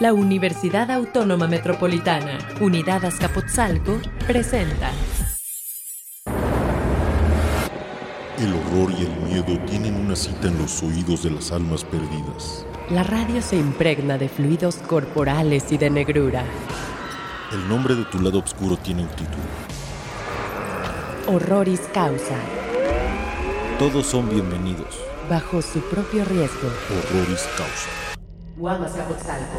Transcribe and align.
La 0.00 0.12
Universidad 0.12 0.90
Autónoma 0.90 1.46
Metropolitana, 1.46 2.38
Unidad 2.60 3.04
Azcapotzalco, 3.04 4.00
presenta. 4.26 4.90
El 8.38 8.54
horror 8.54 8.90
y 8.98 9.02
el 9.02 9.16
miedo 9.28 9.58
tienen 9.66 9.94
una 9.94 10.16
cita 10.16 10.48
en 10.48 10.58
los 10.58 10.82
oídos 10.82 11.22
de 11.22 11.30
las 11.30 11.52
almas 11.52 11.84
perdidas. 11.84 12.66
La 12.90 13.04
radio 13.04 13.40
se 13.42 13.56
impregna 13.56 14.18
de 14.18 14.28
fluidos 14.28 14.76
corporales 14.76 15.70
y 15.70 15.78
de 15.78 15.90
negrura. 15.90 16.42
El 17.52 17.68
nombre 17.68 17.94
de 17.94 18.04
tu 18.06 18.18
lado 18.18 18.40
oscuro 18.40 18.76
tiene 18.76 19.02
un 19.02 19.08
título. 19.10 19.44
Horroris 21.28 21.82
causa. 21.92 22.36
Todos 23.78 24.06
son 24.06 24.28
bienvenidos. 24.28 24.98
Bajo 25.30 25.62
su 25.62 25.80
propio 25.80 26.24
riesgo. 26.24 26.68
Horroris 26.90 27.46
causa. 27.56 28.01
Guam 28.62 28.84
Azcapotzalco. 28.84 29.58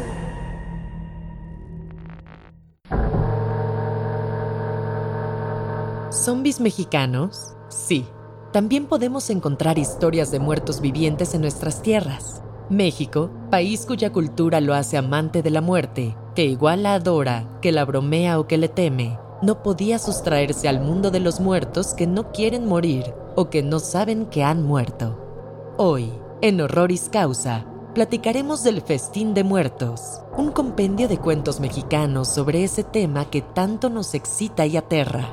¿Zombies 6.10 6.58
mexicanos? 6.58 7.54
Sí. 7.68 8.06
También 8.50 8.86
podemos 8.86 9.28
encontrar 9.28 9.76
historias 9.76 10.30
de 10.30 10.38
muertos 10.38 10.80
vivientes 10.80 11.34
en 11.34 11.42
nuestras 11.42 11.82
tierras. 11.82 12.42
México, 12.70 13.30
país 13.50 13.84
cuya 13.84 14.10
cultura 14.10 14.62
lo 14.62 14.72
hace 14.72 14.96
amante 14.96 15.42
de 15.42 15.50
la 15.50 15.60
muerte, 15.60 16.16
que 16.34 16.46
igual 16.46 16.84
la 16.84 16.94
adora, 16.94 17.58
que 17.60 17.72
la 17.72 17.84
bromea 17.84 18.40
o 18.40 18.46
que 18.46 18.56
le 18.56 18.70
teme, 18.70 19.18
no 19.42 19.62
podía 19.62 19.98
sustraerse 19.98 20.66
al 20.66 20.80
mundo 20.80 21.10
de 21.10 21.20
los 21.20 21.40
muertos 21.40 21.92
que 21.92 22.06
no 22.06 22.32
quieren 22.32 22.64
morir 22.64 23.12
o 23.36 23.50
que 23.50 23.62
no 23.62 23.80
saben 23.80 24.24
que 24.24 24.42
han 24.42 24.62
muerto. 24.62 25.74
Hoy, 25.76 26.10
en 26.40 26.62
Horroris 26.62 27.10
Causa, 27.12 27.66
platicaremos 27.94 28.64
del 28.64 28.82
Festín 28.82 29.32
de 29.34 29.44
Muertos, 29.44 30.20
un 30.36 30.50
compendio 30.50 31.06
de 31.06 31.18
cuentos 31.18 31.60
mexicanos 31.60 32.28
sobre 32.28 32.64
ese 32.64 32.82
tema 32.82 33.30
que 33.30 33.40
tanto 33.40 33.88
nos 33.88 34.14
excita 34.14 34.66
y 34.66 34.76
aterra. 34.76 35.30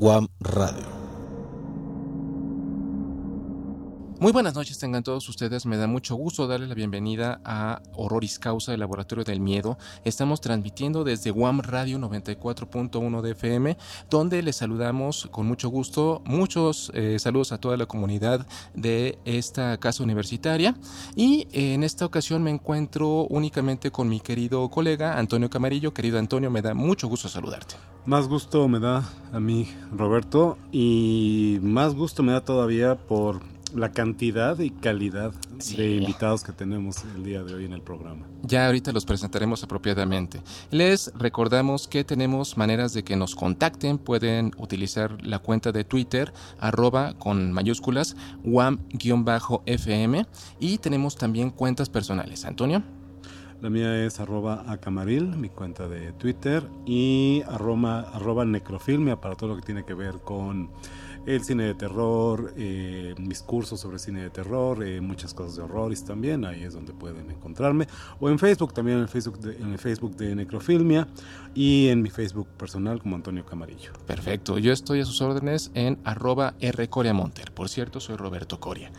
Guam 0.00 0.28
Radio. 0.40 0.97
Muy 4.20 4.32
buenas 4.32 4.56
noches, 4.56 4.80
tengan 4.80 5.04
todos 5.04 5.28
ustedes. 5.28 5.64
Me 5.64 5.76
da 5.76 5.86
mucho 5.86 6.16
gusto 6.16 6.48
darles 6.48 6.68
la 6.68 6.74
bienvenida 6.74 7.40
a 7.44 7.80
Horroris 7.94 8.40
Causa, 8.40 8.74
el 8.74 8.80
Laboratorio 8.80 9.22
del 9.22 9.38
Miedo. 9.38 9.78
Estamos 10.04 10.40
transmitiendo 10.40 11.04
desde 11.04 11.30
Guam 11.30 11.60
Radio 11.60 12.00
94.1 12.00 13.22
de 13.22 13.30
FM, 13.30 13.78
donde 14.10 14.42
les 14.42 14.56
saludamos 14.56 15.28
con 15.30 15.46
mucho 15.46 15.68
gusto. 15.68 16.20
Muchos 16.24 16.90
eh, 16.94 17.20
saludos 17.20 17.52
a 17.52 17.58
toda 17.58 17.76
la 17.76 17.86
comunidad 17.86 18.44
de 18.74 19.20
esta 19.24 19.78
casa 19.78 20.02
universitaria. 20.02 20.74
Y 21.14 21.46
en 21.52 21.84
esta 21.84 22.04
ocasión 22.04 22.42
me 22.42 22.50
encuentro 22.50 23.28
únicamente 23.30 23.92
con 23.92 24.08
mi 24.08 24.18
querido 24.18 24.68
colega 24.68 25.16
Antonio 25.16 25.48
Camarillo. 25.48 25.94
Querido 25.94 26.18
Antonio, 26.18 26.50
me 26.50 26.60
da 26.60 26.74
mucho 26.74 27.06
gusto 27.06 27.28
saludarte. 27.28 27.76
Más 28.04 28.26
gusto 28.26 28.66
me 28.66 28.80
da 28.80 29.08
a 29.32 29.38
mí, 29.38 29.68
Roberto, 29.92 30.58
y 30.72 31.58
más 31.62 31.94
gusto 31.94 32.22
me 32.24 32.32
da 32.32 32.44
todavía 32.44 32.96
por 32.96 33.42
la 33.74 33.92
cantidad 33.92 34.58
y 34.58 34.70
calidad 34.70 35.32
Sí. 35.58 35.76
de 35.76 35.96
invitados 35.96 36.42
que 36.42 36.52
tenemos 36.52 37.04
el 37.16 37.24
día 37.24 37.42
de 37.42 37.54
hoy 37.54 37.64
en 37.64 37.72
el 37.72 37.82
programa. 37.82 38.26
Ya 38.42 38.66
ahorita 38.66 38.92
los 38.92 39.04
presentaremos 39.04 39.62
apropiadamente. 39.64 40.40
Les 40.70 41.12
recordamos 41.18 41.86
que 41.88 42.04
tenemos 42.04 42.56
maneras 42.56 42.92
de 42.94 43.02
que 43.04 43.16
nos 43.16 43.34
contacten. 43.34 43.98
Pueden 43.98 44.52
utilizar 44.58 45.22
la 45.24 45.38
cuenta 45.40 45.72
de 45.72 45.84
Twitter, 45.84 46.32
arroba 46.60 47.14
con 47.18 47.52
mayúsculas, 47.52 48.16
wam-fm. 48.44 50.26
Y 50.60 50.78
tenemos 50.78 51.16
también 51.16 51.50
cuentas 51.50 51.88
personales. 51.88 52.44
Antonio. 52.44 52.82
La 53.60 53.70
mía 53.70 54.04
es 54.06 54.20
arroba 54.20 54.64
acamaril, 54.70 55.36
mi 55.36 55.48
cuenta 55.48 55.88
de 55.88 56.12
Twitter, 56.12 56.62
y 56.86 57.42
arroba, 57.48 58.02
arroba 58.12 58.44
necrofilmia 58.44 59.20
para 59.20 59.34
todo 59.34 59.50
lo 59.50 59.56
que 59.56 59.62
tiene 59.62 59.84
que 59.84 59.94
ver 59.94 60.20
con 60.24 60.70
el 61.34 61.44
cine 61.44 61.64
de 61.64 61.74
terror, 61.74 62.54
eh, 62.56 63.14
mis 63.18 63.42
cursos 63.42 63.80
sobre 63.80 63.98
cine 63.98 64.22
de 64.22 64.30
terror, 64.30 64.82
eh, 64.82 65.00
muchas 65.02 65.34
cosas 65.34 65.56
de 65.56 65.62
horrores 65.62 66.02
también, 66.02 66.46
ahí 66.46 66.64
es 66.64 66.72
donde 66.72 66.94
pueden 66.94 67.30
encontrarme. 67.30 67.86
O 68.18 68.30
en 68.30 68.38
Facebook, 68.38 68.72
también 68.72 68.96
en 68.96 69.02
el 69.02 69.08
Facebook 69.08 69.38
de, 69.38 69.56
en 69.56 69.72
el 69.72 69.78
Facebook 69.78 70.16
de 70.16 70.34
Necrofilmia 70.34 71.06
y 71.54 71.88
en 71.88 72.00
mi 72.00 72.08
Facebook 72.08 72.48
personal 72.56 73.00
como 73.00 73.16
Antonio 73.16 73.44
Camarillo. 73.44 73.92
Perfecto. 74.06 74.56
Yo 74.56 74.72
estoy 74.72 75.00
a 75.00 75.04
sus 75.04 75.20
órdenes 75.20 75.70
en 75.74 75.98
arroba 76.04 76.54
rcoriamonter. 76.62 77.52
Por 77.52 77.68
cierto, 77.68 78.00
soy 78.00 78.16
Roberto 78.16 78.58
Coria. 78.58 78.90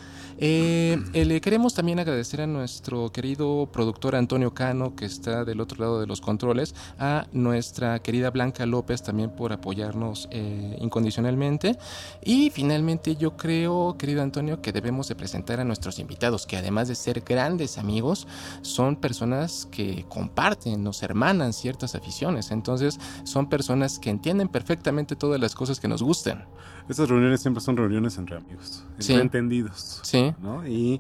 Eh, 0.42 0.98
eh, 1.14 1.26
le 1.26 1.42
queremos 1.42 1.74
también 1.74 2.00
agradecer 2.00 2.40
a 2.40 2.48
nuestro 2.48 3.12
querido 3.12 3.68
productor 3.74 4.16
Antonio 4.16 4.54
Cano, 4.54 4.96
que 4.96 5.04
está 5.04 5.44
del 5.44 5.60
otro 5.60 5.84
lado 5.84 6.00
de 6.00 6.08
los 6.08 6.22
controles, 6.22 6.74
a 6.98 7.28
nuestra 7.34 8.00
querida 8.00 8.30
Blanca 8.32 8.66
López 8.66 9.04
también 9.04 9.32
por 9.32 9.52
apoyarnos 9.52 10.30
eh, 10.32 10.78
incondicionalmente. 10.80 11.78
Y 12.24 12.52
finalmente 12.52 13.18
yo 13.18 13.36
creo, 13.36 13.98
querido 13.98 14.22
Antonio, 14.22 14.62
que 14.62 14.72
debemos 14.72 15.10
de 15.10 15.16
presentar 15.16 15.60
a 15.60 15.66
nuestros 15.66 16.00
invitados, 16.00 16.48
que 16.48 16.56
además 16.56 16.88
de 16.88 16.96
ser 16.96 17.20
grandes 17.20 17.78
amigos, 17.78 18.26
son 18.62 18.96
personas 18.96 19.68
que 19.70 20.06
comparten, 20.08 20.82
nos 20.82 21.04
hermanan 21.04 21.52
ciertas 21.52 21.96
aficiones. 21.96 22.52
Entonces 22.52 22.98
son 23.26 23.50
personas 23.50 24.00
que 24.00 24.10
entienden 24.10 24.48
perfectamente 24.48 25.18
todas 25.18 25.42
las 25.42 25.54
cosas 25.54 25.82
que 25.82 25.90
nos 25.90 26.02
gustan. 26.02 26.46
Estas 26.90 27.08
reuniones 27.08 27.40
siempre 27.42 27.62
son 27.62 27.78
reuniones 27.78 28.18
entre 28.18 28.36
amigos, 28.38 28.84
entre 28.92 29.04
Sí. 29.04 29.14
entendidos. 29.14 30.00
Sí. 30.04 30.34
¿no? 30.42 30.68
Y 30.68 31.00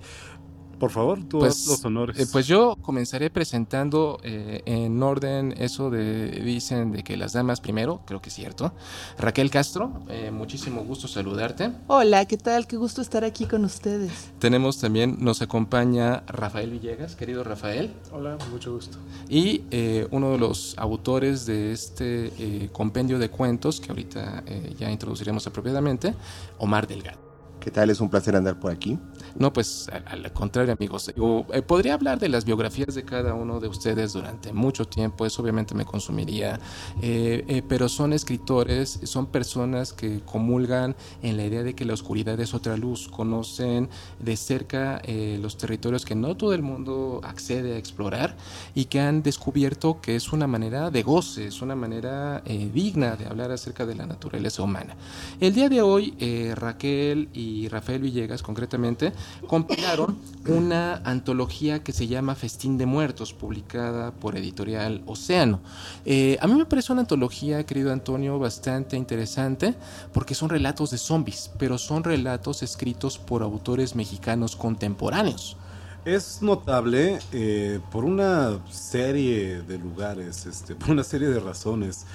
por 0.80 0.92
favor, 0.92 1.20
tú 1.28 1.40
Pues, 1.40 1.68
los 1.68 1.84
honores. 1.86 2.18
Eh, 2.20 2.26
pues 2.32 2.48
yo 2.48 2.78
comenzaré 2.82 3.30
presentando 3.30 4.20
eh, 4.24 4.62
en 4.66 5.02
orden 5.04 5.54
eso 5.58 5.90
de 5.90 6.30
dicen 6.32 6.92
de 6.92 7.04
que 7.04 7.18
las 7.18 7.34
damas 7.34 7.60
primero, 7.62 8.02
creo 8.06 8.22
que 8.22 8.30
es 8.30 8.36
cierto. 8.36 8.72
Raquel 9.18 9.52
Castro, 9.52 9.92
eh, 10.10 10.32
muchísimo 10.32 10.84
gusto 10.84 11.08
saludarte. 11.08 11.72
Hola, 11.88 12.26
¿qué 12.26 12.38
tal? 12.38 12.66
Qué 12.68 12.78
gusto 12.78 13.02
estar 13.02 13.24
aquí 13.24 13.46
con 13.46 13.66
ustedes. 13.66 14.32
Tenemos 14.40 14.80
también, 14.80 15.18
nos 15.20 15.42
acompaña 15.42 16.24
Rafael 16.28 16.72
Villegas, 16.72 17.16
querido 17.16 17.44
Rafael, 17.44 17.94
Hola, 18.12 18.38
mucho 18.52 18.74
gusto. 18.74 18.98
y 19.28 19.64
eh, 19.72 20.08
uno 20.12 20.32
de 20.32 20.38
los 20.38 20.76
autores 20.78 21.46
de 21.46 21.72
este 21.74 22.32
eh, 22.40 22.70
compendio 22.72 23.20
de 23.20 23.30
cuentos 23.30 23.80
que 23.82 23.90
ahorita 23.90 24.44
eh, 24.46 24.74
ya 24.80 24.90
introduciremos 24.90 25.46
apropiadamente, 25.48 26.14
Omar 26.58 26.88
Delgado. 26.88 27.20
¿Qué 27.60 27.72
tal? 27.72 27.90
Es 27.90 28.00
un 28.00 28.10
placer 28.10 28.36
andar 28.38 28.58
por 28.58 28.72
aquí. 28.72 28.98
No, 29.36 29.54
pues 29.54 29.90
al, 29.90 30.26
al 30.26 30.34
contrario, 30.34 30.74
amigos. 30.74 31.10
Eh, 31.10 31.62
podría 31.62 31.94
hablar 31.94 32.20
de 32.20 32.30
las 32.30 32.46
biografías 32.46 32.96
de 32.96 33.04
cada 33.04 33.34
uno 33.34 33.60
de 33.60 33.68
ustedes 33.68 34.14
durante 34.14 34.54
mucho 34.54 34.86
tiempo, 34.86 35.26
eso 35.26 35.42
obviamente 35.42 35.76
me 35.76 35.86
consumiría, 35.86 36.60
eh, 37.02 37.46
eh, 37.48 37.62
pero 37.68 37.90
son 37.90 38.14
escritores, 38.14 39.00
son 39.04 39.28
personas 39.28 39.94
que 39.94 40.22
comulgan 40.22 40.96
en 41.22 41.38
la 41.38 41.46
idea 41.46 41.64
de 41.64 41.76
que 41.76 41.86
la 41.86 41.94
oscuridad 41.94 42.40
es 42.40 42.54
otra 42.54 42.78
luz, 42.78 43.08
conocen 43.08 43.90
de 44.20 44.38
cerca 44.38 45.02
los 45.42 45.58
territorios 45.58 46.06
que 46.06 46.16
no 46.16 46.36
todo 46.38 46.54
el 46.54 46.62
mundo 46.62 47.22
accede 47.24 47.76
a 47.76 47.78
explorar 47.78 48.36
y 48.76 48.86
que 48.86 49.00
han 49.00 49.24
descubierto 49.24 50.02
que 50.02 50.16
es 50.16 50.32
una 50.32 50.48
manera 50.48 50.92
de 50.92 51.04
goce, 51.04 51.48
es 51.48 51.62
una 51.62 51.76
manera 51.76 52.42
digna 52.46 53.16
de 53.16 53.26
hablar 53.26 53.52
acerca 53.52 53.86
de 53.86 53.96
la 53.96 54.06
naturaleza 54.06 54.64
humana. 54.64 54.96
El 55.40 55.54
día 55.54 55.70
de 55.70 55.82
hoy, 55.82 56.14
Raquel 56.56 57.30
y 57.34 57.68
Rafael 57.68 58.02
Villegas, 58.02 58.44
concretamente, 58.44 59.14
compilaron 59.48 60.18
una 60.48 60.96
antología 61.06 61.84
que 61.84 61.92
se 61.92 62.08
llama 62.08 62.36
Festín 62.36 62.78
de 62.78 62.86
Muertos, 62.86 63.34
publicada 63.34 64.12
por 64.12 64.38
Editorial 64.38 65.04
Océano. 65.06 65.60
Eh, 66.06 66.38
a 66.42 66.48
mí 66.48 66.56
me 66.56 66.66
parece 66.66 66.92
una 66.92 67.02
antología, 67.02 67.66
querido 67.66 67.92
Antonio, 67.92 68.40
bastante 68.40 68.98
interesante, 68.98 69.76
porque 70.14 70.36
son 70.36 70.50
relatos 70.50 70.92
de 70.92 70.98
zombies, 70.98 71.52
pero 71.58 71.78
son 71.78 72.04
relatos 72.04 72.64
escritos 72.64 73.18
por 73.18 73.44
autores 73.44 73.96
mexicanos 73.96 74.56
contemporáneos. 74.56 75.58
Es 76.06 76.42
notable 76.42 77.20
eh, 77.34 77.80
por 77.92 78.06
una 78.06 78.60
serie 78.72 79.62
de 79.62 79.78
lugares, 79.78 80.46
este, 80.46 80.74
por 80.76 80.92
una 80.92 81.04
serie 81.04 81.28
de 81.28 81.40
razones. 81.40 82.06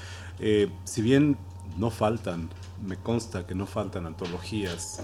Eh, 0.41 0.71
si 0.85 1.03
bien 1.03 1.37
no 1.77 1.91
faltan, 1.91 2.49
me 2.85 2.97
consta 2.97 3.47
que 3.47 3.55
no 3.55 3.67
faltan 3.67 4.07
antologías, 4.07 5.01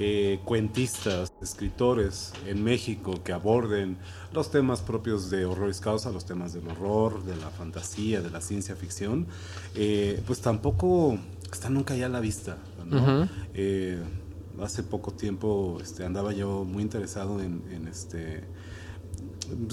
eh, 0.00 0.38
cuentistas, 0.44 1.32
escritores 1.42 2.32
en 2.46 2.62
México 2.62 3.20
que 3.24 3.32
aborden 3.32 3.98
los 4.32 4.48
temas 4.50 4.80
propios 4.80 5.28
de 5.28 5.44
horroris 5.44 5.80
causa, 5.80 6.12
los 6.12 6.24
temas 6.24 6.52
del 6.52 6.68
horror, 6.68 7.24
de 7.24 7.34
la 7.34 7.50
fantasía, 7.50 8.20
de 8.20 8.30
la 8.30 8.40
ciencia 8.40 8.76
ficción, 8.76 9.26
eh, 9.74 10.22
pues 10.24 10.40
tampoco 10.40 11.18
están 11.52 11.74
nunca 11.74 11.96
ya 11.96 12.06
a 12.06 12.10
la 12.10 12.20
vista. 12.20 12.58
Eh, 13.54 14.00
hace 14.62 14.84
poco 14.84 15.10
tiempo 15.10 15.78
este, 15.82 16.04
andaba 16.04 16.32
yo 16.32 16.64
muy 16.64 16.84
interesado 16.84 17.40
en, 17.40 17.64
en, 17.70 17.88
este 17.88 18.44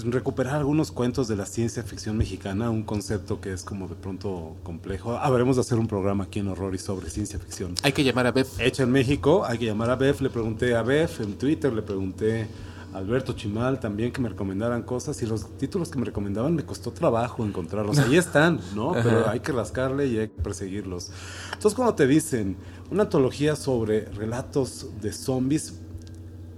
recuperar 0.05 0.55
algunos 0.55 0.91
cuentos 0.91 1.27
de 1.27 1.35
la 1.35 1.45
ciencia 1.45 1.83
ficción 1.83 2.17
mexicana, 2.17 2.69
un 2.69 2.83
concepto 2.83 3.41
que 3.41 3.53
es 3.53 3.63
como 3.63 3.87
de 3.87 3.95
pronto 3.95 4.55
complejo. 4.63 5.17
Habremos 5.17 5.57
de 5.57 5.61
hacer 5.61 5.77
un 5.77 5.87
programa 5.87 6.25
aquí 6.25 6.39
en 6.39 6.47
Horror 6.47 6.73
y 6.75 6.77
sobre 6.77 7.09
ciencia 7.09 7.39
ficción. 7.39 7.75
Hay 7.83 7.91
que 7.91 8.03
llamar 8.03 8.27
a 8.27 8.31
Beth. 8.31 8.47
Hecha 8.59 8.83
en 8.83 8.91
México, 8.91 9.45
hay 9.45 9.57
que 9.57 9.65
llamar 9.65 9.89
a 9.89 9.95
Beth, 9.95 10.21
le 10.21 10.29
pregunté 10.29 10.75
a 10.75 10.81
Beth 10.81 11.19
en 11.19 11.37
Twitter, 11.37 11.73
le 11.73 11.81
pregunté 11.81 12.47
Alberto 12.95 13.33
Chimal 13.33 13.79
también 13.79 14.11
que 14.11 14.21
me 14.21 14.29
recomendaran 14.29 14.83
cosas 14.83 15.21
y 15.21 15.25
los 15.25 15.57
títulos 15.57 15.89
que 15.89 15.99
me 15.99 16.05
recomendaban 16.05 16.55
me 16.55 16.63
costó 16.63 16.91
trabajo 16.91 17.45
encontrarlos. 17.45 17.97
Ahí 17.99 18.15
están, 18.15 18.61
¿no? 18.73 18.93
Pero 18.93 19.29
hay 19.29 19.41
que 19.41 19.51
rascarle 19.51 20.07
y 20.07 20.17
hay 20.17 20.29
que 20.29 20.41
perseguirlos. 20.41 21.11
Entonces 21.53 21.75
cuando 21.75 21.93
te 21.93 22.07
dicen 22.07 22.55
una 22.89 23.03
antología 23.03 23.57
sobre 23.57 24.05
relatos 24.05 24.87
de 25.01 25.11
zombies, 25.11 25.81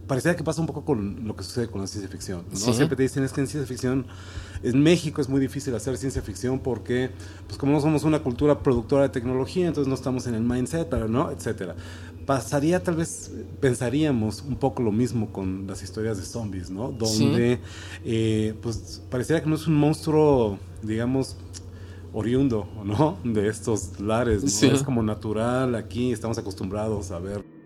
parecía 0.07 0.36
que 0.36 0.44
pasa 0.44 0.62
un 0.62 0.68
poco 0.68 0.86
con 0.86 1.27
lo 1.27 1.36
que 1.36 1.44
sucede 1.44 1.68
con 1.68 1.81
la 1.81 1.88
ciencia 1.88 2.09
ficción. 2.09 2.44
¿no? 2.50 2.56
Sí. 2.56 2.74
Siempre 2.74 2.95
te 2.95 3.04
dicen 3.04 3.24
es 3.24 3.33
que 3.33 3.42
en 3.42 3.48
ciencia 3.48 3.68
ficción, 3.68 4.07
en 4.63 4.81
México 4.81 5.21
es 5.21 5.30
muy 5.30 5.39
difícil 5.39 5.75
hacer 5.75 5.98
ciencia 5.98 6.21
ficción 6.21 6.59
porque, 6.59 7.12
pues 7.45 7.57
como 7.57 7.74
no 7.74 7.81
somos 7.81 8.04
una 8.04 8.19
cultura 8.19 8.59
productora 8.59 9.04
de 9.04 9.09
tecnología, 9.09 9.68
entonces 9.68 9.89
no 9.89 9.95
estamos 9.95 10.25
en 10.27 10.36
el 10.36 10.42
mindset, 10.42 10.92
no, 11.07 11.30
etcétera. 11.30 11.75
Pasaría 12.25 12.81
tal 12.83 12.95
vez, 12.95 13.31
pensaríamos 13.59 14.42
un 14.42 14.56
poco 14.56 14.81
lo 14.81 14.92
mismo 14.92 15.31
con 15.31 15.68
las 15.68 15.83
historias 15.83 16.18
de 16.18 16.24
zombies, 16.24 16.69
¿no? 16.69 16.92
Donde, 16.92 17.60
eh, 18.03 18.53
pues 18.62 19.01
pareciera 19.10 19.42
que 19.42 19.50
no 19.50 19.56
es 19.56 19.68
un 19.68 19.75
monstruo, 19.75 20.57
digamos, 20.81 21.38
oriundo, 22.13 22.68
¿no? 22.83 23.18
De 23.24 23.48
estos 23.48 24.00
lares, 24.00 24.44
¿no? 24.44 24.50
Sí. 24.50 24.68
Es 24.68 24.83
como 24.83 25.03
natural 25.03 25.75
aquí, 25.75 26.12
estamos 26.12 26.38
acostumbrados 26.38 27.12
a 27.12 27.19
ver 27.19 27.56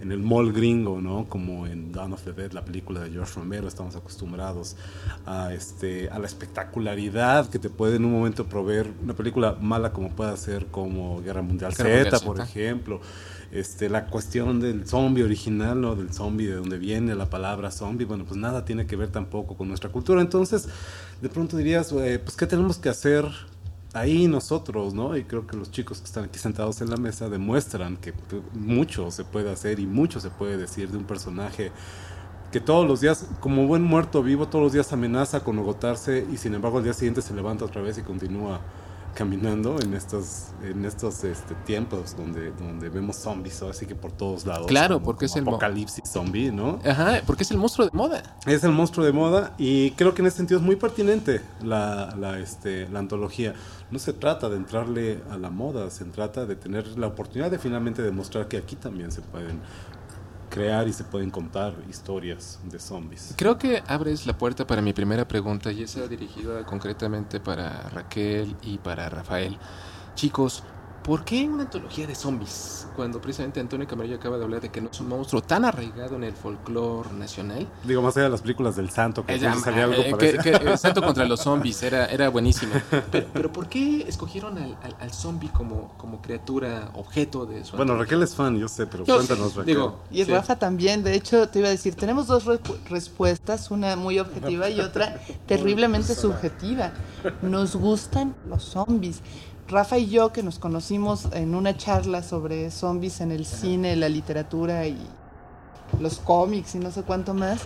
en 0.00 0.12
el 0.12 0.18
mall 0.18 0.52
gringo, 0.52 1.00
¿no? 1.00 1.26
Como 1.28 1.66
en 1.66 1.92
Dawn 1.92 2.12
of 2.12 2.22
the 2.22 2.32
Dead, 2.32 2.52
la 2.52 2.64
película 2.64 3.00
de 3.00 3.10
George 3.10 3.32
Romero, 3.36 3.68
estamos 3.68 3.96
acostumbrados 3.96 4.76
a 5.24 5.52
este 5.52 6.08
a 6.10 6.18
la 6.18 6.26
espectacularidad 6.26 7.48
que 7.48 7.58
te 7.58 7.70
puede 7.70 7.96
en 7.96 8.04
un 8.04 8.12
momento 8.12 8.46
proveer 8.46 8.90
una 9.02 9.14
película 9.14 9.56
mala 9.60 9.92
como 9.92 10.10
pueda 10.10 10.36
ser 10.36 10.66
como 10.66 11.22
Guerra 11.22 11.42
Mundial 11.42 11.74
Z, 11.74 12.20
por 12.20 12.40
ejemplo. 12.40 13.00
Este, 13.52 13.88
la 13.88 14.06
cuestión 14.06 14.60
del 14.60 14.86
zombie 14.86 15.22
original, 15.22 15.80
¿no? 15.80 15.94
Del 15.94 16.12
zombie, 16.12 16.46
de 16.46 16.56
donde 16.56 16.78
viene 16.78 17.14
la 17.14 17.30
palabra 17.30 17.70
zombie, 17.70 18.04
bueno, 18.04 18.24
pues 18.24 18.38
nada 18.38 18.64
tiene 18.64 18.86
que 18.86 18.96
ver 18.96 19.08
tampoco 19.08 19.56
con 19.56 19.68
nuestra 19.68 19.90
cultura. 19.90 20.20
Entonces, 20.20 20.68
de 21.22 21.28
pronto 21.28 21.56
dirías, 21.56 21.92
eh, 21.92 22.20
pues, 22.22 22.36
¿qué 22.36 22.46
tenemos 22.46 22.78
que 22.78 22.88
hacer 22.88 23.24
ahí 23.96 24.28
nosotros, 24.28 24.94
¿no? 24.94 25.16
Y 25.16 25.24
creo 25.24 25.46
que 25.46 25.56
los 25.56 25.70
chicos 25.70 25.98
que 25.98 26.04
están 26.04 26.24
aquí 26.24 26.38
sentados 26.38 26.80
en 26.80 26.90
la 26.90 26.96
mesa 26.96 27.28
demuestran 27.28 27.96
que 27.96 28.12
pues, 28.12 28.42
mucho 28.54 29.10
se 29.10 29.24
puede 29.24 29.50
hacer 29.50 29.80
y 29.80 29.86
mucho 29.86 30.20
se 30.20 30.30
puede 30.30 30.56
decir 30.56 30.90
de 30.90 30.98
un 30.98 31.04
personaje 31.04 31.72
que 32.52 32.60
todos 32.60 32.86
los 32.86 33.00
días, 33.00 33.26
como 33.40 33.66
buen 33.66 33.82
muerto 33.82 34.22
vivo, 34.22 34.48
todos 34.48 34.62
los 34.62 34.72
días 34.72 34.92
amenaza 34.92 35.40
con 35.40 35.58
agotarse 35.58 36.26
y 36.32 36.36
sin 36.36 36.54
embargo 36.54 36.78
al 36.78 36.84
día 36.84 36.92
siguiente 36.92 37.22
se 37.22 37.34
levanta 37.34 37.64
otra 37.64 37.82
vez 37.82 37.98
y 37.98 38.02
continúa 38.02 38.60
caminando 39.16 39.76
en 39.82 39.94
estos 39.94 40.48
en 40.62 40.84
estos 40.84 41.24
este, 41.24 41.54
tiempos 41.64 42.16
donde 42.16 42.52
donde 42.52 42.88
vemos 42.90 43.16
zombies 43.16 43.60
así 43.62 43.86
que 43.86 43.94
por 43.94 44.12
todos 44.12 44.44
lados 44.46 44.66
Claro, 44.66 44.96
como- 44.96 45.06
porque 45.06 45.24
es 45.24 45.34
el 45.36 45.42
apocalipsis 45.48 46.04
zombie 46.08 46.52
no 46.52 46.78
Ajá, 46.84 47.22
porque 47.26 47.42
es 47.42 47.50
el 47.50 47.56
monstruo 47.58 47.86
de 47.88 47.96
moda. 47.96 48.22
es 48.46 48.62
el 48.62 48.72
monstruo 48.72 49.04
de 49.06 49.12
moda 49.12 49.54
y 49.58 49.90
creo 49.92 50.14
que 50.14 50.22
en 50.22 50.28
ese 50.28 50.36
sentido 50.36 50.60
es 50.60 50.66
muy 50.66 50.76
pertinente 50.76 51.40
la, 51.64 52.14
la, 52.18 52.38
este, 52.38 52.88
la 52.90 52.98
antología. 53.00 53.54
No 53.90 53.98
se 54.00 54.12
trata 54.12 54.48
de 54.48 54.56
entrarle 54.56 55.20
a 55.30 55.36
la 55.38 55.48
moda, 55.48 55.90
se 55.90 56.04
trata 56.06 56.44
de 56.44 56.56
tener 56.56 56.86
la 56.98 57.06
oportunidad 57.06 57.50
de 57.50 57.58
finalmente 57.58 58.02
demostrar 58.02 58.48
que 58.48 58.56
aquí 58.56 58.74
también 58.76 59.10
se 59.12 59.22
pueden 59.22 59.60
crear 60.56 60.88
y 60.88 60.92
se 60.94 61.04
pueden 61.04 61.30
contar 61.30 61.74
historias 61.86 62.58
de 62.64 62.78
zombies. 62.78 63.34
Creo 63.36 63.58
que 63.58 63.82
abres 63.86 64.26
la 64.26 64.38
puerta 64.38 64.66
para 64.66 64.80
mi 64.80 64.94
primera 64.94 65.28
pregunta 65.28 65.70
y 65.70 65.82
esa 65.82 66.08
dirigida 66.08 66.64
concretamente 66.64 67.40
para 67.40 67.90
Raquel 67.90 68.56
y 68.62 68.78
para 68.78 69.10
Rafael. 69.10 69.58
Chicos, 70.14 70.62
¿por 71.06 71.24
qué 71.24 71.48
una 71.48 71.62
antología 71.62 72.06
de 72.06 72.14
zombies? 72.16 72.88
Cuando 72.96 73.20
precisamente 73.20 73.60
Antonio 73.60 73.86
Camarillo 73.86 74.16
acaba 74.16 74.38
de 74.38 74.44
hablar 74.44 74.60
de 74.60 74.70
que 74.70 74.80
no 74.80 74.88
es 74.90 75.00
un 75.00 75.08
monstruo 75.08 75.40
tan 75.40 75.64
arraigado 75.64 76.16
en 76.16 76.24
el 76.24 76.32
folclore 76.34 77.10
nacional. 77.12 77.66
Digo, 77.84 78.02
más 78.02 78.16
allá 78.16 78.24
de 78.24 78.30
las 78.30 78.40
películas 78.42 78.74
del 78.74 78.90
santo, 78.90 79.24
que 79.24 79.32
Eh, 79.32 79.36
entonces 79.36 79.64
ya, 79.64 79.70
había 79.70 79.84
algo 79.84 80.02
eh, 80.02 80.10
parecido. 80.10 80.42
que, 80.42 80.50
que, 80.50 80.72
eh, 80.72 80.76
Santo 80.76 81.02
contra 81.02 81.24
los 81.26 81.40
zombies 81.48 81.80
era, 81.82 82.06
era 82.06 82.28
buenísimo. 82.28 82.72
Pero, 83.12 83.26
pero 83.32 83.52
¿por 83.52 83.68
qué 83.68 84.04
escogieron 84.08 84.58
al, 84.58 84.76
al, 84.82 84.96
al 84.98 85.12
zombie 85.12 85.48
como, 85.50 85.92
como 85.96 86.20
criatura, 86.20 86.90
objeto 86.94 87.46
de 87.46 87.64
su 87.64 87.76
Bueno, 87.76 87.92
antología? 87.92 88.04
Raquel 88.16 88.22
es 88.24 88.34
fan, 88.34 88.58
yo 88.58 88.66
sé, 88.66 88.86
pero 88.86 89.04
Yo 89.04 89.14
cuéntanos, 89.16 89.52
sí, 89.52 89.58
Raquel. 89.58 89.74
digo, 89.74 90.00
Y 90.10 90.24
Sí. 90.24 90.30
Rafa 90.32 90.56
también, 90.56 91.04
de 91.04 91.14
hecho, 91.14 91.48
te 91.48 91.60
iba 91.60 91.68
a 91.68 91.70
decir, 91.70 91.94
tenemos 91.94 92.26
dos 92.26 92.46
repu- 92.46 92.76
respuestas, 92.88 93.70
una 93.70 93.94
muy 93.94 94.18
objetiva 94.18 94.68
y 94.70 94.80
otra 94.80 95.20
terriblemente 95.46 96.14
subjetiva. 96.16 96.90
Nos 97.42 97.76
gustan 97.76 98.34
los 98.48 98.64
zombies. 98.64 99.20
Rafa 99.68 99.98
y 99.98 100.06
yo, 100.06 100.32
que 100.32 100.44
nos 100.44 100.60
conocimos 100.60 101.26
en 101.32 101.56
una 101.56 101.76
charla 101.76 102.22
sobre 102.22 102.70
zombies 102.70 103.20
en 103.20 103.32
el 103.32 103.44
cine, 103.44 103.96
la 103.96 104.08
literatura 104.08 104.86
y 104.86 104.96
los 105.98 106.18
cómics 106.18 106.76
y 106.76 106.78
no 106.78 106.92
sé 106.92 107.02
cuánto 107.02 107.34
más, 107.34 107.62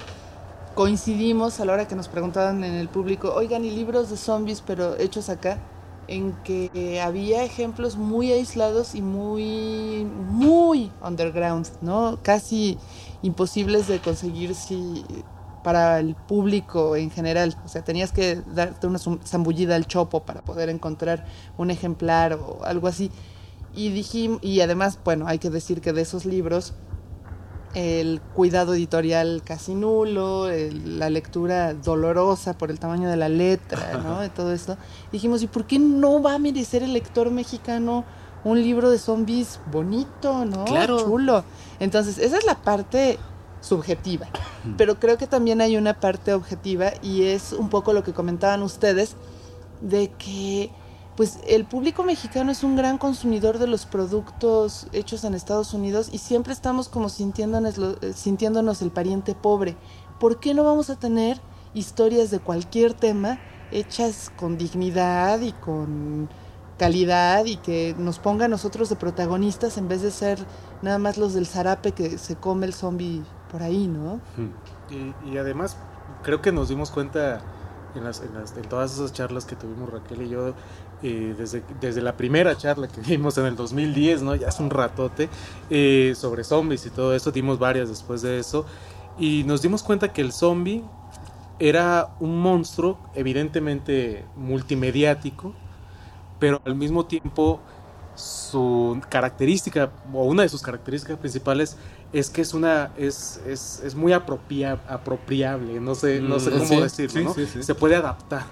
coincidimos 0.75 1.61
a 1.61 1.67
la 1.67 1.75
hora 1.75 1.89
que 1.89 1.97
nos 1.97 2.09
preguntaban 2.09 2.65
en 2.65 2.73
el 2.73 2.89
público, 2.89 3.35
oigan, 3.35 3.67
y 3.67 3.71
libros 3.71 4.09
de 4.09 4.17
zombies, 4.17 4.63
pero 4.67 4.97
hechos 4.97 5.29
acá, 5.29 5.59
en 6.09 6.33
que 6.43 7.03
había 7.05 7.45
ejemplos 7.45 7.97
muy 7.97 8.33
aislados 8.33 8.95
y 8.95 9.03
muy, 9.03 10.07
muy 10.07 10.91
underground, 11.07 11.69
¿no? 11.83 12.19
Casi 12.23 12.79
imposibles 13.21 13.89
de 13.89 14.01
conseguir 14.01 14.55
si 14.55 15.05
para 15.63 15.99
el 15.99 16.15
público 16.15 16.97
en 16.97 17.11
general. 17.11 17.57
O 17.65 17.69
sea, 17.69 17.83
tenías 17.83 18.13
que 18.13 18.43
darte 18.55 18.87
una 18.87 18.99
zambullida 18.99 19.77
al 19.77 19.87
chopo 19.87 20.21
para 20.25 20.43
poder 20.43 20.69
encontrar 20.69 21.27
un 21.59 21.71
ejemplar 21.71 22.35
o 22.35 22.61
algo 22.65 22.89
así. 22.89 23.11
Y 23.75 23.91
dijimos, 23.91 24.41
y 24.43 24.61
además, 24.61 24.99
bueno, 25.05 25.27
hay 25.29 25.39
que 25.39 25.51
decir 25.51 25.81
que 25.81 25.93
de 25.93 26.03
esos 26.03 26.25
libros 26.25 26.75
el 27.75 28.21
cuidado 28.35 28.75
editorial 28.75 29.43
casi 29.45 29.77
nulo, 29.77 30.49
el- 30.49 30.99
la 30.99 31.09
lectura 31.09 31.73
dolorosa 31.73 32.59
por 32.59 32.71
el 32.73 32.81
tamaño 32.81 33.09
de 33.09 33.17
la 33.17 33.29
letra, 33.29 34.01
¿no? 34.03 34.19
De 34.21 34.29
todo 34.29 34.53
esto. 34.53 34.77
Dijimos, 35.13 35.41
¿y 35.43 35.47
por 35.47 35.67
qué 35.67 35.79
no 35.79 36.21
va 36.21 36.35
a 36.35 36.39
merecer 36.41 36.83
el 36.83 36.93
lector 36.93 37.31
mexicano 37.31 38.05
un 38.43 38.61
libro 38.61 38.91
de 38.91 38.99
zombies 38.99 39.61
bonito, 39.71 40.45
¿no? 40.47 40.65
Claro. 40.65 40.99
Chulo. 40.99 41.45
Entonces, 41.79 42.19
esa 42.19 42.39
es 42.39 42.45
la 42.45 42.57
parte 42.57 43.21
subjetiva. 43.61 44.27
Pero 44.77 44.99
creo 44.99 45.19
que 45.19 45.27
también 45.27 45.61
hay 45.61 45.77
una 45.77 46.01
parte 46.01 46.33
objetiva 46.33 46.93
y 47.03 47.25
es 47.25 47.53
un 47.53 47.69
poco 47.69 47.93
lo 47.93 48.03
que 48.03 48.13
comentaban 48.13 48.63
ustedes 48.63 49.17
de 49.81 50.11
que 50.11 50.71
pues 51.17 51.39
el 51.47 51.67
público 51.67 52.03
mexicano 52.03 52.51
es 52.51 52.65
un 52.65 52.77
gran 52.77 52.97
consumidor 52.97 53.59
de 53.59 53.67
los 53.67 53.85
productos 53.85 54.87
hechos 54.93 55.25
en 55.25 55.35
Estados 55.35 55.75
Unidos 55.75 56.09
y 56.13 56.19
siempre 56.19 56.53
estamos 56.53 56.89
como 56.89 57.09
sintiéndonos, 57.09 57.79
eh, 57.79 58.13
sintiéndonos 58.15 58.81
el 58.81 58.91
pariente 58.91 59.35
pobre. 59.35 59.77
¿Por 60.19 60.41
qué 60.41 60.55
no 60.55 60.65
vamos 60.65 60.89
a 60.89 60.97
tener 60.97 61.41
historias 61.75 62.31
de 62.31 62.39
cualquier 62.39 62.95
tema 62.95 63.39
hechas 63.71 64.31
con 64.37 64.57
dignidad 64.57 65.41
y 65.41 65.53
con 65.53 66.31
calidad 66.79 67.45
y 67.45 67.57
que 67.57 67.95
nos 67.99 68.19
ponga 68.19 68.47
a 68.47 68.49
nosotros 68.49 68.89
de 68.89 68.97
protagonistas 68.97 69.77
en 69.77 69.89
vez 69.89 70.01
de 70.01 70.11
ser 70.11 70.39
nada 70.81 70.99
más 70.99 71.19
los 71.19 71.35
del 71.35 71.47
zarape 71.47 71.93
que 71.93 72.17
se 72.17 72.37
come 72.37 72.65
el 72.65 72.73
zombie 72.73 73.23
por 73.51 73.63
ahí, 73.63 73.87
¿no? 73.89 74.21
Y, 75.25 75.37
además, 75.39 75.77
creo 76.23 76.43
que 76.43 76.53
nos 76.53 76.69
dimos 76.69 76.91
cuenta 76.91 77.41
en, 77.95 78.05
las, 78.05 78.21
en, 78.23 78.35
las- 78.35 78.57
en 78.57 78.63
todas 78.69 78.93
esas 78.95 79.13
charlas 79.13 79.45
que 79.45 79.57
tuvimos 79.57 79.91
Raquel 79.91 80.23
y 80.23 80.29
yo, 80.29 80.55
eh, 81.03 81.35
desde, 81.39 81.63
desde 81.81 82.03
la 82.03 82.17
primera 82.17 82.57
charla 82.57 82.89
que 82.89 83.01
dimos 83.03 83.39
en 83.39 83.47
el 83.47 83.57
2010, 83.57 84.23
¿no? 84.23 84.35
Ya 84.35 84.49
es 84.49 84.61
un 84.61 84.71
ratote, 84.71 85.29
eh, 85.71 86.13
sobre 86.17 86.45
zombies 86.45 86.87
y 86.87 86.91
todo 86.91 87.15
eso, 87.15 87.31
dimos 87.33 87.59
varias 87.59 87.89
después 87.89 88.23
de 88.23 88.39
eso, 88.39 88.67
y 89.19 89.45
nos 89.45 89.63
dimos 89.63 89.83
cuenta 89.83 90.13
que 90.13 90.23
el 90.23 90.33
zombie 90.33 90.85
era 91.59 92.09
un 92.21 92.41
monstruo 92.41 92.99
evidentemente 93.15 94.25
multimediático, 94.37 95.55
pero 96.39 96.61
al 96.65 96.75
mismo 96.75 97.07
tiempo 97.07 97.61
su 98.15 99.01
característica 99.09 99.91
o 100.13 100.25
una 100.25 100.43
de 100.43 100.49
sus 100.49 100.63
características 100.63 101.19
principales 101.19 101.77
es 102.13 102.31
que 102.31 102.43
es 102.43 102.55
una 102.55 102.93
es, 102.97 103.41
es, 103.47 103.83
es 103.85 103.95
muy 103.95 104.13
apropia- 104.13 104.81
apropiable 104.89 105.81
no 105.81 105.95
sé 105.95 106.21
no 106.21 106.39
sé 106.41 106.51
Mm, 106.51 106.53
cómo 106.55 106.67
sí, 106.67 106.81
decirlo 106.81 107.23
¿no? 107.25 107.35
sí, 107.35 107.47
sí. 107.47 107.63
se 107.63 107.75
puede 107.75 107.97
adaptar 107.97 108.45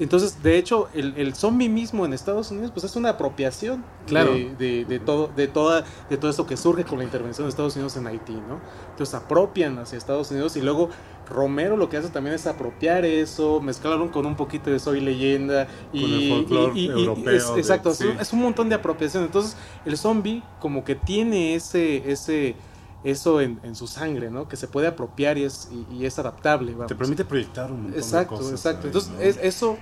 entonces 0.00 0.42
de 0.42 0.58
hecho 0.58 0.88
el, 0.94 1.14
el 1.16 1.34
zombie 1.36 1.68
mismo 1.68 2.04
en 2.04 2.12
Estados 2.12 2.50
Unidos 2.50 2.72
pues 2.72 2.82
es 2.84 2.96
una 2.96 3.10
apropiación 3.10 3.84
Claro. 4.06 4.32
de, 4.32 4.54
de, 4.56 4.84
de 4.84 4.98
todo 4.98 5.30
de 5.36 5.46
toda 5.46 5.84
de 6.10 6.16
todo 6.16 6.30
esto 6.30 6.44
que 6.46 6.56
surge 6.56 6.84
con 6.84 6.98
la 6.98 7.04
intervención 7.04 7.46
de 7.46 7.50
Estados 7.50 7.76
Unidos 7.76 7.96
en 7.96 8.06
Haití 8.08 8.32
no 8.34 8.60
entonces 8.90 9.14
apropian 9.14 9.78
hacia 9.78 9.96
Estados 9.96 10.30
Unidos 10.32 10.56
y 10.56 10.60
luego 10.62 10.90
Romero 11.30 11.76
lo 11.78 11.88
que 11.88 11.96
hace 11.96 12.08
también 12.10 12.34
es 12.34 12.46
apropiar 12.48 13.04
eso 13.06 13.60
mezclarlo 13.60 14.10
con 14.10 14.26
un 14.26 14.34
poquito 14.36 14.68
de 14.70 14.78
soy 14.80 15.00
leyenda 15.00 15.68
y 15.92 16.02
Con 16.02 16.12
el 16.12 16.28
folclore 16.28 16.72
y- 16.78 16.86
y- 16.90 17.28
es- 17.34 17.50
exacto 17.56 17.90
es 17.92 17.98
sí. 17.98 18.04
un- 18.06 18.18
es 18.20 18.32
un 18.34 18.42
montón 18.42 18.68
de 18.68 18.74
apropiación. 18.74 19.24
Entonces, 19.24 19.56
el 19.86 19.96
zombie 19.96 20.42
como 20.60 20.84
que 20.84 20.96
tiene 20.96 21.54
ese, 21.54 22.10
ese, 22.12 22.56
eso 23.04 23.40
en, 23.40 23.60
en 23.62 23.74
su 23.76 23.86
sangre, 23.86 24.30
¿no? 24.30 24.48
Que 24.48 24.56
se 24.56 24.66
puede 24.66 24.86
apropiar 24.88 25.38
y 25.38 25.44
es, 25.44 25.68
y, 25.70 25.94
y 25.94 26.06
es 26.06 26.18
adaptable. 26.18 26.72
vamos. 26.72 26.86
Te 26.88 26.94
permite 26.94 27.24
proyectar 27.24 27.70
un 27.70 27.82
montón 27.84 28.00
Exacto, 28.00 28.34
de 28.34 28.40
cosas. 28.40 28.52
exacto. 28.52 28.80
ahí, 28.86 28.86
Entonces, 28.86 29.38
eso 29.42 29.76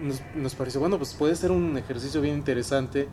nos, 0.00 0.20
nos 0.34 0.54
pareció, 0.54 0.80
bueno, 0.80 0.96
pues 0.98 1.14
puede 1.14 1.36
ser 1.36 1.52
un 1.52 1.76
ejercicio 1.76 2.20
bien 2.20 2.36
interesante 2.36 3.08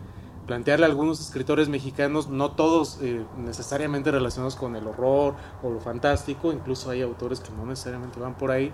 plantearle 0.48 0.86
a 0.88 0.90
algunos 0.90 1.20
escritores 1.20 1.70
mexicanos, 1.70 2.28
no 2.28 2.54
todos 2.54 2.98
eh, 3.04 3.24
necesariamente 3.38 4.10
relacionados 4.10 4.56
con 4.56 4.76
el 4.76 4.88
horror 4.88 5.36
o 5.62 5.70
lo 5.70 5.80
fantástico, 5.80 6.52
incluso 6.52 6.90
hay 6.90 7.04
autores 7.04 7.40
que 7.40 7.52
no 7.52 7.68
necesariamente 7.68 8.20
van 8.20 8.34
por 8.36 8.50
ahí, 8.50 8.72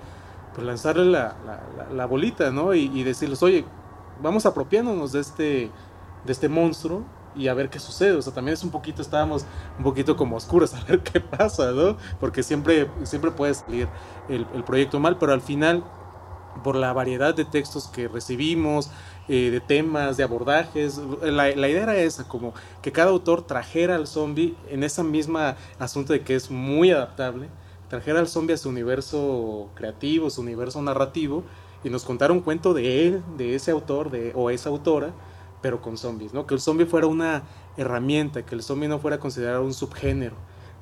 pues 0.54 0.66
lanzarle 0.66 1.04
la, 1.04 1.36
la, 1.46 1.94
la, 1.94 2.06
bolita, 2.06 2.50
¿no? 2.50 2.74
Y, 2.74 2.90
y, 2.98 3.04
decirles, 3.04 3.44
oye, 3.44 3.66
vamos 4.24 4.46
apropiándonos 4.46 5.12
de 5.12 5.20
este, 5.20 5.70
de 6.24 6.32
este 6.32 6.48
monstruo 6.48 7.04
y 7.36 7.48
a 7.48 7.54
ver 7.54 7.70
qué 7.70 7.80
sucede. 7.80 8.14
O 8.14 8.22
sea, 8.22 8.34
también 8.34 8.54
es 8.54 8.64
un 8.64 8.72
poquito, 8.72 9.02
estábamos 9.02 9.46
un 9.78 9.84
poquito 9.84 10.16
como 10.16 10.36
oscuros 10.36 10.74
a 10.76 10.84
ver 10.84 11.02
qué 11.02 11.20
pasa, 11.20 11.72
¿no? 11.72 11.98
Porque 12.20 12.44
siempre, 12.44 12.90
siempre 13.04 13.32
puede 13.32 13.54
salir 13.54 13.88
el, 14.30 14.46
el 14.54 14.64
proyecto 14.64 15.00
mal, 15.00 15.18
pero 15.18 15.34
al 15.34 15.42
final, 15.42 15.84
por 16.64 16.76
la 16.76 16.94
variedad 16.94 17.36
de 17.36 17.46
textos 17.46 17.88
que 17.88 18.08
recibimos, 18.08 18.90
eh, 19.28 19.50
de 19.50 19.60
temas, 19.60 20.18
de 20.18 20.24
abordajes. 20.24 21.02
La, 21.24 21.50
la, 21.56 21.68
idea 21.68 21.84
era 21.84 21.98
esa, 21.98 22.28
como 22.28 22.54
que 22.84 22.92
cada 22.92 23.10
autor 23.10 23.42
trajera 23.42 23.96
al 23.96 24.06
zombie 24.06 24.56
en 24.70 24.84
esa 24.84 25.04
misma 25.04 25.56
asunto 25.80 26.14
de 26.14 26.22
que 26.22 26.36
es 26.36 26.52
muy 26.52 26.92
adaptable, 26.92 27.50
trajera 27.90 28.20
al 28.20 28.28
zombie 28.28 28.54
a 28.54 28.58
su 28.58 28.70
universo 28.70 29.70
creativo, 29.74 30.30
su 30.30 30.42
universo 30.42 30.80
narrativo, 30.84 31.44
y 31.84 31.90
nos 31.90 32.04
contara 32.04 32.34
un 32.34 32.42
cuento 32.42 32.76
de 32.76 33.08
él, 33.08 33.24
de 33.36 33.56
ese 33.56 33.72
autor 33.72 34.12
de, 34.12 34.32
o 34.36 34.52
esa 34.52 34.70
autora, 34.70 35.12
pero 35.66 35.82
con 35.82 35.98
zombies, 35.98 36.32
¿no? 36.32 36.46
Que 36.46 36.54
el 36.54 36.62
zombie 36.62 36.86
fuera 36.86 37.08
una 37.08 37.42
herramienta, 37.76 38.46
que 38.46 38.54
el 38.54 38.62
zombie 38.62 38.88
no 38.88 39.00
fuera 39.00 39.20
considerado 39.20 39.64
un 39.64 39.74
subgénero. 39.74 40.36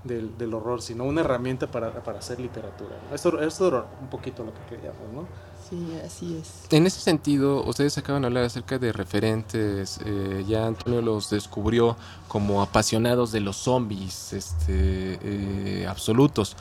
Del, 0.04 0.38
del 0.38 0.54
horror, 0.54 0.82
sino 0.82 1.06
una 1.06 1.22
herramienta 1.22 1.72
para, 1.72 2.04
para 2.04 2.20
hacer 2.20 2.38
literatura. 2.38 2.94
¿no? 3.08 3.16
Eso, 3.16 3.40
eso 3.40 3.68
era 3.70 3.86
un 4.02 4.10
poquito 4.10 4.44
lo 4.44 4.54
que 4.54 4.60
queríamos, 4.76 5.00
¿no? 5.14 5.26
Sí, 5.70 5.98
así 6.06 6.38
es. 6.42 6.68
En 6.72 6.86
ese 6.86 7.00
sentido, 7.00 7.64
ustedes 7.64 7.98
acaban 7.98 8.24
de 8.24 8.26
hablar 8.28 8.44
acerca 8.44 8.78
de 8.78 8.92
referentes. 8.92 10.02
Eh, 10.06 10.44
ya 10.46 10.68
Antonio 10.68 11.02
los 11.02 11.30
descubrió 11.30 11.96
como 12.28 12.62
apasionados 12.62 13.32
de 13.32 13.40
los 13.40 13.56
zombies 13.56 14.34
este, 14.34 15.20
eh, 15.22 15.88
absolutos. 15.88 16.58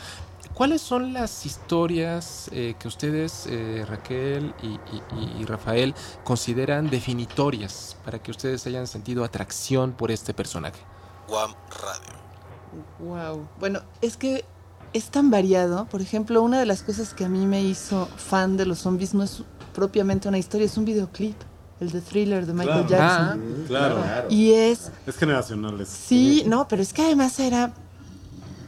¿Cuáles 0.54 0.82
son 0.82 1.12
las 1.12 1.46
historias 1.46 2.48
eh, 2.52 2.74
que 2.78 2.86
ustedes, 2.86 3.46
eh, 3.48 3.84
Raquel 3.88 4.54
y, 4.62 4.66
y, 4.66 5.40
y, 5.40 5.44
Rafael, 5.44 5.94
consideran 6.24 6.90
definitorias 6.90 7.96
para 8.04 8.22
que 8.22 8.30
ustedes 8.30 8.66
hayan 8.66 8.86
sentido 8.86 9.24
atracción 9.24 9.92
por 9.92 10.10
este 10.10 10.34
personaje? 10.34 10.80
Guam 11.28 11.54
Radio. 11.80 12.22
Wow. 13.00 13.48
Bueno, 13.58 13.80
es 14.02 14.16
que 14.16 14.44
es 14.92 15.10
tan 15.10 15.30
variado. 15.30 15.86
Por 15.86 16.02
ejemplo, 16.02 16.42
una 16.42 16.58
de 16.58 16.66
las 16.66 16.82
cosas 16.82 17.14
que 17.14 17.24
a 17.24 17.28
mí 17.28 17.46
me 17.46 17.62
hizo 17.62 18.06
fan 18.16 18.56
de 18.56 18.66
los 18.66 18.80
zombies 18.80 19.14
no 19.14 19.22
es 19.22 19.42
propiamente 19.74 20.28
una 20.28 20.38
historia, 20.38 20.66
es 20.66 20.76
un 20.76 20.84
videoclip. 20.84 21.36
El 21.80 21.90
de 21.90 22.00
Thriller 22.00 22.46
de 22.46 22.52
Michael 22.52 22.86
claro. 22.86 22.88
Jackson. 22.88 23.40
Ah, 23.42 23.66
claro. 23.66 24.26
Y 24.28 24.52
es... 24.52 24.92
Es 25.06 25.16
generacional. 25.16 25.80
Es, 25.80 25.88
sí, 25.88 26.44
no, 26.46 26.68
pero 26.68 26.80
es 26.82 26.92
que 26.92 27.02
además 27.02 27.40
era 27.40 27.72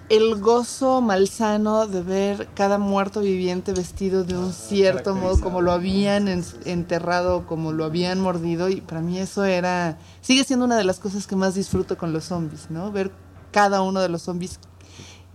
el 0.09 0.41
gozo 0.41 1.01
malsano 1.01 1.87
de 1.87 2.03
ver 2.03 2.49
cada 2.55 2.79
muerto 2.79 3.21
viviente 3.21 3.73
vestido 3.73 4.25
de 4.25 4.37
un 4.37 4.53
cierto 4.53 5.15
modo, 5.15 5.41
como 5.41 5.61
lo 5.61 5.73
habían 5.73 6.29
enterrado, 6.65 7.47
como 7.47 7.73
lo 7.73 7.85
habían 7.85 8.21
mordido. 8.21 8.69
Y 8.69 8.81
para 8.81 9.01
mí 9.01 9.19
eso 9.19 9.45
era... 9.45 9.99
Sigue 10.21 10.45
siendo 10.45 10.65
una 10.65 10.77
de 10.77 10.85
las 10.85 11.01
cosas 11.01 11.27
que 11.27 11.37
más 11.37 11.55
disfruto 11.55 11.97
con 11.97 12.13
los 12.13 12.25
zombies, 12.25 12.71
¿no? 12.71 12.93
Ver 12.93 13.11
cada 13.51 13.83
uno 13.83 14.01
de 14.01 14.09
los 14.09 14.23
zombies 14.23 14.59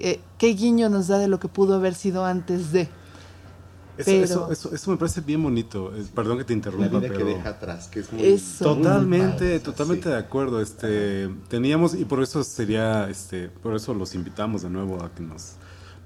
eh, 0.02 0.22
qué 0.38 0.48
guiño 0.54 0.88
nos 0.88 1.08
da 1.08 1.18
de 1.18 1.28
lo 1.28 1.40
que 1.40 1.50
pudo 1.50 1.76
haber 1.76 1.94
sido 1.94 2.26
antes 2.26 2.72
de. 2.72 2.88
Eso, 4.00 4.06
pero, 4.06 4.24
eso, 4.24 4.52
eso, 4.52 4.74
eso, 4.74 4.92
me 4.92 4.98
parece 4.98 5.20
bien 5.20 5.44
bonito. 5.44 5.92
Perdón 6.16 6.38
que 6.38 6.46
te 6.46 6.54
interrumpa. 6.54 6.86
La 6.86 7.00
vida 7.00 7.14
pero 7.14 7.18
que 7.18 7.34
deja 7.34 7.50
atrás, 7.50 7.88
que 7.90 8.00
es 8.00 8.14
muy. 8.14 8.24
Eso. 8.24 8.76
Totalmente, 8.76 9.50
muy 9.50 9.60
totalmente 9.60 10.04
sí. 10.04 10.10
de 10.10 10.18
acuerdo. 10.18 10.62
Este, 10.62 11.30
teníamos, 11.50 11.96
y 11.96 12.06
por 12.06 12.24
eso 12.24 12.42
sería, 12.46 13.10
este, 13.10 13.50
por 13.50 13.76
eso 13.76 13.94
los 13.94 14.16
invitamos 14.16 14.62
de 14.62 14.70
nuevo 14.70 15.04
a 15.04 15.12
que 15.14 15.22
nos 15.22 15.56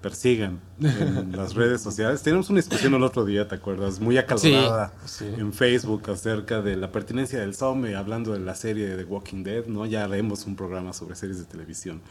persigan 0.02 0.60
en 0.82 1.38
las 1.38 1.54
redes 1.56 1.82
sociales. 1.82 2.24
Teníamos 2.24 2.50
una 2.50 2.58
discusión 2.58 2.96
el 2.96 3.04
otro 3.04 3.26
día, 3.26 3.48
¿te 3.48 3.54
acuerdas? 3.54 4.00
Muy 4.00 4.18
acalorada 4.18 4.92
sí, 5.06 5.26
sí. 5.30 5.40
en 5.40 5.54
Facebook 5.54 6.10
acerca 6.10 6.62
de 6.64 6.76
la 6.76 6.92
pertinencia 6.92 7.40
del 7.40 7.54
zombie, 7.54 7.96
hablando 7.96 8.34
de 8.34 8.40
la 8.40 8.56
serie 8.56 8.88
de 8.88 8.98
The 8.98 9.04
Walking 9.04 9.44
Dead, 9.44 9.68
¿no? 9.68 9.86
Ya 9.86 10.04
haremos 10.04 10.48
un 10.48 10.56
programa 10.56 10.94
sobre 10.94 11.16
series 11.16 11.38
de 11.38 11.46
televisión 11.46 12.02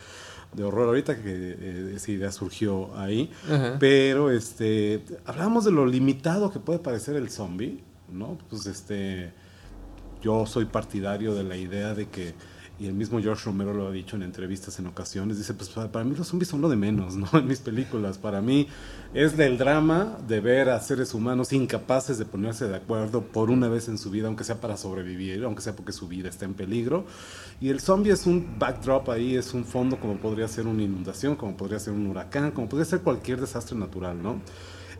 de 0.52 0.64
horror 0.64 0.88
ahorita 0.88 1.16
que 1.16 1.56
eh, 1.58 1.92
esa 1.96 2.10
idea 2.10 2.32
surgió 2.32 2.94
ahí, 2.96 3.30
pero 3.78 4.30
este 4.30 5.02
hablábamos 5.24 5.64
de 5.64 5.72
lo 5.72 5.86
limitado 5.86 6.52
que 6.52 6.58
puede 6.58 6.78
parecer 6.78 7.16
el 7.16 7.30
zombie, 7.30 7.82
¿no? 8.10 8.38
Pues 8.50 8.66
este 8.66 9.32
yo 10.22 10.46
soy 10.46 10.66
partidario 10.66 11.34
de 11.34 11.44
la 11.44 11.56
idea 11.56 11.94
de 11.94 12.08
que 12.08 12.34
y 12.82 12.86
el 12.86 12.94
mismo 12.94 13.20
George 13.20 13.44
Romero 13.44 13.72
lo 13.72 13.86
ha 13.86 13.92
dicho 13.92 14.16
en 14.16 14.24
entrevistas 14.24 14.76
en 14.80 14.88
ocasiones, 14.88 15.38
dice, 15.38 15.54
pues 15.54 15.68
para, 15.68 16.02
mí 16.02 16.16
los 16.16 16.26
zombies 16.26 16.48
son 16.48 16.60
lo 16.60 16.68
de 16.68 16.74
menos, 16.74 17.14
¿no? 17.14 17.28
En 17.38 17.46
mis 17.46 17.60
películas, 17.60 18.18
para 18.18 18.40
mí 18.40 18.66
es 19.14 19.38
el 19.38 19.56
drama 19.56 20.18
de 20.26 20.40
ver 20.40 20.68
a 20.68 20.80
seres 20.80 21.14
humanos 21.14 21.52
incapaces 21.52 22.18
de 22.18 22.24
ponerse 22.24 22.66
de 22.66 22.74
acuerdo 22.74 23.22
por 23.22 23.50
una 23.50 23.68
vez 23.68 23.86
en 23.86 23.98
su 23.98 24.10
vida, 24.10 24.26
aunque 24.26 24.42
sea 24.42 24.60
para 24.60 24.76
sobrevivir, 24.76 25.44
aunque 25.44 25.62
sea 25.62 25.76
porque 25.76 25.92
su 25.92 26.08
vida 26.08 26.28
está 26.28 26.44
en 26.44 26.54
peligro. 26.54 27.04
Y 27.60 27.68
el 27.68 27.78
zombie 27.78 28.10
es 28.10 28.26
un 28.26 28.58
backdrop 28.58 29.10
ahí, 29.10 29.36
es 29.36 29.54
un 29.54 29.64
fondo 29.64 30.00
como 30.00 30.16
podría 30.16 30.48
ser 30.48 30.66
una 30.66 30.82
inundación, 30.82 31.36
como 31.36 31.56
podría 31.56 31.78
ser 31.78 31.92
un 31.92 32.08
huracán, 32.08 32.50
como 32.50 32.68
podría 32.68 32.86
ser 32.86 33.02
cualquier 33.02 33.40
desastre 33.40 33.78
natural, 33.78 34.20
¿no? 34.20 34.40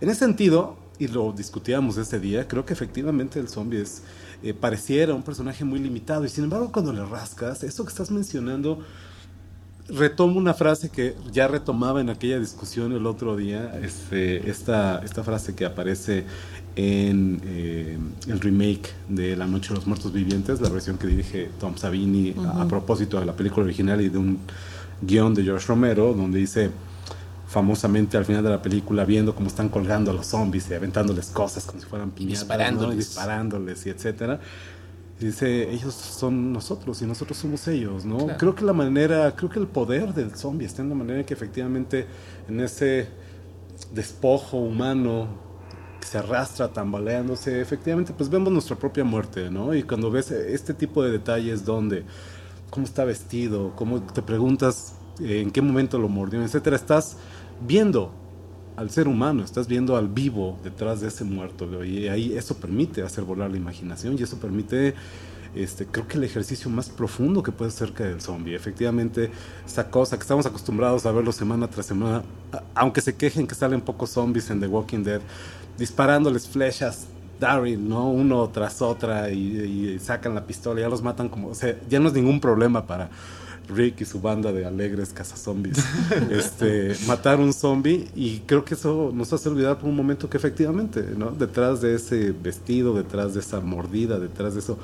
En 0.01 0.09
ese 0.09 0.21
sentido, 0.21 0.77
y 1.01 1.09
lo 1.09 1.33
discutíamos 1.33 1.97
este 1.97 2.21
día, 2.21 2.47
creo 2.47 2.65
que 2.65 2.75
efectivamente 2.75 3.41
el 3.41 3.49
zombie 3.49 3.83
es 3.83 4.03
eh, 4.43 4.55
pareciera 4.55 5.15
un 5.15 5.23
personaje 5.23 5.65
muy 5.65 5.79
limitado 5.79 6.25
y 6.25 6.29
sin 6.29 6.45
embargo 6.45 6.71
cuando 6.73 6.93
le 6.93 7.05
rascas, 7.05 7.63
eso 7.63 7.85
que 7.85 7.91
estás 7.91 8.11
mencionando 8.11 8.81
retomo 9.89 10.39
una 10.39 10.55
frase 10.55 10.91
que 10.91 11.17
ya 11.33 11.49
retomaba 11.49 12.01
en 12.01 12.09
aquella 12.09 12.39
discusión 12.39 12.93
el 12.93 13.07
otro 13.07 13.37
día, 13.37 13.79
este, 13.83 14.49
esta, 14.49 15.03
esta 15.05 15.23
frase 15.23 15.55
que 15.55 15.65
aparece 15.65 16.25
en 16.77 17.41
eh, 17.45 17.99
el 18.29 18.41
remake 18.41 18.91
de 19.09 19.37
La 19.37 19.47
Noche 19.47 19.71
de 19.71 19.75
los 19.75 19.87
Muertos 19.87 20.13
Vivientes, 20.13 20.61
la 20.61 20.71
versión 20.71 20.97
que 20.97 21.07
dirige 21.07 21.51
Tom 21.61 21.77
Savini 21.77 22.31
uh 22.31 22.35
-huh. 22.35 22.61
a, 22.61 22.63
a, 22.63 22.69
propósito 22.69 23.21
de 23.21 23.27
la 23.27 23.35
película 23.35 23.65
original 23.65 24.01
y 24.01 24.09
de 24.09 24.19
un 24.19 24.39
guion 25.03 25.35
de 25.35 25.43
George 25.43 25.67
Romero, 25.67 26.15
donde 26.15 26.39
dice 26.39 26.71
famosamente 27.53 28.17
al 28.17 28.25
final 28.25 28.43
de 28.43 28.49
la 28.49 28.63
película 28.63 29.05
viendo 29.05 29.35
cómo 29.35 29.47
están 29.47 29.69
colgando 29.69 30.11
a 30.11 30.15
los 30.15 30.27
zombies 30.27 30.71
y 30.71 30.75
aventándoles 30.75 31.27
cosas 31.27 31.65
como 31.67 31.81
si 31.81 31.87
fueran 31.87 32.11
piñatas, 32.11 32.41
disparándoles, 32.41 32.89
¿no? 32.89 32.97
disparándoles 32.97 33.87
y 33.87 33.91
etcétera. 33.91 34.41
Y 35.21 35.27
dice, 35.27 35.71
ellos 35.71 35.95
son 35.95 36.53
nosotros 36.53 37.03
y 37.03 37.07
nosotros 37.07 37.37
somos 37.37 37.69
ellos, 37.69 38.07
¿no? 38.07 38.25
Claro. 38.25 38.39
Creo 38.39 38.55
que 38.55 38.65
la 38.65 38.73
manera, 38.73 39.37
creo 39.37 39.51
que 39.51 39.59
el 39.59 39.67
poder 39.67 40.15
del 40.15 40.35
zombie 40.35 40.67
está 40.67 40.81
en 40.81 40.89
la 40.89 40.95
manera 40.95 41.21
en 41.21 41.27
que 41.27 41.35
efectivamente 41.35 42.07
en 42.49 42.59
ese 42.61 43.09
despojo 43.93 44.57
humano 44.57 45.29
que 46.01 46.07
se 46.07 46.19
arrastra 46.19 46.73
tambaleándose, 46.73 47.61
efectivamente 47.61 48.15
pues 48.17 48.31
vemos 48.31 48.51
nuestra 48.51 48.77
propia 48.77 49.05
muerte, 49.05 49.51
¿no? 49.51 49.75
Y 49.75 49.83
cuando 49.83 50.11
ves 50.11 50.31
este 50.31 50.73
tipo 50.73 51.05
de 51.05 51.11
detalles 51.11 51.67
donde 51.67 52.05
cómo 52.71 52.87
está 52.87 53.05
vestido, 53.05 53.73
cómo 53.77 54.03
te 54.03 54.23
preguntas 54.23 54.95
en 55.21 55.51
qué 55.51 55.61
momento 55.61 55.99
lo 55.99 56.09
mordió, 56.09 56.43
etcétera, 56.43 56.77
estás 56.77 57.19
viendo 57.67 58.13
al 58.77 58.91
ser 58.91 59.09
humano, 59.09 59.45
estás 59.45 59.69
viendo 59.69 59.97
al 59.97 60.09
vivo 60.09 60.59
detrás 60.65 61.01
de 61.01 61.09
ese 61.09 61.25
muerto 61.25 61.85
y 61.85 62.09
ahí 62.09 62.37
eso 62.37 62.57
permite 62.57 63.03
hacer 63.03 63.25
volar 63.25 63.51
la 63.51 63.57
imaginación 63.57 64.17
y 64.19 64.23
eso 64.23 64.39
permite 64.39 64.95
este, 65.55 65.87
creo 65.87 66.09
que 66.09 66.17
el 66.17 66.25
ejercicio 66.25 66.71
más 66.71 66.89
profundo 66.89 67.43
que 67.43 67.53
puede 67.53 67.71
ser 67.71 67.89
cerca 67.89 68.05
del 68.05 68.21
zombie. 68.21 68.55
Efectivamente, 68.55 69.31
esa 69.67 69.91
cosa 69.91 70.17
que 70.17 70.23
estamos 70.23 70.47
acostumbrados 70.47 71.05
a 71.05 71.13
verlo 71.13 71.31
semana 71.33 71.69
tras 71.69 71.87
semana, 71.87 72.23
aunque 72.75 73.01
se 73.03 73.15
quejen 73.17 73.47
que 73.47 73.55
salen 73.55 73.81
pocos 73.81 74.11
zombies 74.11 74.49
en 74.51 74.61
The 74.61 74.67
Walking 74.67 75.05
Dead, 75.05 75.21
disparándoles 75.77 76.49
flechas 76.49 77.07
Daryl, 77.39 77.87
¿no? 77.87 78.09
Uno 78.09 78.49
tras 78.49 78.81
otra 78.81 79.31
y, 79.31 79.95
y, 79.95 79.99
sacan 79.99 80.35
la 80.35 80.47
pistola, 80.47 80.81
ya 80.81 80.89
los 80.89 81.03
matan 81.03 81.29
como, 81.29 81.49
o 81.49 81.55
sea, 81.55 81.77
ya 81.89 81.99
no 81.99 82.09
es 82.09 82.15
ningún 82.15 82.41
problema 82.41 82.87
para 82.87 83.11
Rick 83.69 84.01
y 84.01 84.05
su 84.05 84.21
banda 84.21 84.53
de 84.53 84.65
alegres 84.65 85.13
cazazombies 85.13 85.79
este, 86.31 86.95
matar 87.07 87.41
un 87.41 87.53
zombie 87.53 88.09
y 88.15 88.41
creo 88.41 88.65
que 88.65 88.75
eso 88.75 89.11
nos 89.15 89.33
hace 89.33 89.49
olvidar 89.49 89.79
por 89.79 89.89
un 89.89 89.97
momento 89.97 90.29
que 90.29 90.37
efectivamente, 90.37 91.05
¿no? 91.17 91.31
Detrás 91.31 91.81
de 91.81 91.95
ese 91.95 92.33
vestido, 92.33 92.95
detrás 92.95 93.35
de 93.35 93.41
esa 93.41 93.61
mordida, 93.61 94.19
detrás 94.19 94.55
de 94.55 94.61
eso 94.61 94.79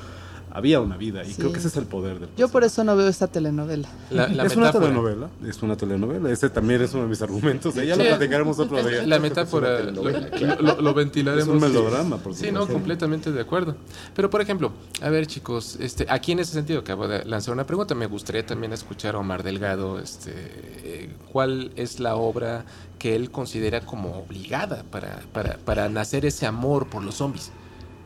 había 0.58 0.80
una 0.80 0.96
vida 0.96 1.22
y 1.24 1.28
sí. 1.28 1.36
creo 1.36 1.52
que 1.52 1.58
ese 1.58 1.68
es 1.68 1.76
el 1.76 1.86
poder 1.86 2.18
del 2.18 2.28
Yo 2.36 2.48
por 2.48 2.64
eso 2.64 2.82
no 2.84 2.96
veo 2.96 3.08
esta 3.08 3.28
telenovela. 3.28 3.88
La, 4.10 4.28
la 4.28 4.44
es 4.44 4.56
metáfora. 4.56 4.66
una 4.66 4.72
telenovela, 4.72 5.30
es 5.46 5.62
una 5.62 5.76
telenovela, 5.76 6.30
ese 6.30 6.50
también 6.50 6.82
es 6.82 6.92
uno 6.92 7.04
de 7.04 7.08
mis 7.08 7.22
argumentos, 7.22 7.74
ya 7.74 7.94
sí. 7.94 8.02
lo 8.02 8.08
platicaremos 8.08 8.58
otro 8.58 8.82
día. 8.82 9.06
La 9.06 9.18
metáfora 9.18 9.80
lo, 9.80 10.02
lo, 10.02 10.80
lo, 10.80 10.94
ventilaremos. 10.94 11.48
Es 11.48 11.54
un 11.54 11.60
melodrama, 11.60 12.18
por 12.18 12.34
Sí, 12.34 12.50
no, 12.50 12.66
completamente 12.66 13.32
de 13.32 13.40
acuerdo. 13.40 13.76
Pero 14.14 14.30
por 14.30 14.40
ejemplo, 14.40 14.72
a 15.00 15.08
ver 15.08 15.26
chicos, 15.26 15.78
este, 15.80 16.06
aquí 16.08 16.32
en 16.32 16.40
ese 16.40 16.52
sentido 16.52 16.80
acabo 16.80 17.06
de 17.06 17.24
lanzar 17.24 17.54
una 17.54 17.64
pregunta, 17.64 17.94
me 17.94 18.06
gustaría 18.06 18.44
también 18.44 18.72
escuchar 18.72 19.14
a 19.14 19.18
Omar 19.18 19.42
Delgado, 19.42 19.98
este, 19.98 21.10
¿cuál 21.32 21.70
es 21.76 22.00
la 22.00 22.16
obra 22.16 22.64
que 22.98 23.14
él 23.14 23.30
considera 23.30 23.80
como 23.80 24.18
obligada 24.18 24.82
para, 24.90 25.20
para, 25.32 25.58
para 25.58 25.88
nacer 25.88 26.26
ese 26.26 26.46
amor 26.46 26.88
por 26.88 27.04
los 27.04 27.16
zombies? 27.16 27.52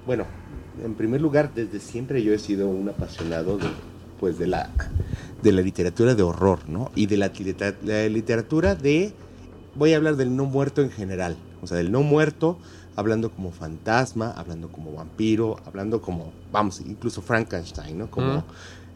Bueno, 0.07 0.27
en 0.85 0.95
primer 0.95 1.21
lugar, 1.21 1.52
desde 1.55 1.81
siempre 1.81 2.23
yo 2.23 2.33
he 2.33 2.38
sido 2.38 2.69
un 2.69 2.88
apasionado 2.88 3.59
de, 3.59 3.67
pues 4.21 4.38
de 4.38 4.47
la, 4.47 4.71
de 5.43 5.52
la 5.52 5.62
literatura 5.62 6.14
de 6.14 6.23
horror, 6.23 6.69
¿no? 6.69 6.91
Y 6.95 7.07
de 7.07 7.17
la, 7.17 7.29
litera- 7.33 7.76
la 7.85 8.09
literatura 8.09 8.75
de, 8.75 9.12
voy 9.75 9.93
a 9.93 9.97
hablar 9.97 10.17
del 10.17 10.35
no 10.37 10.45
muerto 10.45 10.83
en 10.83 10.91
general, 10.91 11.37
o 11.62 11.67
sea, 11.67 11.76
del 11.76 11.91
no 11.93 12.02
muerto, 12.02 12.59
hablando 12.97 13.31
como 13.31 13.50
fantasma, 13.52 14.31
hablando 14.33 14.69
como 14.69 14.93
vampiro, 14.93 15.59
hablando 15.67 16.00
como, 16.02 16.33
vamos, 16.52 16.81
incluso 16.81 17.23
Frankenstein, 17.23 17.99
¿no? 17.99 18.11
Como 18.11 18.38
Mm. 18.38 18.45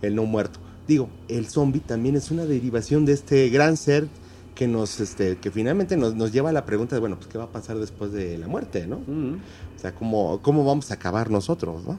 el 0.02 0.14
no 0.14 0.24
muerto. 0.24 0.58
Digo, 0.86 1.08
el 1.28 1.46
zombie 1.48 1.80
también 1.80 2.14
es 2.16 2.30
una 2.30 2.44
derivación 2.44 3.04
de 3.06 3.12
este 3.12 3.48
gran 3.48 3.76
ser 3.76 4.06
que 4.56 4.66
nos, 4.66 4.98
este, 4.98 5.36
que 5.36 5.52
finalmente 5.52 5.96
nos, 5.96 6.16
nos 6.16 6.32
lleva 6.32 6.50
a 6.50 6.52
la 6.52 6.64
pregunta 6.66 6.96
de, 6.96 7.00
bueno, 7.00 7.14
pues, 7.16 7.28
¿qué 7.28 7.38
va 7.38 7.44
a 7.44 7.50
pasar 7.52 7.78
después 7.78 8.10
de 8.10 8.36
la 8.38 8.48
muerte, 8.48 8.86
no? 8.88 8.96
O 8.96 9.78
sea, 9.80 9.94
¿cómo, 9.94 10.40
cómo 10.42 10.64
vamos 10.64 10.90
a 10.90 10.94
acabar 10.94 11.30
nosotros, 11.30 11.84
no? 11.86 11.98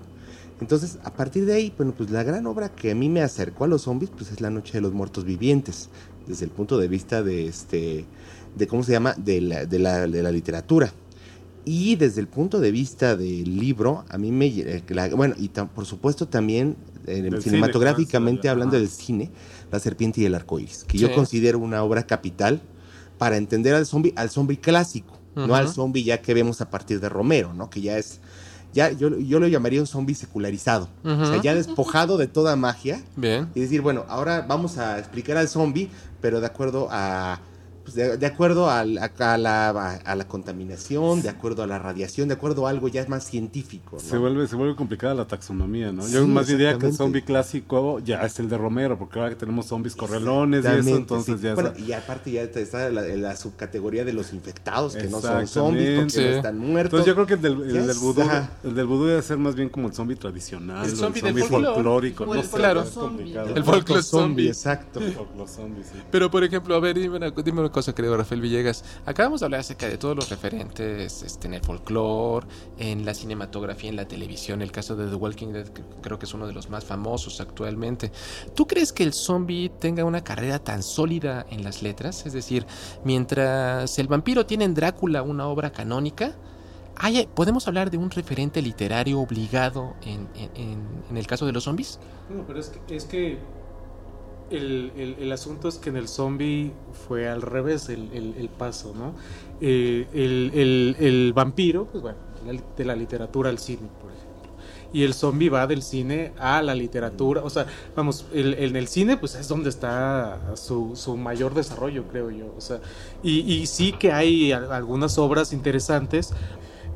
Entonces, 0.59 0.97
a 1.03 1.13
partir 1.13 1.45
de 1.45 1.53
ahí, 1.53 1.71
bueno, 1.77 1.93
pues 1.95 2.09
la 2.09 2.23
gran 2.23 2.47
obra 2.47 2.69
que 2.69 2.91
a 2.91 2.95
mí 2.95 3.09
me 3.09 3.21
acercó 3.21 3.63
a 3.63 3.67
los 3.67 3.83
zombies, 3.83 4.09
pues 4.09 4.31
es 4.31 4.41
La 4.41 4.49
Noche 4.49 4.73
de 4.73 4.81
los 4.81 4.91
Muertos 4.91 5.23
Vivientes, 5.23 5.89
desde 6.27 6.45
el 6.45 6.51
punto 6.51 6.79
de 6.79 6.87
vista 6.87 7.21
de 7.21 7.47
este, 7.47 8.05
de 8.57 8.67
cómo 8.67 8.81
se 8.83 8.91
llama, 8.91 9.13
de 9.17 9.39
la, 9.39 9.65
de 9.65 9.77
la, 9.79 10.07
de 10.07 10.23
la 10.23 10.31
literatura. 10.31 10.91
Y 11.63 11.95
desde 11.97 12.21
el 12.21 12.27
punto 12.27 12.59
de 12.59 12.71
vista 12.71 13.15
del 13.15 13.59
libro, 13.59 14.03
a 14.09 14.17
mí 14.17 14.31
me, 14.31 14.47
eh, 14.47 14.83
la- 14.89 15.09
bueno, 15.09 15.35
y 15.37 15.49
por 15.49 15.85
supuesto 15.85 16.27
también 16.27 16.75
eh, 17.05 17.17
cine, 17.17 17.41
cinematográficamente 17.41 18.41
claro, 18.41 18.53
hablando 18.53 18.77
del 18.79 18.89
cine, 18.89 19.29
La 19.71 19.79
Serpiente 19.79 20.21
y 20.21 20.25
el 20.25 20.35
Arco 20.35 20.59
Iris, 20.59 20.83
que 20.85 20.97
yo 20.97 21.13
considero 21.13 21.59
una 21.59 21.83
obra 21.83 22.05
capital 22.05 22.61
para 23.17 23.37
entender 23.37 23.73
al 23.75 23.85
zombie, 23.85 24.13
al 24.15 24.29
zombie 24.29 24.59
clásico, 24.59 25.17
no 25.35 25.55
al 25.55 25.69
zombie 25.69 26.03
ya 26.03 26.21
que 26.21 26.33
vemos 26.33 26.61
a 26.61 26.69
partir 26.69 26.99
de 26.99 27.09
Romero, 27.09 27.53
¿no? 27.53 27.69
Que 27.69 27.81
ya 27.81 27.97
es, 27.97 28.19
ya 28.73 28.91
yo, 28.91 29.17
yo 29.19 29.39
lo 29.39 29.47
llamaría 29.47 29.81
un 29.81 29.87
zombie 29.87 30.15
secularizado, 30.15 30.89
o 31.03 31.25
sea, 31.25 31.41
ya 31.41 31.53
despojado 31.53 32.17
de 32.17 32.27
toda 32.27 32.55
magia 32.55 33.03
Bien. 33.15 33.49
y 33.55 33.59
decir, 33.59 33.81
bueno, 33.81 34.05
ahora 34.07 34.45
vamos 34.47 34.77
a 34.77 34.99
explicar 34.99 35.37
al 35.37 35.47
zombie, 35.47 35.89
pero 36.21 36.39
de 36.39 36.47
acuerdo 36.47 36.87
a 36.91 37.39
pues, 37.87 37.95
de, 37.95 38.17
de 38.17 38.25
acuerdo 38.25 38.69
al- 38.69 38.97
a, 38.97 39.05
a 39.33 39.37
la, 39.37 39.69
a 39.69 40.15
la 40.15 40.27
contaminación, 40.27 41.21
de 41.21 41.29
acuerdo 41.29 41.63
a 41.63 41.67
la 41.67 41.79
radiación, 41.79 42.27
de 42.27 42.33
acuerdo 42.33 42.67
a 42.67 42.69
algo 42.69 42.89
ya 42.89 43.05
más 43.07 43.23
científico. 43.25 43.91
¿no? 43.93 43.99
Se 44.01 44.17
vuelve, 44.17 44.45
se 44.47 44.57
vuelve 44.57 44.75
complicada 44.75 45.13
la 45.13 45.25
taxonomía, 45.25 45.93
¿no? 45.93 46.03
Sí, 46.03 46.11
Yo 46.13 46.27
más 46.27 46.47
diría 46.47 46.77
que 46.77 46.87
el 46.87 46.93
zombie 46.93 47.23
clásico 47.23 47.99
ya 47.99 48.21
es 48.25 48.37
el 48.39 48.49
de 48.49 48.57
Romero, 48.57 48.97
porque 48.99 49.19
ahora 49.19 49.29
que 49.31 49.37
tenemos 49.37 49.67
zombies 49.67 49.95
correlones 49.95 50.65
y 50.65 50.67
eso, 50.67 50.97
entonces 50.97 51.37
sí. 51.39 51.43
ya 51.47 51.53
Bueno, 51.53 51.71
es- 51.77 51.87
y 51.87 51.93
aparte 51.93 52.31
ya 52.31 52.41
está 52.41 52.89
la, 52.89 53.01
la 53.03 53.35
subcategoría 53.37 54.03
de 54.03 54.11
los 54.11 54.33
infectados, 54.33 54.95
que 54.95 55.07
no 55.07 55.21
son 55.21 55.47
zombies, 55.47 55.99
porque 55.99 56.09
Sí. 56.11 56.19
no 56.23 56.27
están 56.35 56.57
muertos. 56.57 56.99
Entonces 56.99 57.05
yo 57.07 57.13
creo 57.15 57.25
que 57.27 57.33
el 57.35 57.41
del, 57.41 57.53
el 57.69 57.73
del 57.73 57.89
es- 57.91 57.99
vudú, 58.01 58.21
el 58.63 58.75
del 58.75 58.85
vudú 58.85 59.05
debe 59.05 59.21
ser 59.21 59.37
más 59.37 59.55
bien 59.55 59.69
como 59.69 59.87
el 59.87 59.93
zombie 59.93 60.15
tradicional, 60.17 60.83
El 60.85 60.95
zombie 60.95 61.21
del 61.21 61.37
folclore. 61.39 61.65
folclórico, 61.73 62.25
no 62.25 62.33
el 62.35 62.43
sé, 62.43 62.57
claro. 62.57 62.81
es 62.81 62.89
complicado. 62.89 63.55
El 63.55 63.63
folclore 63.63 64.03
zombie, 64.03 64.25
zombie. 64.27 64.47
exacto. 64.49 64.99
Folclore 64.99 65.49
zombie, 65.49 65.83
sí. 65.83 65.99
Pero, 66.11 66.29
por 66.29 66.43
ejemplo, 66.43 66.75
a 66.75 66.79
ver, 66.79 66.97
dime 66.99 67.17
una, 67.17 67.29
dime 67.31 67.59
una 67.61 67.69
cosa, 67.77 67.93
querido 67.93 68.17
Rafael 68.17 68.41
Villegas. 68.41 68.83
Acabamos 69.05 69.41
de 69.41 69.45
hablar 69.45 69.59
acerca 69.59 69.87
de 69.87 69.99
todos 69.99 70.15
los 70.15 70.31
referentes 70.31 71.21
este, 71.21 71.45
en 71.45 71.53
el 71.53 71.61
folclore, 71.61 72.47
en 72.79 73.05
la 73.05 73.13
cinematografía, 73.13 73.91
en 73.91 73.95
la 73.95 74.07
televisión. 74.07 74.63
El 74.63 74.71
caso 74.71 74.95
de 74.95 75.07
The 75.07 75.13
Walking 75.13 75.49
Dead, 75.49 75.67
creo 76.01 76.17
que 76.17 76.25
es 76.25 76.33
uno 76.33 76.47
de 76.47 76.53
los 76.53 76.71
más 76.71 76.85
famosos 76.85 77.39
actualmente. 77.39 78.11
¿Tú 78.55 78.65
crees 78.65 78.91
que 78.91 79.03
el 79.03 79.13
zombie 79.13 79.69
tenga 79.69 80.05
una 80.05 80.23
carrera 80.23 80.57
tan 80.57 80.81
sólida 80.81 81.45
en 81.51 81.63
las 81.63 81.83
letras? 81.83 82.25
Es 82.25 82.33
decir, 82.33 82.65
mientras 83.03 83.99
el 83.99 84.07
vampiro 84.07 84.47
tiene 84.47 84.65
en 84.65 84.73
Drácula 84.73 85.21
una 85.21 85.45
obra 85.45 85.71
canónica, 85.71 86.35
¿podemos 87.35 87.67
hablar 87.67 87.91
de 87.91 87.97
un 87.97 88.09
referente 88.09 88.59
literario 88.59 89.19
obligado 89.19 89.93
en, 90.03 90.27
el 91.15 91.27
caso 91.27 91.45
de 91.45 91.51
los 91.51 91.65
zombies? 91.65 91.99
No, 92.27 92.43
pero 92.47 92.59
es 92.59 93.05
que 93.05 93.37
el, 94.51 94.91
el- 95.19 95.31
asunto 95.31 95.67
es 95.67 95.75
que 95.77 95.89
en 95.89 95.97
el 95.97 96.07
zombie 96.07 96.71
fue 97.07 97.27
al 97.27 97.41
revés 97.41 97.89
el, 97.89 98.09
el- 98.13 98.49
paso, 98.49 98.93
¿no? 98.95 99.13
Eh, 99.61 100.07
el, 100.13 101.33
vampiro, 101.33 101.85
pues 101.85 102.01
bueno, 102.01 102.17
de 102.77 102.85
la 102.85 102.95
literatura 102.95 103.49
al 103.49 103.59
cine, 103.59 103.87
por 104.01 104.11
ejemplo. 104.11 104.27
Y 104.93 105.03
el 105.03 105.13
zombie 105.13 105.49
va 105.49 105.67
del 105.67 105.81
cine 105.81 106.31
a 106.39 106.61
la 106.61 106.73
literatura. 106.73 107.43
O 107.43 107.49
sea, 107.49 107.65
vamos, 107.95 108.25
en 108.33 108.75
el 108.75 108.87
cine, 108.87 109.17
pues 109.17 109.35
es 109.35 109.47
donde 109.49 109.69
está 109.69 110.39
su, 110.55 110.95
su 110.95 111.17
mayor 111.17 111.53
desarrollo, 111.53 112.05
creo 112.09 112.31
yo. 112.31 112.53
O 112.57 112.61
sea, 112.61 112.79
y, 113.21 113.65
sí 113.67 113.91
que 113.91 114.11
hay 114.13 114.51
al- 114.53 114.71
algunas 114.71 115.17
obras 115.17 115.51
interesantes. 115.51 116.33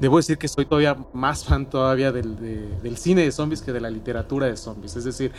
Debo 0.01 0.17
decir 0.17 0.37
que 0.39 0.47
soy 0.47 0.65
todavía 0.65 0.97
más 1.13 1.45
fan 1.45 1.69
todavía 1.69 2.11
del, 2.11 2.35
de- 2.39 2.75
del 2.81 2.97
cine 2.97 3.21
de 3.23 3.31
zombies 3.31 3.61
que 3.61 3.71
de 3.71 3.79
la 3.79 3.89
literatura 3.91 4.47
de 4.47 4.57
zombies. 4.57 4.95
Es 4.95 5.03
decir, 5.05 5.31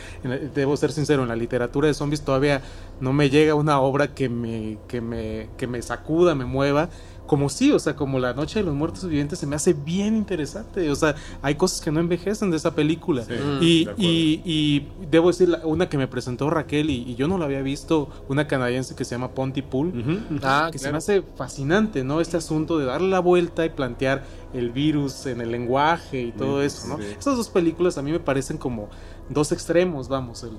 debo 0.55 0.77
ser 0.77 0.91
sincero, 0.93 1.21
en 1.23 1.27
la 1.29 1.35
literatura 1.35 1.87
de 1.89 1.93
zombies 1.93 2.21
todavía 2.21 2.61
no 3.01 3.11
me 3.13 3.29
llega 3.29 3.55
una 3.55 3.79
obra 3.81 4.15
que 4.15 4.29
me, 4.29 4.77
que 4.87 5.01
me, 5.01 5.49
que 5.57 5.67
me 5.67 5.81
sacuda, 5.81 6.33
me 6.33 6.45
mueva. 6.45 6.89
Como 7.25 7.47
sí, 7.47 7.71
o 7.71 7.79
sea, 7.79 7.95
como 7.95 8.19
La 8.19 8.33
Noche 8.33 8.59
de 8.59 8.65
los 8.65 8.75
Muertos 8.75 9.05
Vivientes 9.05 9.39
se 9.39 9.47
me 9.47 9.55
hace 9.55 9.73
bien 9.73 10.15
interesante. 10.17 10.89
O 10.91 10.95
sea, 10.95 11.15
hay 11.41 11.55
cosas 11.55 11.79
que 11.79 11.89
no 11.89 12.01
envejecen 12.01 12.51
de 12.51 12.57
esa 12.57 12.75
película. 12.75 13.23
Sí, 13.23 13.33
y, 13.61 13.85
de 13.85 13.91
acuerdo. 13.91 14.11
y, 14.11 14.41
y 14.45 14.87
debo 15.09 15.27
decir, 15.29 15.47
la- 15.49 15.65
una 15.65 15.87
que 15.87 15.97
me 15.97 16.07
presentó 16.07 16.49
Raquel 16.49 16.89
y, 16.89 16.95
y 17.09 17.15
yo 17.15 17.29
no 17.29 17.37
la 17.37 17.45
había 17.45 17.61
visto, 17.61 18.09
una 18.27 18.45
canadiense 18.47 18.93
que 18.95 19.05
se 19.05 19.15
llama 19.15 19.29
Pontypool 19.31 19.87
Ujú. 19.87 20.39
Ah, 20.43 20.67
que 20.71 20.77
se 20.79 20.91
me 20.91 20.97
hace 20.97 21.21
fascinante, 21.21 22.03
¿no? 22.03 22.19
Este 22.19 22.35
asunto 22.35 22.77
de 22.77 22.85
darle 22.85 23.07
la 23.09 23.19
vuelta 23.19 23.65
y 23.65 23.69
plantear 23.69 24.23
el 24.53 24.71
virus 24.71 25.25
en 25.25 25.39
el 25.39 25.49
lenguaje 25.49 26.21
y 26.21 26.31
todo 26.33 26.59
Sí, 26.59 26.65
eso, 26.67 26.87
¿no? 26.87 26.97
sí. 26.97 27.03
Estas 27.17 27.37
dos 27.37 27.49
películas 27.49 27.97
a 27.97 28.01
mí 28.01 28.11
me 28.11 28.19
parecen 28.19 28.57
como 28.57 28.89
dos 29.29 29.51
extremos, 29.53 30.09
vamos, 30.09 30.43
el- 30.43 30.49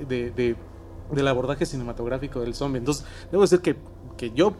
el- 0.00 0.08
de, 0.08 0.30
de- 0.30 0.56
del 1.12 1.28
abordaje 1.28 1.66
cinematográfico 1.66 2.40
del 2.40 2.54
zombie. 2.54 2.78
Entonces, 2.78 3.04
debo 3.32 3.42
decir 3.42 3.60
que, 3.60 3.76
que 4.16 4.30
yo, 4.30 4.54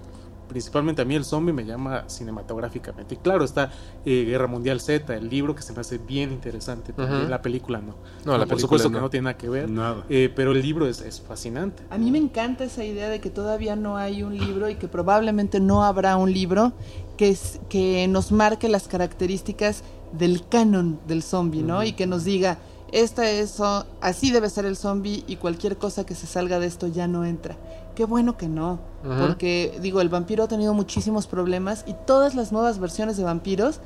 principalmente 0.48 1.02
a 1.02 1.04
mí 1.04 1.14
el 1.14 1.24
zombie 1.24 1.52
me 1.52 1.64
llama 1.64 2.04
cinematográficamente. 2.08 3.14
Y 3.14 3.18
claro, 3.18 3.44
está 3.44 3.70
eh, 4.04 4.24
Guerra 4.26 4.46
Mundial 4.46 4.80
Z, 4.80 5.14
el 5.14 5.28
libro 5.28 5.54
que 5.54 5.62
se 5.62 5.72
me 5.72 5.80
hace 5.80 5.98
bien 5.98 6.32
interesante, 6.32 6.92
también 6.92 7.30
la 7.30 7.42
película 7.42 7.78
no. 7.80 7.94
No, 8.24 8.32
la 8.32 8.38
por 8.46 8.48
película 8.48 8.58
supuesto 8.60 8.90
no. 8.90 8.96
que 8.96 9.00
no 9.02 9.10
tiene 9.10 9.24
nada 9.24 9.36
que 9.38 9.48
ver, 9.48 9.68
Nada. 9.70 10.04
eh, 10.08 10.32
pero 10.34 10.52
el 10.52 10.60
libro 10.62 10.86
es, 10.86 11.00
es 11.00 11.20
fascinante. 11.20 11.82
A 11.90 11.98
mí 11.98 12.10
me 12.10 12.18
encanta 12.18 12.64
esa 12.64 12.84
idea 12.84 13.08
de 13.08 13.20
que 13.20 13.30
todavía 13.30 13.76
no 13.76 13.96
hay 13.96 14.22
un 14.22 14.36
libro 14.36 14.68
y 14.68 14.74
que 14.76 14.88
probablemente 14.88 15.60
no 15.60 15.84
habrá 15.84 16.16
un 16.16 16.32
libro 16.32 16.72
que, 17.16 17.28
es- 17.30 17.60
que 17.68 18.06
nos 18.08 18.32
marque 18.32 18.68
las 18.68 18.88
características 18.88 19.82
del 20.12 20.46
canon 20.48 21.00
del 21.08 21.22
zombie, 21.22 21.62
¿no? 21.62 21.82
Y 21.82 21.92
que 21.92 22.06
nos 22.06 22.24
diga, 22.24 22.58
esta 22.92 23.28
es, 23.28 23.60
así 24.00 24.30
debe 24.30 24.48
ser 24.50 24.64
el 24.66 24.76
zombie 24.76 25.24
y 25.26 25.36
cualquier 25.36 25.76
cosa 25.78 26.06
que 26.06 26.14
se 26.14 26.26
salga 26.28 26.58
de 26.60 26.66
esto 26.66 26.86
ya 26.86 27.08
no 27.08 27.24
entra. 27.24 27.56
Qué 27.94 28.04
bueno 28.04 28.36
que 28.36 28.48
no, 28.48 28.80
porque 29.20 29.78
digo, 29.80 30.00
el 30.00 30.08
vampiro 30.08 30.44
ha 30.44 30.48
tenido 30.48 30.74
muchísimos 30.74 31.26
problemas 31.26 31.84
y 31.86 31.94
todas 32.06 32.34
las 32.34 32.50
nuevas 32.52 32.78
versiones 32.78 33.16
de 33.16 33.24
vampiros 33.24 33.80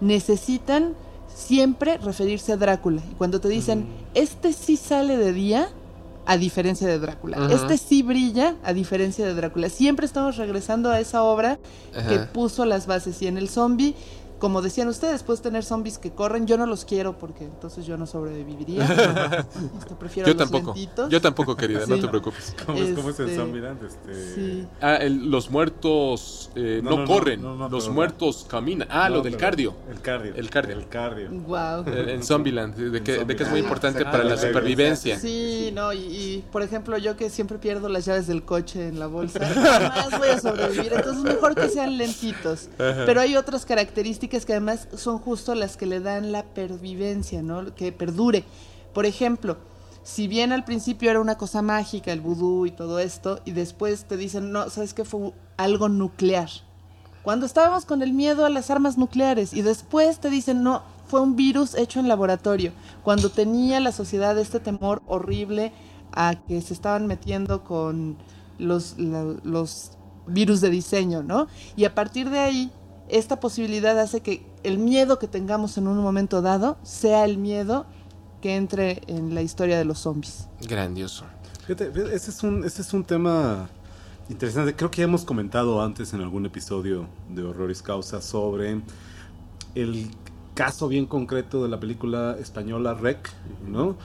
necesitan 0.00 0.94
siempre 1.34 1.98
referirse 1.98 2.52
a 2.52 2.56
Drácula. 2.56 3.02
Y 3.10 3.14
cuando 3.14 3.40
te 3.40 3.48
dicen, 3.48 3.86
este 4.14 4.52
sí 4.52 4.76
sale 4.76 5.16
de 5.16 5.32
día, 5.32 5.68
a 6.26 6.36
diferencia 6.36 6.86
de 6.86 6.98
Drácula. 6.98 7.48
Este 7.50 7.76
sí 7.76 8.02
brilla, 8.02 8.56
a 8.64 8.72
diferencia 8.72 9.26
de 9.26 9.34
Drácula. 9.34 9.68
Siempre 9.68 10.06
estamos 10.06 10.36
regresando 10.36 10.90
a 10.90 11.00
esa 11.00 11.22
obra 11.22 11.58
que 12.08 12.18
puso 12.18 12.64
las 12.64 12.86
bases. 12.86 13.20
Y 13.22 13.26
en 13.26 13.36
el 13.36 13.48
zombie, 13.48 13.94
como 14.38 14.60
decían 14.62 14.88
ustedes, 14.88 15.22
puedes 15.22 15.40
tener 15.42 15.64
zombies 15.64 15.98
que 15.98 16.10
corren. 16.12 16.46
Yo 16.46 16.58
no 16.58 16.66
los 16.66 16.84
quiero 16.84 17.18
porque 17.18 17.44
entonces 17.44 17.86
yo 17.86 17.96
no 17.96 18.06
sobreviviría. 18.06 18.84
Este, 19.78 19.94
prefiero 19.94 20.26
Yo 20.28 20.34
los 20.34 20.50
tampoco. 20.50 20.74
lentitos. 20.74 21.10
Yo 21.10 21.20
tampoco, 21.20 21.56
querida, 21.56 21.80
no 21.86 21.98
te 21.98 22.08
preocupes. 22.08 22.54
¿Cómo, 22.66 22.78
es, 22.78 22.94
cómo 22.94 23.10
es 23.10 23.18
el 23.20 23.26
Este, 23.28 23.38
zombie 23.40 23.60
Dante? 23.60 23.86
Este... 23.86 24.34
Sí. 24.34 24.66
Ah, 24.80 24.96
el- 24.96 25.30
los 25.30 25.50
muertos 25.50 26.50
eh, 26.54 26.80
No, 26.82 26.90
no, 26.90 26.96
no, 26.96 27.02
no, 27.02 27.08
corren, 27.08 27.42
no, 27.42 27.54
no, 27.56 27.68
los 27.68 27.84
pero- 27.84 27.94
muertos 27.94 28.46
caminan. 28.48 28.88
Ah, 28.90 29.08
No, 29.08 29.16
lo 29.16 29.22
del 29.22 29.36
cardio. 29.36 29.74
El 29.90 30.00
cardio. 30.00 30.34
El 30.34 30.50
cardio. 30.50 30.76
El 30.76 30.88
cardio. 30.88 31.30
Wow. 31.30 31.84
Eh, 31.86 32.14
En 32.14 32.22
Zombieland, 32.24 32.74
de 32.76 33.02
que, 33.02 33.24
de 33.24 33.36
que 33.36 33.42
es 33.44 33.50
muy 33.50 33.60
Zombieland. 33.60 33.64
importante 33.64 34.04
Ah, 34.06 34.10
para 34.10 34.24
la 34.24 34.36
supervivencia. 34.36 35.18
Sí, 35.18 35.70
no, 35.74 35.92
y, 35.92 35.98
y, 35.98 36.44
por 36.52 36.62
ejemplo, 36.62 36.96
yo 36.98 37.16
que 37.16 37.30
siempre 37.30 37.58
pierdo 37.58 37.88
las 37.88 38.04
llaves 38.04 38.26
del 38.26 38.42
coche 38.44 38.88
en 38.88 38.98
la 38.98 39.06
bolsa, 39.06 39.40
jamás 39.40 40.18
voy 40.18 40.28
a 40.28 40.40
sobrevivir, 40.40 40.92
entonces 40.94 41.22
mejor 41.22 41.54
que 41.54 41.68
sean 41.68 41.96
lentitos. 41.96 42.68
Pero 42.76 43.20
hay 43.20 43.36
otras 43.36 43.64
características 43.64 44.23
que 44.28 44.52
además 44.52 44.88
son 44.96 45.18
justo 45.18 45.54
las 45.54 45.76
que 45.76 45.86
le 45.86 46.00
dan 46.00 46.32
la 46.32 46.44
pervivencia, 46.44 47.42
¿no? 47.42 47.74
Que 47.74 47.92
perdure. 47.92 48.44
Por 48.92 49.06
ejemplo, 49.06 49.56
si 50.02 50.28
bien 50.28 50.52
al 50.52 50.64
principio 50.64 51.10
era 51.10 51.20
una 51.20 51.36
cosa 51.36 51.62
mágica, 51.62 52.12
el 52.12 52.20
vudú 52.20 52.66
y 52.66 52.70
todo 52.70 52.98
esto, 52.98 53.40
y 53.44 53.52
después 53.52 54.04
te 54.04 54.16
dicen, 54.16 54.52
no, 54.52 54.68
¿sabes 54.70 54.94
qué? 54.94 55.04
Fue 55.04 55.32
algo 55.56 55.88
nuclear. 55.88 56.50
Cuando 57.22 57.46
estábamos 57.46 57.86
con 57.86 58.02
el 58.02 58.12
miedo 58.12 58.44
a 58.44 58.50
las 58.50 58.70
armas 58.70 58.98
nucleares 58.98 59.54
y 59.54 59.62
después 59.62 60.18
te 60.18 60.28
dicen, 60.28 60.62
no, 60.62 60.82
fue 61.06 61.20
un 61.20 61.36
virus 61.36 61.74
hecho 61.74 62.00
en 62.00 62.08
laboratorio. 62.08 62.72
Cuando 63.02 63.30
tenía 63.30 63.80
la 63.80 63.92
sociedad 63.92 64.36
este 64.38 64.60
temor 64.60 65.00
horrible 65.06 65.72
a 66.12 66.34
que 66.46 66.60
se 66.60 66.74
estaban 66.74 67.06
metiendo 67.06 67.64
con 67.64 68.18
los 68.58 68.94
virus 70.26 70.60
de 70.60 70.70
diseño, 70.70 71.22
¿no? 71.22 71.46
Y 71.76 71.86
a 71.86 71.94
partir 71.94 72.28
de 72.28 72.40
ahí, 72.40 72.70
esta 73.14 73.38
posibilidad 73.38 73.98
hace 74.00 74.20
que 74.20 74.44
el 74.64 74.78
miedo 74.78 75.20
que 75.20 75.28
tengamos 75.28 75.78
en 75.78 75.86
un 75.86 75.98
momento 75.98 76.42
dado 76.42 76.76
sea 76.82 77.24
el 77.24 77.38
miedo 77.38 77.86
que 78.42 78.56
entre 78.56 79.02
en 79.06 79.36
la 79.36 79.42
historia 79.42 79.78
de 79.78 79.84
los 79.84 80.00
zombies. 80.00 80.48
Grandioso. 80.68 81.24
Fíjate, 81.60 81.92
ese 82.12 82.32
es 82.32 82.42
un, 82.42 82.64
ese 82.64 82.82
es 82.82 82.92
un 82.92 83.04
tema 83.04 83.68
interesante. 84.28 84.74
Creo 84.74 84.90
que 84.90 84.98
ya 84.98 85.04
hemos 85.04 85.24
comentado 85.24 85.80
antes 85.80 86.12
en 86.12 86.22
algún 86.22 86.44
episodio 86.44 87.06
de 87.28 87.44
Horroris 87.44 87.82
Causa 87.82 88.20
sobre 88.20 88.80
el 89.76 90.10
caso 90.54 90.88
bien 90.88 91.06
concreto 91.06 91.62
de 91.62 91.68
la 91.68 91.78
película 91.78 92.36
española 92.40 92.94
Rec, 92.94 93.30
¿no? 93.64 93.96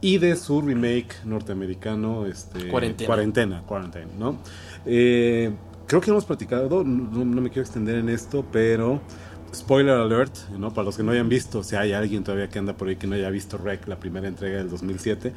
Y 0.00 0.18
de 0.18 0.36
su 0.36 0.62
remake 0.62 1.14
norteamericano, 1.26 2.24
este, 2.24 2.68
Cuarentena. 2.68 3.06
Cuarentena, 3.06 3.62
Quarantine, 3.66 4.08
¿no? 4.18 4.38
Eh, 4.86 5.52
creo 5.86 6.00
que 6.00 6.10
hemos 6.10 6.24
platicado, 6.24 6.84
no, 6.84 7.24
me 7.24 7.50
quiero 7.50 7.62
extender 7.62 7.96
en 7.96 8.08
esto, 8.08 8.44
pero 8.50 9.00
spoiler 9.54 9.94
alert, 9.94 10.34
¿no? 10.58 10.72
Para 10.72 10.86
los 10.86 10.96
que 10.96 11.02
no 11.02 11.12
hayan 11.12 11.28
visto, 11.28 11.62
si 11.62 11.76
hay 11.76 11.92
alguien 11.92 12.24
todavía 12.24 12.48
que 12.48 12.58
anda 12.58 12.76
por 12.76 12.88
ahí 12.88 12.96
que 12.96 13.06
no 13.06 13.14
haya 13.14 13.30
visto 13.30 13.58
Rec, 13.58 13.86
la 13.86 13.98
primera 13.98 14.26
entrega 14.26 14.58
del 14.58 14.68
2007, 14.68 15.32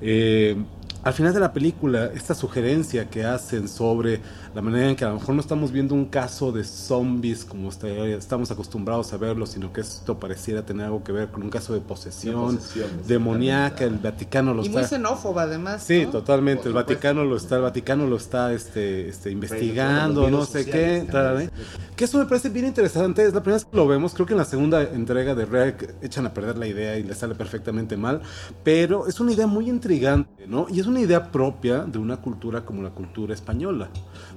eh, 0.00 0.56
al 1.02 1.12
final 1.12 1.32
de 1.32 1.40
la 1.40 1.52
película, 1.52 2.10
esta 2.14 2.34
sugerencia 2.34 3.08
que 3.08 3.24
hacen 3.24 3.68
sobre 3.68 4.20
la 4.54 4.62
manera 4.62 4.90
en 4.90 4.96
que 4.96 5.04
a 5.04 5.08
lo 5.08 5.14
mejor 5.14 5.34
no 5.34 5.40
estamos 5.40 5.72
viendo 5.72 5.94
un 5.94 6.06
caso 6.06 6.52
de 6.52 6.64
zombies 6.64 7.44
como 7.44 7.70
estamos 7.70 8.50
acostumbrados 8.50 9.12
a 9.12 9.16
verlo, 9.16 9.46
sino 9.46 9.72
que 9.72 9.80
esto 9.80 10.18
pareciera 10.18 10.66
tener 10.66 10.86
algo 10.86 11.02
que 11.02 11.12
ver 11.12 11.28
con 11.28 11.42
un 11.42 11.50
caso 11.50 11.72
de 11.72 11.80
posesión, 11.80 12.58
demoníaca, 13.06 13.84
el 13.84 13.98
Vaticano 13.98 14.52
lo 14.52 14.64
Y 14.64 14.68
muy 14.68 14.82
está... 14.82 14.96
xenófoba 14.96 15.42
además. 15.42 15.82
Sí, 15.82 16.04
¿no? 16.04 16.10
totalmente. 16.10 16.68
El 16.68 16.74
Vaticano 16.74 17.24
lo 17.24 17.36
está, 17.36 17.56
el 17.56 17.62
Vaticano 17.62 18.06
lo 18.06 18.16
está, 18.16 18.52
este, 18.52 19.08
este, 19.08 19.30
investigando, 19.30 20.28
no 20.30 20.44
sé 20.44 20.66
qué. 20.66 21.06
tal, 21.10 21.42
¿eh? 21.42 21.50
Que 21.96 22.04
eso 22.04 22.18
me 22.18 22.24
parece 22.24 22.48
bien 22.48 22.66
interesante. 22.66 23.24
Es 23.24 23.34
la 23.34 23.42
primera 23.42 23.56
vez 23.56 23.64
que 23.64 23.76
lo 23.76 23.86
vemos. 23.86 24.14
Creo 24.14 24.26
que 24.26 24.32
en 24.32 24.38
la 24.38 24.44
segunda 24.44 24.82
entrega 24.82 25.34
de 25.34 25.44
Rec 25.44 25.94
echan 26.02 26.26
a 26.26 26.34
perder 26.34 26.58
la 26.58 26.66
idea 26.66 26.98
y 26.98 27.02
le 27.02 27.14
sale 27.14 27.34
perfectamente 27.34 27.96
mal. 27.96 28.22
Pero 28.64 29.06
es 29.06 29.20
una 29.20 29.32
idea 29.32 29.46
muy 29.46 29.68
intrigante, 29.68 30.46
¿no? 30.46 30.66
Y 30.70 30.80
es 30.80 30.86
una 30.90 31.00
idea 31.00 31.30
propia 31.30 31.84
de 31.84 31.98
una 31.98 32.18
cultura 32.18 32.64
como 32.64 32.82
la 32.82 32.90
cultura 32.90 33.32
española, 33.32 33.88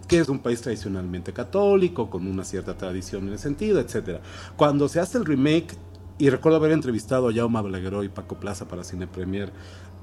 que 0.07 0.19
es 0.19 0.29
un 0.29 0.39
país 0.39 0.61
tradicionalmente 0.61 1.33
católico, 1.33 2.09
con 2.09 2.27
una 2.27 2.43
cierta 2.43 2.77
tradición 2.77 3.27
en 3.27 3.33
ese 3.33 3.43
sentido, 3.43 3.79
etcétera. 3.79 4.21
Cuando 4.55 4.87
se 4.87 4.99
hace 4.99 5.17
el 5.17 5.25
remake 5.25 5.75
y 6.17 6.29
recuerdo 6.29 6.57
haber 6.57 6.71
entrevistado 6.71 7.29
a 7.29 7.33
Jaume 7.33 7.61
Balagueró 7.61 8.03
y 8.03 8.09
Paco 8.09 8.39
Plaza 8.39 8.67
para 8.67 8.83
Cine 8.83 9.07
Premier 9.07 9.51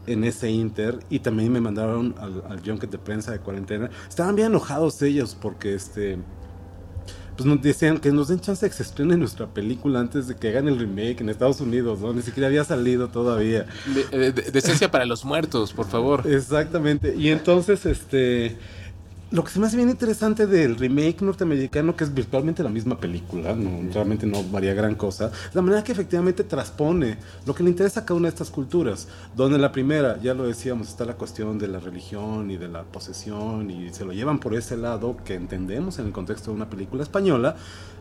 en 0.07 0.25
ese 0.25 0.51
Inter 0.51 0.99
y 1.09 1.21
también 1.21 1.53
me 1.53 1.61
mandaron 1.61 2.15
al, 2.19 2.43
al 2.49 2.61
junket 2.65 2.91
de 2.91 2.99
prensa 2.99 3.33
de 3.33 3.39
cuarentena. 3.39 3.91
Estaban 4.09 4.35
bien 4.35 4.49
enojados 4.49 5.01
ellos 5.03 5.37
porque 5.41 5.75
este 5.75 6.19
pues 7.37 7.47
nos 7.47 7.63
decían 7.63 7.99
que 7.99 8.13
nos 8.13 8.29
den 8.29 8.41
chance 8.41 8.65
de 8.67 8.71
que 8.71 8.77
se 8.77 8.83
estrene 8.83 9.17
nuestra 9.17 9.47
película 9.47 10.01
antes 10.01 10.29
de 10.29 10.37
que 10.37 10.49
hagan 10.49 10.69
el 10.69 10.79
remake 10.79 11.21
en 11.21 11.29
Estados 11.29 11.61
Unidos, 11.61 12.01
¿no? 12.01 12.13
Ni 12.13 12.23
siquiera 12.23 12.49
había 12.49 12.65
salido 12.65 13.09
todavía. 13.09 13.67
De- 13.95 14.19
de- 14.19 14.33
de- 14.33 14.51
decencia 14.51 14.91
para 14.91 15.07
los 15.07 15.25
muertos, 15.25 15.73
por 15.73 15.87
favor. 15.87 16.27
Exactamente. 16.27 17.15
Y 17.17 17.29
entonces, 17.29 17.87
este. 17.87 18.57
Lo 19.33 19.45
que 19.45 19.53
se 19.53 19.61
me 19.61 19.69
hace 19.69 19.77
bien 19.77 19.89
interesante 19.89 20.49
del 20.49 20.75
remake 20.75 21.23
norteamericano, 21.23 21.95
que 21.95 22.03
es 22.03 22.13
virtualmente 22.13 22.65
la 22.65 22.69
misma 22.69 22.99
película, 22.99 23.55
no, 23.55 23.89
realmente 23.93 24.27
no 24.27 24.43
varía 24.43 24.75
gran 24.75 24.97
cosa, 24.97 25.31
la 25.55 25.63
manera 25.63 25.85
que 25.85 25.93
efectivamente 25.93 26.43
transpone 26.43 27.17
lo 27.47 27.55
que 27.55 27.63
le 27.63 27.71
interesa 27.71 28.01
a 28.01 28.05
cada 28.05 28.19
una 28.19 28.27
de 28.27 28.31
estas 28.31 28.51
culturas. 28.51 29.07
Donde 29.37 29.57
la 29.57 29.71
primera, 29.71 30.21
ya 30.21 30.35
lo 30.35 30.49
decíamos, 30.49 30.89
está 30.89 31.05
la 31.05 31.15
cuestión 31.15 31.61
de 31.61 31.69
la 31.69 31.79
religión 31.79 32.51
y 32.51 32.57
de 32.57 32.67
la 32.67 32.83
posesión, 32.83 33.71
y 33.71 33.91
se 33.91 34.05
lo 34.05 34.13
llevan 34.13 34.41
por 34.41 34.53
ese 34.57 34.77
lado 34.77 35.17
que 35.25 35.35
entendemos 35.35 36.01
en 36.01 36.07
el 36.07 36.13
contexto 36.13 36.51
de 36.51 36.57
una 36.57 36.69
película 36.69 37.05
española. 37.05 37.55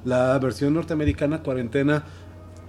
La 0.06 0.40
versión 0.40 0.74
norteamericana, 0.74 1.44
cuarentena, 1.44 2.06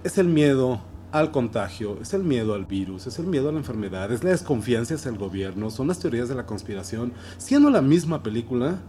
es 0.03 0.19
el 0.19 0.27
miedo 0.27 0.81
al 1.11 1.31
contagio, 1.31 1.97
es 2.01 2.13
el 2.13 2.23
miedo 2.23 2.53
al 2.53 2.65
virus, 2.65 3.07
es 3.07 3.19
el 3.19 3.25
miedo 3.25 3.49
a 3.49 3.51
la 3.51 3.57
enfermedad, 3.57 4.11
es 4.11 4.23
la 4.23 4.29
desconfianza 4.29 4.95
hacia 4.95 5.09
el 5.09 5.17
gobierno, 5.17 5.69
son 5.69 5.87
las 5.87 5.99
teorías 5.99 6.29
de 6.29 6.35
la 6.35 6.45
conspiración. 6.45 7.13
Siendo 7.37 7.69
la 7.69 7.81
misma 7.81 8.23
película, 8.23 8.79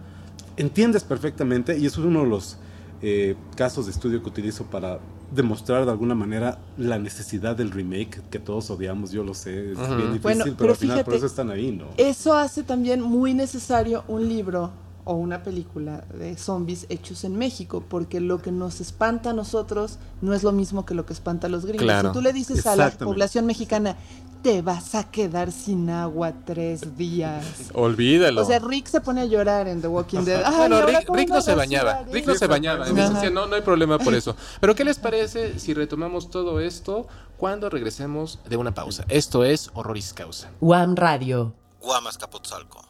entiendes 0.55 1.03
perfectamente, 1.03 1.77
y 1.77 1.85
eso 1.85 2.01
es 2.01 2.07
uno 2.07 2.23
de 2.23 2.29
los 2.29 2.57
eh, 3.01 3.35
casos 3.55 3.85
de 3.85 3.91
estudio 3.91 4.21
que 4.23 4.29
utilizo 4.29 4.65
para 4.65 4.99
demostrar 5.33 5.85
de 5.85 5.91
alguna 5.91 6.15
manera 6.15 6.59
la 6.77 6.99
necesidad 6.99 7.55
del 7.55 7.71
remake 7.71 8.21
que 8.29 8.39
todos 8.39 8.69
odiamos, 8.69 9.11
yo 9.11 9.23
lo 9.23 9.33
sé, 9.33 9.71
es 9.71 9.77
bien 9.77 10.13
difícil, 10.13 10.21
Bueno, 10.21 10.43
pero, 10.45 10.57
pero 10.57 10.69
al 10.71 10.77
final 10.77 10.97
por 10.97 11.05
fíjate, 11.05 11.17
eso 11.17 11.25
están 11.25 11.49
ahí, 11.49 11.71
¿no? 11.71 11.85
Eso 11.97 12.33
hace 12.33 12.63
también 12.63 13.01
muy 13.01 13.33
necesario 13.33 14.03
un 14.07 14.29
libro 14.29 14.71
o 15.05 15.13
una 15.13 15.43
película 15.43 16.05
de 16.13 16.37
zombies 16.37 16.85
hechos 16.89 17.23
en 17.23 17.35
México, 17.35 17.83
porque 17.87 18.19
lo 18.19 18.41
que 18.41 18.51
nos 18.51 18.81
espanta 18.81 19.31
a 19.31 19.33
nosotros 19.33 19.99
no 20.21 20.33
es 20.33 20.43
lo 20.43 20.51
mismo 20.51 20.85
que 20.85 20.93
lo 20.95 21.05
que 21.05 21.13
espanta 21.13 21.47
a 21.47 21.49
los 21.49 21.65
gringos. 21.65 21.83
Claro. 21.83 22.09
Si 22.09 22.13
tú 22.13 22.21
le 22.21 22.33
dices 22.33 22.65
a 22.65 22.75
la 22.75 22.91
población 22.91 23.45
mexicana, 23.45 23.97
te 24.43 24.61
vas 24.61 24.93
a 24.93 25.09
quedar 25.09 25.51
sin 25.53 25.89
agua 25.89 26.33
tres 26.45 26.97
días. 26.97 27.71
Olvídalo. 27.73 28.41
O 28.41 28.45
sea, 28.45 28.59
Rick 28.59 28.87
se 28.87 28.99
pone 28.99 29.21
a 29.21 29.25
llorar 29.25 29.69
en 29.69 29.81
The 29.81 29.87
Walking 29.87 30.25
Dead. 30.25 30.43
Ay, 30.45 30.57
Bueno, 30.57 30.75
¿ahora 30.75 30.99
Rick, 30.99 31.09
Rick 31.09 31.29
no 31.29 31.41
se 31.41 31.55
bañaba. 31.55 32.03
Rick 32.11 32.27
no 32.27 32.35
se 32.35 32.47
bañaba. 32.47 32.87
Entonces 32.87 33.31
no, 33.31 33.47
no 33.47 33.55
hay 33.55 33.61
problema 33.61 33.97
por 33.97 34.13
eso. 34.13 34.35
Pero 34.59 34.75
¿qué 34.75 34.83
les 34.83 34.99
parece 34.99 35.59
si 35.59 35.73
retomamos 35.73 36.29
todo 36.29 36.59
esto 36.59 37.07
cuando 37.37 37.69
regresemos 37.69 38.39
de 38.49 38.57
una 38.57 38.73
pausa? 38.73 39.05
Esto 39.07 39.45
es 39.45 39.71
Horroris 39.73 40.13
Causa. 40.13 40.51
Guam 40.59 40.97
Radio. 40.97 41.53
Guamas 41.81 42.17
Capotzalco. 42.17 42.85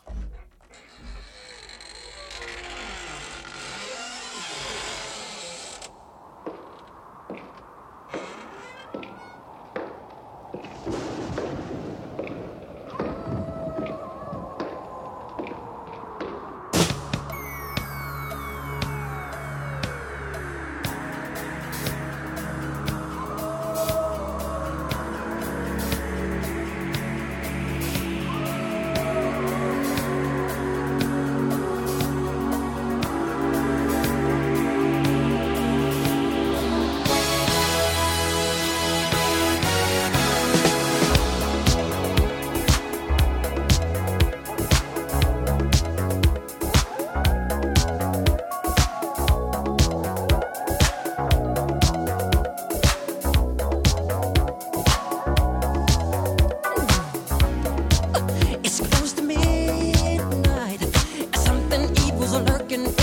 looking 62.77 62.91
for 62.91 63.02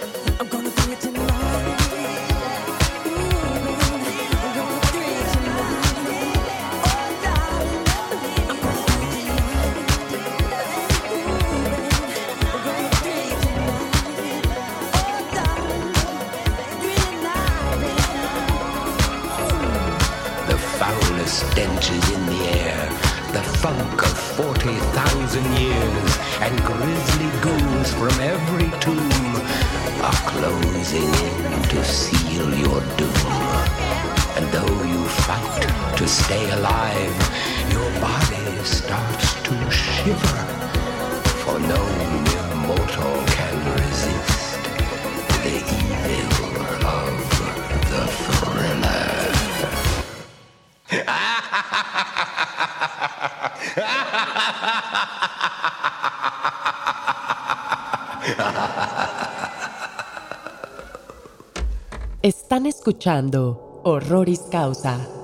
Escuchando 62.81 63.79
Horroris 63.83 64.39
Causa. 64.49 65.20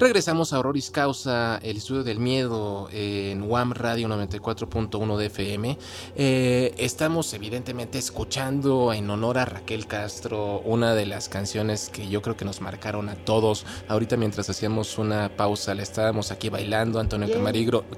Regresamos 0.00 0.52
a 0.52 0.60
Horroris 0.60 0.92
Causa, 0.92 1.58
el 1.60 1.76
estudio 1.76 2.04
del 2.04 2.20
miedo 2.20 2.88
en 2.92 3.42
WAM 3.42 3.72
Radio 3.72 4.06
94.1 4.06 5.16
de 5.16 5.26
FM. 5.26 5.78
Eh, 6.14 6.72
estamos 6.78 7.34
evidentemente 7.34 7.98
escuchando 7.98 8.92
en 8.92 9.10
honor 9.10 9.38
a 9.38 9.44
Raquel 9.44 9.88
Castro 9.88 10.60
una 10.60 10.94
de 10.94 11.04
las 11.04 11.28
canciones 11.28 11.88
que 11.88 12.08
yo 12.08 12.22
creo 12.22 12.36
que 12.36 12.44
nos 12.44 12.60
marcaron 12.60 13.08
a 13.08 13.16
todos. 13.16 13.66
Ahorita 13.88 14.16
mientras 14.16 14.48
hacíamos 14.48 14.98
una 14.98 15.36
pausa 15.36 15.74
la 15.74 15.82
estábamos 15.82 16.30
aquí 16.30 16.48
bailando. 16.48 17.00
Antonio 17.00 17.28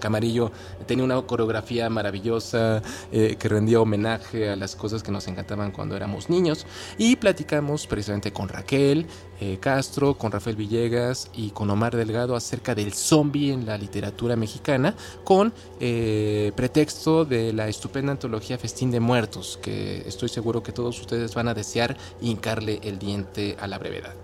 Camarillo 0.01 0.53
tenía 0.87 1.05
una 1.05 1.21
coreografía 1.21 1.91
maravillosa 1.91 2.81
eh, 3.13 3.37
que 3.39 3.49
rendía 3.51 3.79
homenaje 3.79 4.49
a 4.49 4.57
las 4.57 4.75
cosas 4.75 5.03
que 5.03 5.13
nos 5.13 5.29
encantaban 5.29 5.71
cuando 5.71 5.97
éramos 5.97 6.31
niños. 6.31 6.67
Y 6.97 7.17
platicamos 7.17 7.87
precisamente 7.87 8.33
con 8.33 8.49
Raquel 8.49 9.07
eh, 9.43 9.59
Castro, 9.61 10.15
con 10.19 10.33
Rafael 10.33 10.57
Villegas 10.57 11.31
y 11.35 11.51
con 11.51 11.69
Omar 11.71 11.90
Delgado 11.97 12.37
acerca 12.37 12.75
del 12.75 12.93
zombie 12.93 13.53
en 13.53 13.67
la 13.67 13.77
literatura 13.79 14.37
mexicana, 14.37 14.95
con 15.25 15.53
eh, 15.81 16.53
pretexto 16.55 17.25
de 17.25 17.53
la 17.53 17.69
estupenda 17.69 18.13
antología 18.13 18.59
Festín 18.59 18.91
de 18.91 19.01
Muertos, 19.01 19.59
que 19.63 20.03
estoy 20.07 20.29
seguro 20.29 20.63
que 20.63 20.73
todos 20.73 21.01
ustedes 21.01 21.35
van 21.35 21.49
a 21.49 21.55
desear 21.55 21.97
hincarle 22.21 22.81
el 22.83 22.99
diente 22.99 23.57
a 23.61 23.67
la 23.67 23.79
brevedad. 23.79 24.15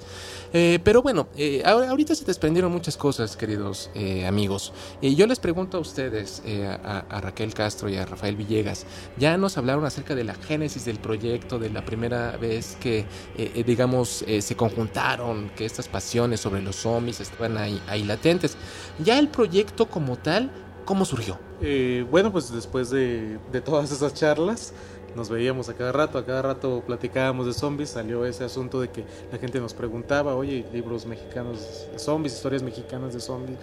Eh, 0.59 0.79
pero 0.83 1.03
bueno, 1.03 1.29
eh, 1.37 1.62
ahorita 1.66 2.14
se 2.14 2.25
desprendieron 2.25 2.73
muchas 2.73 2.97
cosas, 2.97 3.37
queridos 3.37 3.90
eh, 3.95 4.25
amigos. 4.25 4.73
Y 5.03 5.14
yo 5.14 5.27
les 5.27 5.38
pregunto 5.38 5.77
a 5.77 5.81
ustedes, 5.81 6.42
eh, 6.47 6.66
a, 6.66 7.01
a 7.11 7.21
Raquel 7.21 7.53
Castro 7.53 7.90
y 7.90 7.97
a 7.97 8.07
Rafael 8.07 8.37
Villegas, 8.37 8.87
ya 9.19 9.37
nos 9.37 9.59
hablaron 9.59 9.85
acerca 9.85 10.14
de 10.14 10.25
la 10.25 10.35
génesis 10.35 10.87
del 10.87 10.99
proyecto, 10.99 11.59
de 11.59 11.69
la 11.69 11.85
primera 11.85 12.38
vez 12.38 12.79
que, 12.81 13.01
eh, 13.01 13.07
eh, 13.37 13.64
digamos, 13.66 14.25
eh, 14.27 14.40
se 14.40 14.57
conjuntaron, 14.57 15.51
que 15.55 15.66
estas 15.66 15.88
pasiones 15.88 16.40
sobre 16.40 16.62
los 16.62 16.77
zombies 16.77 17.21
estaban 17.21 17.59
ahí, 17.59 18.05
latentes. 18.05 18.57
Ya 19.05 19.19
el 19.19 19.29
proyecto 19.29 19.90
como 19.90 20.16
tal, 20.16 20.51
¿cómo 20.87 21.05
surgió? 21.05 21.38
Eh, 21.61 22.07
bueno, 22.11 22.33
pues 22.33 22.51
después 22.51 22.88
de, 22.88 23.38
de 23.53 23.61
todas 23.61 23.92
esas 23.92 24.14
charlas, 24.14 24.73
nos 25.16 25.31
veíamos 25.31 25.68
a 25.68 25.74
cada 25.74 25.90
rato, 25.92 26.18
a 26.18 26.24
cada 26.24 26.42
rato 26.42 26.83
platicábamos 26.87 27.46
de 27.46 27.55
zombies, 27.55 27.90
salió 27.90 28.26
ese 28.26 28.44
asunto 28.44 28.81
de 28.81 28.90
que 28.90 29.05
la 29.33 29.38
gente 29.38 29.59
nos 29.59 29.74
preguntaba, 29.74 30.37
oye, 30.37 30.64
libros 30.72 31.07
mexicanos 31.07 31.87
de 31.90 31.98
zombies, 31.98 32.35
historias 32.35 32.62
mexicanas 32.62 33.14
de 33.14 33.20
zombies. 33.20 33.59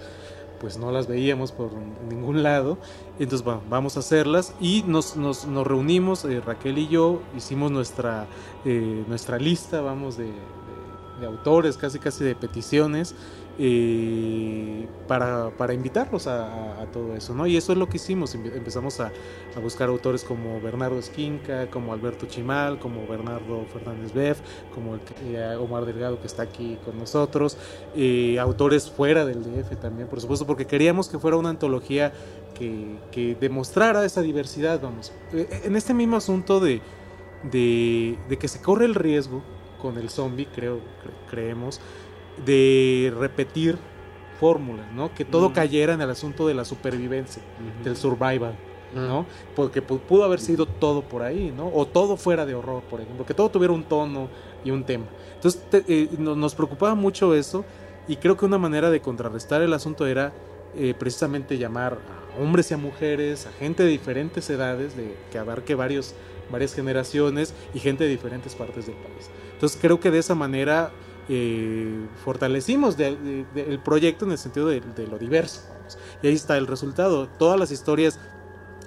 pues 0.59 0.77
no 0.77 0.91
las 0.93 1.07
veíamos 1.07 1.51
por 1.51 1.71
ningún 2.09 2.41
lado. 2.41 2.77
Entonces, 3.19 3.43
bueno, 3.43 3.61
vamos 3.69 3.97
a 3.97 3.99
hacerlas 3.99 4.53
y 4.61 4.83
nos, 4.87 5.17
nos, 5.17 5.45
nos 5.45 5.67
reunimos, 5.67 6.23
eh, 6.23 6.39
Raquel 6.39 6.77
y 6.77 6.87
yo, 6.87 7.21
hicimos 7.35 7.69
nuestra, 7.69 8.27
eh, 8.63 9.03
nuestra 9.07 9.37
lista, 9.37 9.81
vamos, 9.81 10.15
de, 10.17 10.31
autores, 11.25 11.77
casi 11.77 11.99
casi 11.99 12.23
de 12.23 12.35
peticiones, 12.35 13.15
eh, 13.59 14.87
para, 15.07 15.49
para 15.51 15.73
invitarlos 15.73 16.27
a, 16.27 16.85
todo 16.91 17.15
eso, 17.15 17.33
¿no? 17.33 17.47
Y 17.47 17.55
eso 17.57 17.71
es 17.71 17.77
lo 17.77 17.87
que 17.87 17.97
hicimos, 17.97 18.35
empe- 18.35 18.55
empezamos 18.55 18.99
a, 18.99 19.11
buscar 19.61 19.89
autores 19.89 20.23
como 20.23 20.59
Bernardo 20.61 20.99
Esquinca, 20.99 21.67
como 21.69 21.93
Alberto 21.93 22.25
Chimal, 22.25 22.79
como 22.79 23.07
Bernardo 23.07 23.65
Fernández 23.71 24.13
Beff, 24.13 24.39
como 24.73 24.95
el 24.95 25.01
eh, 25.23 25.55
Omar 25.55 25.85
Delgado 25.85 26.19
que 26.19 26.27
está 26.27 26.43
aquí 26.43 26.77
con 26.85 26.97
nosotros, 26.97 27.57
eh, 27.95 28.37
autores 28.39 28.89
fuera 28.89 29.25
del 29.25 29.43
DF 29.43 29.75
también, 29.79 30.07
por 30.07 30.19
supuesto, 30.21 30.45
porque 30.45 30.65
queríamos 30.67 31.07
que 31.07 31.17
fuera 31.19 31.37
una 31.37 31.49
antología 31.49 32.11
que, 32.53 32.97
que 33.11 33.35
demostrara 33.39 34.03
esa 34.05 34.21
diversidad, 34.21 34.79
vamos. 34.81 35.11
Eh, 35.31 35.61
En 35.63 35.75
este 35.75 35.93
mismo 35.93 36.17
asunto 36.17 36.59
de, 36.59 36.81
de, 37.51 38.17
de 38.29 38.37
que 38.37 38.47
se 38.47 38.61
corre 38.61 38.85
el 38.85 38.95
riesgo 38.95 39.41
con 39.81 39.97
el 39.97 40.09
zombie, 40.09 40.47
creo, 40.53 40.77
cre- 40.77 41.29
creemos, 41.29 41.79
de 42.45 43.13
repetir 43.17 43.77
fórmulas, 44.39 44.91
¿no? 44.93 45.13
Que 45.13 45.25
todo 45.25 45.49
Mm. 45.49 45.53
cayera 45.53 45.93
en 45.93 46.01
el 46.01 46.09
asunto 46.09 46.47
de 46.47 46.53
la 46.53 46.65
supervivencia, 46.65 47.41
del 47.83 47.95
survival, 47.95 48.55
¿no? 48.93 49.25
Porque 49.55 49.85
pu- 49.85 49.99
pudo 49.99 50.23
haber 50.23 50.39
sido 50.39 50.65
todo 50.65 51.01
por 51.03 51.21
ahí, 51.23 51.53
¿no? 51.55 51.67
O 51.73 51.85
todo 51.87 52.17
fuera 52.17 52.45
de 52.45 52.55
horror, 52.55 52.83
por 52.83 52.99
ejemplo, 53.01 53.25
que 53.25 53.33
todo 53.33 53.49
tuviera 53.49 53.73
un 53.73 53.83
tono 53.83 54.27
y 54.65 54.71
un 54.71 54.83
tema. 54.83 55.05
Entonces 55.35 55.61
te- 55.69 55.83
eh, 55.87 56.09
no- 56.17 56.35
nos 56.35 56.55
preocupaba 56.55 56.95
mucho 56.95 57.33
eso 57.35 57.63
y 58.07 58.17
creo 58.17 58.35
que 58.35 58.45
una 58.45 58.57
manera 58.57 58.89
de 58.89 58.99
contrarrestar 59.01 59.61
el 59.61 59.73
asunto 59.73 60.05
era 60.07 60.33
eh, 60.75 60.95
precisamente 60.97 61.59
llamar 61.59 61.99
a 62.37 62.41
hombres 62.41 62.71
y 62.71 62.73
a 62.73 62.77
mujeres, 62.77 63.45
a 63.45 63.51
gente 63.51 63.83
de 63.83 63.89
diferentes 63.89 64.49
edades, 64.49 64.97
de, 64.97 65.15
que 65.31 65.37
abarque 65.37 65.75
varios, 65.75 66.15
varias 66.51 66.73
generaciones 66.73 67.53
y 67.75 67.79
gente 67.79 68.05
de 68.05 68.09
diferentes 68.09 68.55
partes 68.55 68.87
del 68.87 68.95
país. 68.95 69.29
Entonces 69.53 69.77
creo 69.79 69.99
que 69.99 70.09
de 70.09 70.17
esa 70.17 70.33
manera 70.33 70.91
eh, 71.29 72.07
fortalecimos 72.23 72.97
de- 72.97 73.15
de- 73.15 73.45
de- 73.53 73.71
el 73.71 73.79
proyecto 73.79 74.25
en 74.25 74.31
el 74.31 74.37
sentido 74.37 74.67
de, 74.67 74.81
lo 75.09 75.17
diverso. 75.17 75.61
Y 76.21 76.27
ahí 76.27 76.33
está 76.33 76.57
el 76.57 76.67
resultado. 76.67 77.27
Todas 77.27 77.59
las 77.59 77.71
historias 77.71 78.19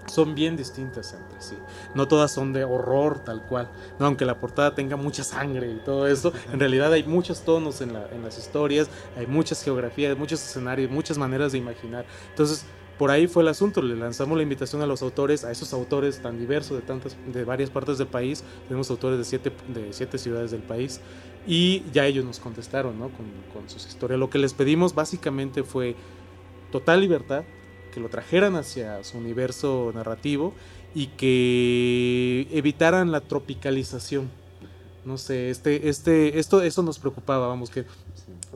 son 0.06 0.34
bien 0.36 0.56
distintas 0.56 1.12
entre 1.14 1.40
sí. 1.40 1.56
No 1.94 2.06
todas 2.06 2.30
son 2.30 2.52
de 2.52 2.64
horror 2.64 3.18
tal 3.24 3.42
cual. 3.44 3.68
No, 3.98 4.06
aunque 4.06 4.24
la 4.24 4.38
portada 4.38 4.74
tenga 4.74 4.96
mucha 4.96 5.24
sangre 5.24 5.70
y 5.70 5.76
todo 5.84 6.06
eso, 6.06 6.32
en 6.52 6.60
realidad 6.60 6.92
hay 6.92 7.02
muchos 7.04 7.42
tonos 7.42 7.80
en, 7.80 7.92
la- 7.92 8.08
en 8.12 8.22
las 8.22 8.38
historias, 8.38 8.88
hay 9.16 9.26
muchas 9.26 9.62
geografías, 9.62 10.16
muchos 10.16 10.40
escenarios, 10.42 10.90
muchas 10.90 11.18
maneras 11.18 11.52
de 11.52 11.58
imaginar. 11.58 12.06
Entonces, 12.30 12.64
por 12.98 13.10
ahí 13.10 13.26
fue 13.26 13.42
el 13.42 13.48
asunto. 13.48 13.82
Le 13.82 13.96
lanzamos 13.96 14.36
la 14.36 14.42
invitación 14.42 14.82
a 14.82 14.86
los 14.86 15.02
autores, 15.02 15.44
a 15.44 15.50
esos 15.50 15.72
autores 15.72 16.20
tan 16.22 16.38
diversos 16.38 16.78
de 16.78 16.82
tantas, 16.82 17.16
de 17.32 17.44
varias 17.44 17.70
partes 17.70 17.98
del 17.98 18.06
país. 18.06 18.42
Tenemos 18.68 18.90
autores 18.90 19.18
de 19.18 19.24
siete, 19.24 19.52
de 19.68 19.92
siete 19.92 20.18
ciudades 20.18 20.50
del 20.50 20.62
país. 20.62 21.00
Y 21.46 21.84
ya 21.92 22.06
ellos 22.06 22.24
nos 22.24 22.40
contestaron, 22.40 22.98
¿no? 22.98 23.10
Con, 23.10 23.26
con 23.52 23.68
sus 23.68 23.86
historias. 23.86 24.18
Lo 24.18 24.30
que 24.30 24.38
les 24.38 24.54
pedimos 24.54 24.94
básicamente 24.94 25.62
fue 25.62 25.94
total 26.72 27.00
libertad, 27.00 27.44
que 27.92 28.00
lo 28.00 28.08
trajeran 28.08 28.56
hacia 28.56 29.02
su 29.04 29.18
universo 29.18 29.92
narrativo 29.94 30.54
y 30.94 31.08
que 31.08 32.48
evitaran 32.50 33.12
la 33.12 33.20
tropicalización. 33.20 34.30
No 35.04 35.18
sé, 35.18 35.50
este, 35.50 35.88
este, 35.88 36.38
esto, 36.38 36.62
eso 36.62 36.82
nos 36.82 36.98
preocupaba, 36.98 37.46
vamos, 37.46 37.70
que 37.70 37.84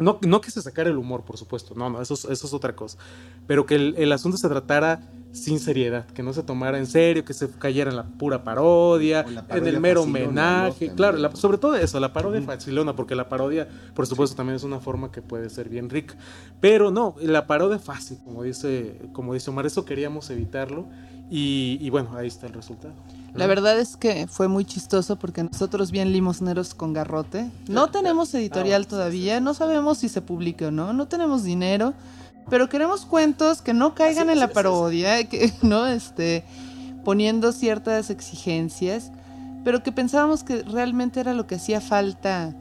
no, 0.00 0.18
no 0.26 0.40
que 0.40 0.50
se 0.50 0.60
sacara 0.62 0.90
el 0.90 0.96
humor, 0.96 1.22
por 1.22 1.36
supuesto, 1.36 1.74
no, 1.76 1.88
no, 1.90 2.02
eso, 2.02 2.14
es- 2.14 2.24
eso 2.24 2.46
es 2.46 2.52
otra 2.52 2.74
cosa, 2.74 2.98
pero 3.46 3.66
que 3.66 3.76
el, 3.76 3.94
el 3.98 4.10
asunto 4.12 4.36
se 4.38 4.48
tratara 4.48 5.00
sin 5.32 5.60
seriedad, 5.60 6.06
que 6.06 6.24
no 6.24 6.32
se 6.32 6.42
tomara 6.42 6.76
en 6.78 6.86
serio, 6.88 7.24
que 7.24 7.34
se 7.34 7.48
cayera 7.48 7.90
en 7.90 7.96
la 7.96 8.02
pura 8.02 8.42
parodia, 8.42 9.24
en 9.58 9.66
el 9.68 9.80
mero 9.80 10.02
homenaje, 10.26 10.86
claro, 10.96 11.16
la- 11.18 11.36
sobre 11.36 11.58
todo 11.58 11.76
eso, 11.76 12.00
la 12.00 12.12
parodia 12.12 12.40
facilona, 12.42 12.96
porque 12.96 13.14
la 13.14 13.28
parodia, 13.28 13.68
por 13.94 14.06
supuesto, 14.08 14.34
también 14.36 14.56
es 14.56 14.64
una 14.64 14.80
forma 14.80 15.12
que 15.12 15.22
puede 15.22 15.48
ser 15.50 15.68
bien 15.68 15.88
rica, 15.88 16.16
pero 16.60 16.90
no, 16.90 17.14
la 17.20 17.46
parodia 17.46 17.78
fácil, 17.78 18.18
como 18.24 18.42
dice, 18.42 18.98
como 19.12 19.34
dice 19.34 19.50
Omar, 19.50 19.66
eso 19.66 19.84
queríamos 19.84 20.28
evitarlo, 20.30 20.86
y, 21.30 21.78
y 21.80 21.90
bueno, 21.90 22.16
ahí 22.16 22.26
está 22.26 22.46
el 22.46 22.52
resultado. 22.52 22.92
La 23.34 23.46
verdad 23.46 23.78
es 23.78 23.96
que 23.96 24.26
fue 24.26 24.48
muy 24.48 24.64
chistoso 24.64 25.16
porque 25.16 25.44
nosotros 25.44 25.92
bien 25.92 26.12
limosneros 26.12 26.74
con 26.74 26.92
garrote. 26.92 27.48
No 27.68 27.88
tenemos 27.88 28.34
editorial 28.34 28.86
todavía, 28.86 29.40
no 29.40 29.54
sabemos 29.54 29.98
si 29.98 30.08
se 30.08 30.20
publique 30.20 30.66
o 30.66 30.70
no, 30.70 30.92
no 30.92 31.06
tenemos 31.06 31.44
dinero, 31.44 31.94
pero 32.48 32.68
queremos 32.68 33.06
cuentos 33.06 33.62
que 33.62 33.72
no 33.72 33.94
caigan 33.94 34.30
en 34.30 34.40
la 34.40 34.48
parodia, 34.48 35.28
que 35.28 35.52
no 35.62 35.86
este 35.86 36.44
poniendo 37.04 37.52
ciertas 37.52 38.10
exigencias, 38.10 39.12
pero 39.64 39.82
que 39.82 39.92
pensábamos 39.92 40.42
que 40.42 40.62
realmente 40.64 41.20
era 41.20 41.32
lo 41.32 41.46
que 41.46 41.54
hacía 41.54 41.80
falta 41.80 42.54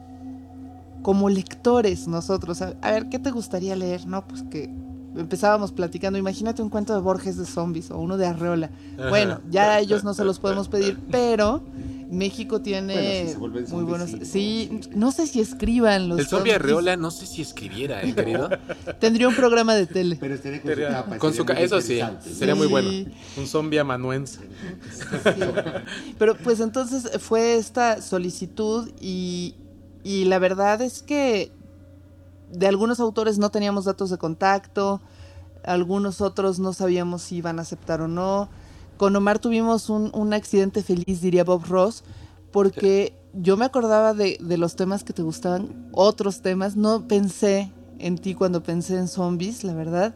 como 1.02 1.28
lectores 1.28 2.06
nosotros. 2.06 2.62
A, 2.62 2.74
a 2.80 2.90
ver, 2.92 3.08
¿qué 3.08 3.18
te 3.18 3.32
gustaría 3.32 3.74
leer? 3.74 4.06
No, 4.06 4.26
pues 4.26 4.44
que 4.44 4.70
empezábamos 5.16 5.72
platicando, 5.72 6.18
imagínate 6.18 6.62
un 6.62 6.68
cuento 6.70 6.94
de 6.94 7.00
Borges 7.00 7.36
de 7.36 7.44
zombies 7.46 7.90
o 7.90 7.98
uno 7.98 8.16
de 8.16 8.26
Arreola. 8.26 8.70
Bueno, 9.08 9.40
ya 9.50 9.72
a 9.74 9.80
ellos 9.80 10.04
no 10.04 10.14
se 10.14 10.24
los 10.24 10.38
podemos 10.38 10.68
pedir, 10.68 10.98
pero 11.10 11.62
México 12.10 12.60
tiene 12.60 12.94
Bueno, 12.94 13.26
si 13.26 13.32
se 13.32 13.38
vuelven 13.38 13.62
muy 13.62 13.70
zombies, 13.70 13.88
buenos. 13.88 14.10
sí. 14.28 14.70
Sí, 14.80 14.80
no 14.94 15.12
sé 15.12 15.26
si 15.28 15.40
escriban 15.40 16.08
los. 16.08 16.18
El 16.18 16.26
zombie 16.26 16.52
zombies. 16.52 16.54
Arreola 16.56 16.96
no 16.96 17.10
sé 17.12 17.26
si 17.26 17.42
escribiera, 17.42 18.02
¿eh, 18.02 18.12
querido? 18.14 18.48
Tendría 19.00 19.28
un 19.28 19.34
programa 19.36 19.74
de 19.74 19.86
tele. 19.86 20.16
Pero 20.20 20.34
estaría 20.34 20.60
con 20.60 20.70
Sería- 20.70 20.88
su 20.88 20.92
capa. 20.94 21.18
con 21.18 21.34
su 21.34 21.44
ca- 21.44 21.54
eso 21.60 21.80
sí, 21.80 22.00
sería 22.32 22.54
muy 22.56 22.66
bueno. 22.66 22.90
Un 23.36 23.46
zombie 23.46 23.78
amanuense. 23.78 24.40
Pero 26.18 26.36
pues 26.36 26.60
entonces 26.60 27.10
fue 27.20 27.56
esta 27.56 28.00
solicitud 28.02 28.90
y, 29.00 29.54
y 30.04 30.24
la 30.24 30.38
verdad 30.38 30.80
es 30.82 31.02
que 31.02 31.52
de 32.52 32.66
algunos 32.66 33.00
autores 33.00 33.38
no 33.38 33.50
teníamos 33.50 33.84
datos 33.84 34.10
de 34.10 34.18
contacto, 34.18 35.00
algunos 35.64 36.20
otros 36.20 36.58
no 36.58 36.72
sabíamos 36.72 37.22
si 37.22 37.36
iban 37.36 37.58
a 37.58 37.62
aceptar 37.62 38.00
o 38.00 38.08
no. 38.08 38.48
Con 38.96 39.16
Omar 39.16 39.38
tuvimos 39.38 39.88
un, 39.88 40.10
un 40.14 40.32
accidente 40.32 40.82
feliz, 40.82 41.20
diría 41.20 41.44
Bob 41.44 41.64
Ross, 41.66 42.04
porque 42.52 43.14
yo 43.32 43.56
me 43.56 43.64
acordaba 43.64 44.14
de, 44.14 44.38
de 44.40 44.58
los 44.58 44.76
temas 44.76 45.04
que 45.04 45.12
te 45.12 45.22
gustaban, 45.22 45.88
otros 45.92 46.42
temas, 46.42 46.76
no 46.76 47.06
pensé 47.06 47.72
en 47.98 48.18
ti 48.18 48.34
cuando 48.34 48.62
pensé 48.62 48.96
en 48.96 49.08
zombies, 49.08 49.64
la 49.64 49.74
verdad. 49.74 50.14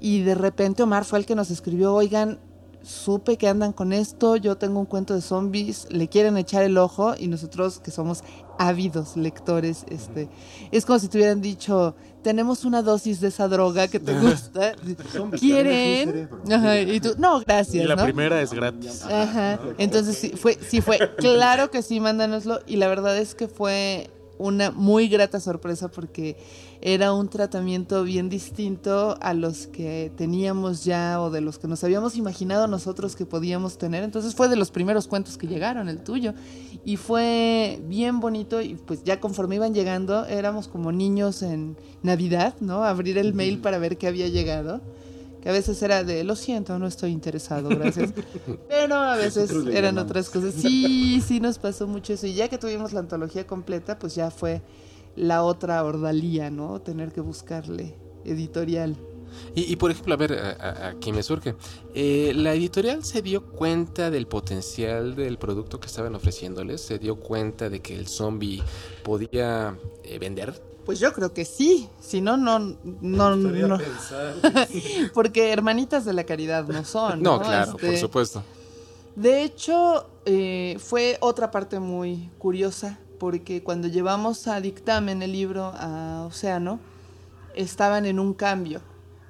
Y 0.00 0.22
de 0.22 0.34
repente 0.34 0.82
Omar 0.82 1.04
fue 1.04 1.18
el 1.18 1.26
que 1.26 1.34
nos 1.34 1.50
escribió, 1.50 1.94
oigan, 1.94 2.38
supe 2.84 3.36
que 3.36 3.48
andan 3.48 3.72
con 3.72 3.92
esto, 3.92 4.36
yo 4.36 4.56
tengo 4.56 4.78
un 4.78 4.86
cuento 4.86 5.14
de 5.14 5.20
zombies, 5.20 5.86
le 5.90 6.08
quieren 6.08 6.36
echar 6.36 6.62
el 6.62 6.78
ojo 6.78 7.14
y 7.18 7.28
nosotros 7.28 7.80
que 7.80 7.90
somos 7.90 8.22
ávidos 8.58 9.16
lectores, 9.16 9.84
este, 9.88 10.28
es 10.70 10.84
como 10.84 10.98
si 10.98 11.08
te 11.08 11.18
hubieran 11.18 11.40
dicho, 11.40 11.94
tenemos 12.22 12.64
una 12.64 12.82
dosis 12.82 13.20
de 13.20 13.28
esa 13.28 13.48
droga 13.48 13.88
que 13.88 13.98
te 14.00 14.12
gusta, 14.20 14.74
¿quieren? 15.38 16.28
Ajá, 16.50 16.78
y 16.80 17.00
tú, 17.00 17.14
no, 17.18 17.40
gracias, 17.40 17.84
Y 17.84 17.86
la 17.86 17.96
¿no? 17.96 18.04
primera 18.04 18.40
es 18.40 18.52
gratis. 18.52 19.02
Ajá. 19.04 19.58
Entonces 19.78 20.16
sí 20.16 20.30
fue, 20.36 20.58
sí 20.68 20.80
fue, 20.80 20.98
claro 21.16 21.70
que 21.70 21.82
sí, 21.82 22.00
mándanoslo. 22.00 22.60
Y 22.66 22.76
la 22.76 22.88
verdad 22.88 23.16
es 23.18 23.34
que 23.34 23.48
fue 23.48 24.10
una 24.38 24.70
muy 24.70 25.08
grata 25.08 25.40
sorpresa 25.40 25.88
porque 25.88 26.36
era 26.80 27.12
un 27.14 27.28
tratamiento 27.28 28.04
bien 28.04 28.28
distinto 28.28 29.16
a 29.20 29.32
los 29.32 29.66
que 29.66 30.12
teníamos 30.16 30.84
ya 30.84 31.20
o 31.20 31.30
de 31.30 31.40
los 31.40 31.58
que 31.58 31.68
nos 31.68 31.82
habíamos 31.84 32.16
imaginado 32.16 32.66
nosotros 32.66 33.16
que 33.16 33.24
podíamos 33.24 33.78
tener. 33.78 34.02
Entonces 34.02 34.34
fue 34.34 34.48
de 34.48 34.56
los 34.56 34.70
primeros 34.70 35.08
cuentos 35.08 35.38
que 35.38 35.46
llegaron, 35.46 35.88
el 35.88 36.02
tuyo. 36.02 36.34
Y 36.84 36.96
fue 36.96 37.80
bien 37.86 38.20
bonito 38.20 38.60
y 38.60 38.74
pues 38.74 39.02
ya 39.04 39.20
conforme 39.20 39.56
iban 39.56 39.72
llegando 39.72 40.26
éramos 40.26 40.68
como 40.68 40.92
niños 40.92 41.42
en 41.42 41.76
Navidad, 42.02 42.54
¿no? 42.60 42.84
Abrir 42.84 43.16
el 43.18 43.32
mail 43.32 43.60
para 43.60 43.78
ver 43.78 43.96
qué 43.96 44.06
había 44.06 44.28
llegado. 44.28 44.82
Que 45.44 45.50
a 45.50 45.52
veces 45.52 45.80
era 45.82 46.02
de, 46.02 46.24
lo 46.24 46.34
siento, 46.34 46.76
no 46.78 46.86
estoy 46.88 47.10
interesado, 47.12 47.68
gracias. 47.68 48.12
Pero 48.68 48.94
a 48.96 49.14
veces 49.16 49.50
eran 49.72 49.98
otras 49.98 50.30
cosas. 50.30 50.54
Sí, 50.54 51.22
sí 51.24 51.38
nos 51.38 51.58
pasó 51.58 51.86
mucho 51.86 52.14
eso. 52.14 52.26
Y 52.26 52.32
ya 52.34 52.48
que 52.48 52.58
tuvimos 52.58 52.92
la 52.94 53.00
antología 53.00 53.46
completa, 53.46 53.98
pues 53.98 54.14
ya 54.14 54.30
fue 54.30 54.62
la 55.16 55.42
otra 55.44 55.84
ordalía, 55.84 56.50
¿no? 56.50 56.80
Tener 56.80 57.12
que 57.12 57.20
buscarle 57.20 57.94
editorial. 58.24 58.96
Y, 59.54 59.70
y, 59.70 59.76
por 59.76 59.90
ejemplo, 59.90 60.14
a 60.14 60.16
ver, 60.16 60.32
a- 60.32 60.50
a- 60.52 60.88
aquí 60.88 61.12
me 61.12 61.22
surge. 61.22 61.54
Eh, 61.94 62.32
¿La 62.34 62.54
editorial 62.54 63.04
se 63.04 63.20
dio 63.20 63.44
cuenta 63.44 64.10
del 64.10 64.26
potencial 64.26 65.14
del 65.14 65.38
producto 65.38 65.78
que 65.78 65.88
estaban 65.88 66.14
ofreciéndoles? 66.14 66.80
¿Se 66.80 66.98
dio 66.98 67.16
cuenta 67.16 67.68
de 67.68 67.80
que 67.80 67.96
el 67.96 68.06
zombie 68.08 68.62
podía 69.02 69.76
eh, 70.04 70.18
vender? 70.18 70.62
Pues 70.84 70.98
yo 71.00 71.12
creo 71.12 71.32
que 71.32 71.44
sí. 71.44 71.88
Si 72.00 72.20
no, 72.20 72.36
no, 72.36 72.58
no, 72.58 73.36
no. 73.36 73.78
Porque 75.14 75.52
hermanitas 75.52 76.04
de 76.04 76.12
la 76.12 76.24
caridad 76.24 76.66
no 76.66 76.84
son. 76.84 77.22
No, 77.22 77.38
No, 77.38 77.42
claro, 77.42 77.72
Este, 77.72 77.86
por 77.86 77.96
supuesto. 77.96 78.42
De 79.16 79.42
hecho, 79.42 80.08
eh, 80.24 80.76
fue 80.80 81.18
otra 81.20 81.50
parte 81.50 81.78
muy 81.78 82.30
curiosa, 82.38 82.98
porque 83.20 83.62
cuando 83.62 83.86
llevamos 83.86 84.48
a 84.48 84.60
dictamen 84.60 85.22
el 85.22 85.30
libro 85.30 85.72
a 85.76 86.24
Océano, 86.26 86.80
estaban 87.54 88.06
en 88.06 88.18
un 88.18 88.34
cambio, 88.34 88.80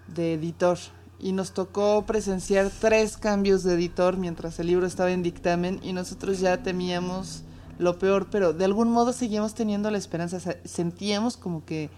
de 0.07 0.35
editor 0.35 0.79
y 1.19 1.33
nos 1.33 1.53
tocó 1.53 2.05
presenciar 2.07 2.71
tres 2.81 3.17
cambios 3.17 3.63
de 3.63 3.75
editor 3.75 4.17
mientras 4.17 4.59
el 4.59 4.67
libro 4.67 4.87
estaba 4.87 5.11
en 5.13 5.23
dictamen 5.23 5.81
y 5.83 5.93
nosotros 5.93 6.41
ya 6.41 6.63
temíamos 6.63 7.43
lo 7.79 7.99
peor, 7.99 8.29
pero 8.31 8.53
de 8.53 8.65
algún 8.65 8.91
modo 8.91 9.13
seguíamos 9.13 9.55
teniendo 9.55 9.91
la 9.91 9.99
esperanza, 9.99 10.39
sentíamos 10.65 11.37
como 11.37 11.65
que 11.65 11.91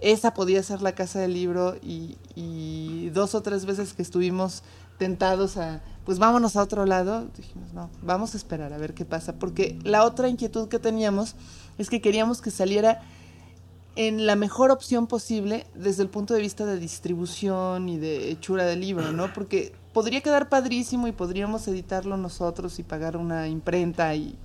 esa 0.00 0.34
podía 0.34 0.62
ser 0.62 0.82
la 0.82 0.94
casa 0.94 1.20
del 1.20 1.34
libro 1.34 1.76
y, 1.82 2.16
y 2.34 3.10
dos 3.10 3.34
o 3.34 3.42
tres 3.42 3.66
veces 3.66 3.92
que 3.92 4.02
estuvimos 4.02 4.62
tentados 4.98 5.56
a, 5.56 5.82
pues 6.04 6.18
vámonos 6.18 6.56
a 6.56 6.62
otro 6.62 6.84
lado, 6.86 7.26
dijimos, 7.36 7.72
no, 7.72 7.90
vamos 8.02 8.34
a 8.34 8.36
esperar 8.36 8.72
a 8.72 8.78
ver 8.78 8.94
qué 8.94 9.04
pasa, 9.04 9.38
porque 9.38 9.78
la 9.82 10.04
otra 10.04 10.28
inquietud 10.28 10.68
que 10.68 10.78
teníamos 10.78 11.36
es 11.78 11.88
que 11.88 12.00
queríamos 12.00 12.40
que 12.42 12.50
saliera 12.50 13.00
en 13.96 14.26
la 14.26 14.36
mejor 14.36 14.70
opción 14.70 15.06
posible 15.06 15.66
desde 15.74 16.02
el 16.02 16.08
punto 16.08 16.34
de 16.34 16.40
vista 16.40 16.64
de 16.66 16.78
distribución 16.78 17.88
y 17.88 17.98
de 17.98 18.30
hechura 18.30 18.64
del 18.64 18.80
libro, 18.80 19.12
¿no? 19.12 19.32
Porque 19.32 19.72
podría 19.92 20.20
quedar 20.20 20.48
padrísimo 20.48 21.08
y 21.08 21.12
podríamos 21.12 21.66
editarlo 21.66 22.16
nosotros 22.16 22.78
y 22.78 22.82
pagar 22.82 23.16
una 23.16 23.48
imprenta 23.48 24.14
y, 24.14 24.38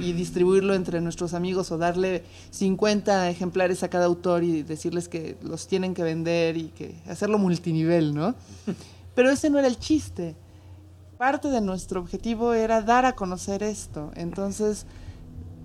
y 0.00 0.12
distribuirlo 0.12 0.74
entre 0.74 1.00
nuestros 1.00 1.34
amigos 1.34 1.70
o 1.70 1.78
darle 1.78 2.24
50 2.50 3.30
ejemplares 3.30 3.82
a 3.82 3.88
cada 3.88 4.06
autor 4.06 4.44
y 4.44 4.62
decirles 4.62 5.08
que 5.08 5.36
los 5.42 5.66
tienen 5.66 5.94
que 5.94 6.02
vender 6.02 6.56
y 6.56 6.68
que 6.68 6.94
hacerlo 7.06 7.38
multinivel, 7.38 8.14
¿no? 8.14 8.34
Pero 9.14 9.30
ese 9.30 9.50
no 9.50 9.58
era 9.58 9.68
el 9.68 9.78
chiste. 9.78 10.34
Parte 11.18 11.48
de 11.48 11.60
nuestro 11.60 12.00
objetivo 12.00 12.54
era 12.54 12.82
dar 12.82 13.04
a 13.04 13.14
conocer 13.14 13.62
esto. 13.62 14.10
Entonces 14.16 14.86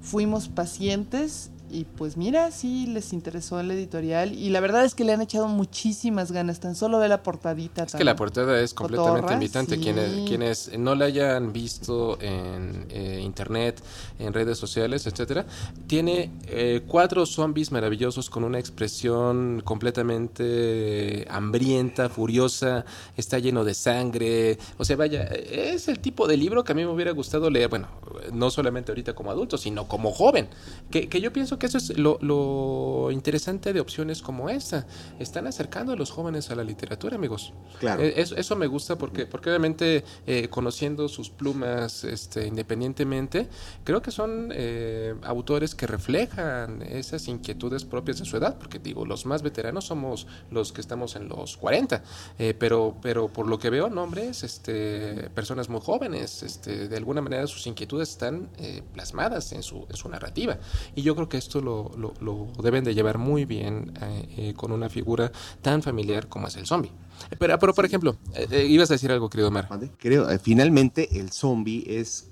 fuimos 0.02 0.48
pacientes 0.48 1.52
y 1.70 1.84
pues 1.84 2.18
mira, 2.18 2.52
sí 2.52 2.88
les 2.88 3.12
interesó 3.14 3.60
el 3.60 3.70
editorial 3.72 4.34
y 4.34 4.50
la 4.50 4.60
verdad 4.60 4.86
es 4.86 4.96
que 4.96 5.04
le 5.04 5.14
han 5.14 5.22
echado 5.22 5.48
muchísimas 5.48 6.32
ganas. 6.32 6.60
Tan 6.60 6.76
solo 6.76 7.00
ve 7.00 7.08
la 7.08 7.24
portadita. 7.24 7.84
Es 7.84 7.94
que 7.94 8.04
la 8.04 8.16
portada 8.16 8.60
es 8.62 8.74
completamente 8.74 9.34
invitante. 9.34 9.78
Quienes, 9.78 10.28
quienes 10.28 10.78
no 10.78 10.96
la 10.96 11.06
hayan 11.06 11.52
visto 11.52 12.18
en 12.22 12.86
eh, 12.90 13.22
internet, 13.24 13.82
en 14.20 14.34
redes 14.34 14.58
sociales, 14.58 15.06
etcétera, 15.08 15.46
tiene 15.88 16.32
eh, 16.48 16.82
cuatro 16.88 17.26
zombies 17.26 17.72
maravillosos 17.72 18.30
con 18.30 18.44
una 18.44 18.60
expresión 18.60 19.62
completamente 19.66 21.26
hambrienta, 21.30 22.10
furiosa, 22.10 22.86
está 23.18 23.40
lleno 23.40 23.64
de 23.64 23.74
sangre. 23.74 24.58
O 24.78 24.86
sea, 24.86 24.96
vaya, 24.96 25.24
es 25.24 25.88
el 25.88 26.00
tipo 26.00 26.28
de 26.28 26.38
libro 26.38 26.64
que 26.64 26.72
a 26.72 26.76
mí 26.76 26.86
me 26.86 26.92
hubiera 26.92 27.12
gustado 27.12 27.50
leer, 27.50 27.70
bueno, 27.70 27.88
no 28.32 28.50
solamente 28.50 28.92
ahorita 28.92 29.14
como 29.14 29.32
adulto, 29.32 29.58
sino 29.58 29.88
como 29.88 30.12
joven. 30.12 30.48
Que, 30.90 31.10
que 31.10 31.20
yo 31.20 31.34
pienso 31.34 31.57
que 31.58 31.68
eso 31.68 31.78
es 31.78 31.98
lo, 31.98 32.18
lo 32.22 33.10
interesante 33.12 33.74
de 33.74 33.80
opciones 33.80 34.22
como 34.22 34.50
esta. 34.50 34.86
Están 35.20 35.48
acercando 35.48 35.94
a 35.94 35.96
los 35.96 36.12
jóvenes 36.12 36.50
a 36.52 36.56
la 36.56 36.64
literatura, 36.64 37.16
amigos. 37.16 37.54
Claro. 37.80 38.04
Eh, 38.04 38.14
Eso, 38.18 38.36
eso 38.36 38.56
me 38.56 38.68
gusta 38.68 38.98
porque, 38.98 39.26
porque 39.26 39.50
obviamente 39.50 40.04
eh, 40.26 40.48
conociendo 40.50 41.08
sus 41.08 41.30
plumas 41.30 42.04
este, 42.04 42.48
independientemente, 42.48 43.48
creo 43.84 44.02
que 44.02 44.12
son 44.12 44.52
eh, 44.54 45.16
autores 45.24 45.76
que 45.76 45.88
reflejan 45.88 46.82
esas 46.82 47.28
inquietudes 47.28 47.86
propias 47.86 48.20
de 48.20 48.26
su 48.26 48.38
edad, 48.38 48.58
porque 48.58 48.80
digo, 48.80 49.06
los 49.06 49.26
más 49.26 49.42
veteranos 49.42 49.86
somos 49.86 50.28
los 50.52 50.72
que 50.72 50.82
estamos 50.82 51.16
en 51.16 51.28
los 51.28 51.58
40, 51.58 52.04
eh, 52.40 52.54
pero, 52.58 52.96
pero 53.02 53.28
por 53.28 53.48
lo 53.48 53.60
que 53.60 53.70
veo, 53.70 53.90
nombres, 53.90 54.44
este, 54.44 55.30
personas 55.32 55.70
muy 55.70 55.82
jóvenes, 55.82 56.44
este, 56.44 56.88
de 56.88 56.98
alguna 56.98 57.22
manera 57.22 57.48
sus 57.48 57.68
inquietudes 57.68 58.10
están 58.10 58.50
eh, 58.58 58.82
plasmadas 58.94 59.52
en 59.52 59.64
su, 59.64 59.86
en 59.90 59.96
su 59.96 60.10
narrativa. 60.10 60.58
Y 60.96 61.02
yo 61.02 61.16
creo 61.16 61.30
que 61.30 61.38
esto 61.48 61.62
lo, 61.62 61.92
lo, 61.98 62.14
lo 62.22 62.48
deben 62.62 62.84
de 62.84 62.94
llevar 62.94 63.18
muy 63.18 63.46
bien 63.46 63.94
eh, 64.02 64.28
eh, 64.38 64.54
con 64.56 64.72
una 64.72 64.90
figura 64.90 65.32
tan 65.62 65.82
familiar 65.82 66.28
como 66.28 66.48
es 66.48 66.56
el 66.58 66.66
zombie. 66.66 66.92
Pero, 67.40 67.58
pero 67.58 67.74
por 67.74 67.86
ejemplo, 67.86 68.18
eh, 68.36 68.48
eh, 68.52 68.66
ibas 68.68 68.92
a 68.92 68.96
decir 68.96 69.12
algo, 69.12 69.30
querido 69.30 69.50
Mar. 69.50 69.68
Creo, 69.98 70.30
eh, 70.30 70.40
finalmente 70.40 71.20
el 71.20 71.32
zombie 71.32 71.84
es 71.88 72.28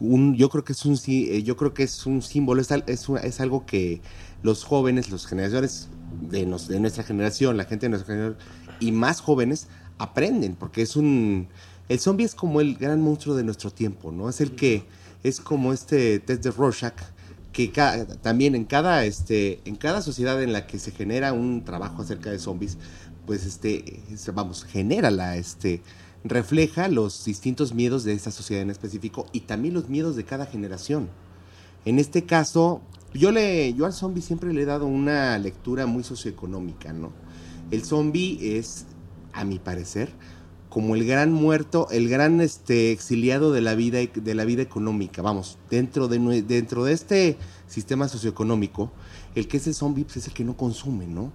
un, 0.00 0.34
yo 0.34 0.48
creo 0.50 0.64
que 0.64 0.72
es 0.72 0.84
un, 0.84 0.96
sí- 0.96 1.28
eh, 1.30 1.42
yo 1.42 1.56
creo 1.56 1.72
que 1.74 1.82
es 1.84 2.06
un 2.06 2.20
símbolo, 2.22 2.60
es, 2.60 2.70
al- 2.72 2.84
es, 2.86 3.08
un- 3.08 3.18
es 3.18 3.40
algo 3.40 3.64
que 3.66 4.00
los 4.42 4.64
jóvenes, 4.64 5.10
los 5.10 5.26
generaciones 5.26 5.88
de, 6.30 6.46
nos- 6.46 6.68
de 6.68 6.80
nuestra 6.80 7.02
generación, 7.04 7.56
la 7.56 7.64
gente 7.64 7.86
de 7.86 7.90
nuestra 7.90 8.14
generación 8.14 8.38
y 8.80 8.92
más 8.92 9.20
jóvenes 9.20 9.68
aprenden, 9.98 10.54
porque 10.56 10.82
es 10.82 10.96
un, 10.96 11.48
el 11.88 11.98
zombie 11.98 12.24
es 12.26 12.34
como 12.34 12.60
el 12.60 12.76
gran 12.76 13.00
monstruo 13.00 13.34
de 13.36 13.44
nuestro 13.44 13.70
tiempo, 13.70 14.10
¿no? 14.12 14.28
Es 14.28 14.40
el 14.40 14.54
que, 14.54 14.84
es 15.22 15.40
como 15.40 15.72
este 15.72 16.18
test 16.18 16.42
de 16.44 16.50
Rorschach, 16.50 16.94
que 17.54 17.68
también 18.20 18.54
en 18.54 18.64
cada, 18.64 19.06
este, 19.06 19.60
en 19.64 19.76
cada 19.76 20.02
sociedad 20.02 20.42
en 20.42 20.52
la 20.52 20.66
que 20.66 20.78
se 20.78 20.90
genera 20.90 21.32
un 21.32 21.64
trabajo 21.64 22.02
acerca 22.02 22.30
de 22.30 22.38
zombies, 22.38 22.76
pues 23.26 23.46
este, 23.46 24.02
es- 24.12 24.34
vamos, 24.34 24.64
genera 24.64 25.10
la, 25.10 25.36
este, 25.36 25.80
refleja 26.24 26.88
los 26.88 27.24
distintos 27.24 27.72
miedos 27.72 28.04
de 28.04 28.12
esta 28.12 28.30
sociedad 28.32 28.62
en 28.62 28.70
específico 28.70 29.26
y 29.32 29.40
también 29.40 29.72
los 29.72 29.88
miedos 29.88 30.16
de 30.16 30.24
cada 30.24 30.46
generación. 30.46 31.08
En 31.84 31.98
este 31.98 32.24
caso, 32.24 32.82
yo 33.14 33.30
le, 33.30 33.72
yo 33.74 33.86
al 33.86 33.92
zombie 33.92 34.22
siempre 34.22 34.52
le 34.52 34.62
he 34.62 34.66
dado 34.66 34.86
una 34.86 35.38
lectura 35.38 35.86
muy 35.86 36.02
socioeconómica, 36.02 36.92
¿no? 36.92 37.12
El 37.70 37.84
zombie 37.84 38.58
es, 38.58 38.84
a 39.32 39.44
mi 39.44 39.58
parecer, 39.60 40.10
como 40.74 40.96
el 40.96 41.06
gran 41.06 41.32
muerto, 41.32 41.86
el 41.92 42.08
gran 42.08 42.40
este, 42.40 42.90
exiliado 42.90 43.52
de 43.52 43.60
la 43.60 43.76
vida, 43.76 44.00
de 44.12 44.34
la 44.34 44.44
vida 44.44 44.60
económica. 44.60 45.22
Vamos, 45.22 45.56
dentro 45.70 46.08
de, 46.08 46.42
dentro 46.42 46.82
de 46.82 46.92
este 46.92 47.36
sistema 47.68 48.08
socioeconómico, 48.08 48.90
el 49.36 49.46
que 49.46 49.58
es 49.58 49.68
el 49.68 49.74
zombie 49.74 50.02
pues, 50.02 50.16
es 50.16 50.26
el 50.26 50.32
que 50.32 50.42
no 50.42 50.56
consume, 50.56 51.06
¿no? 51.06 51.30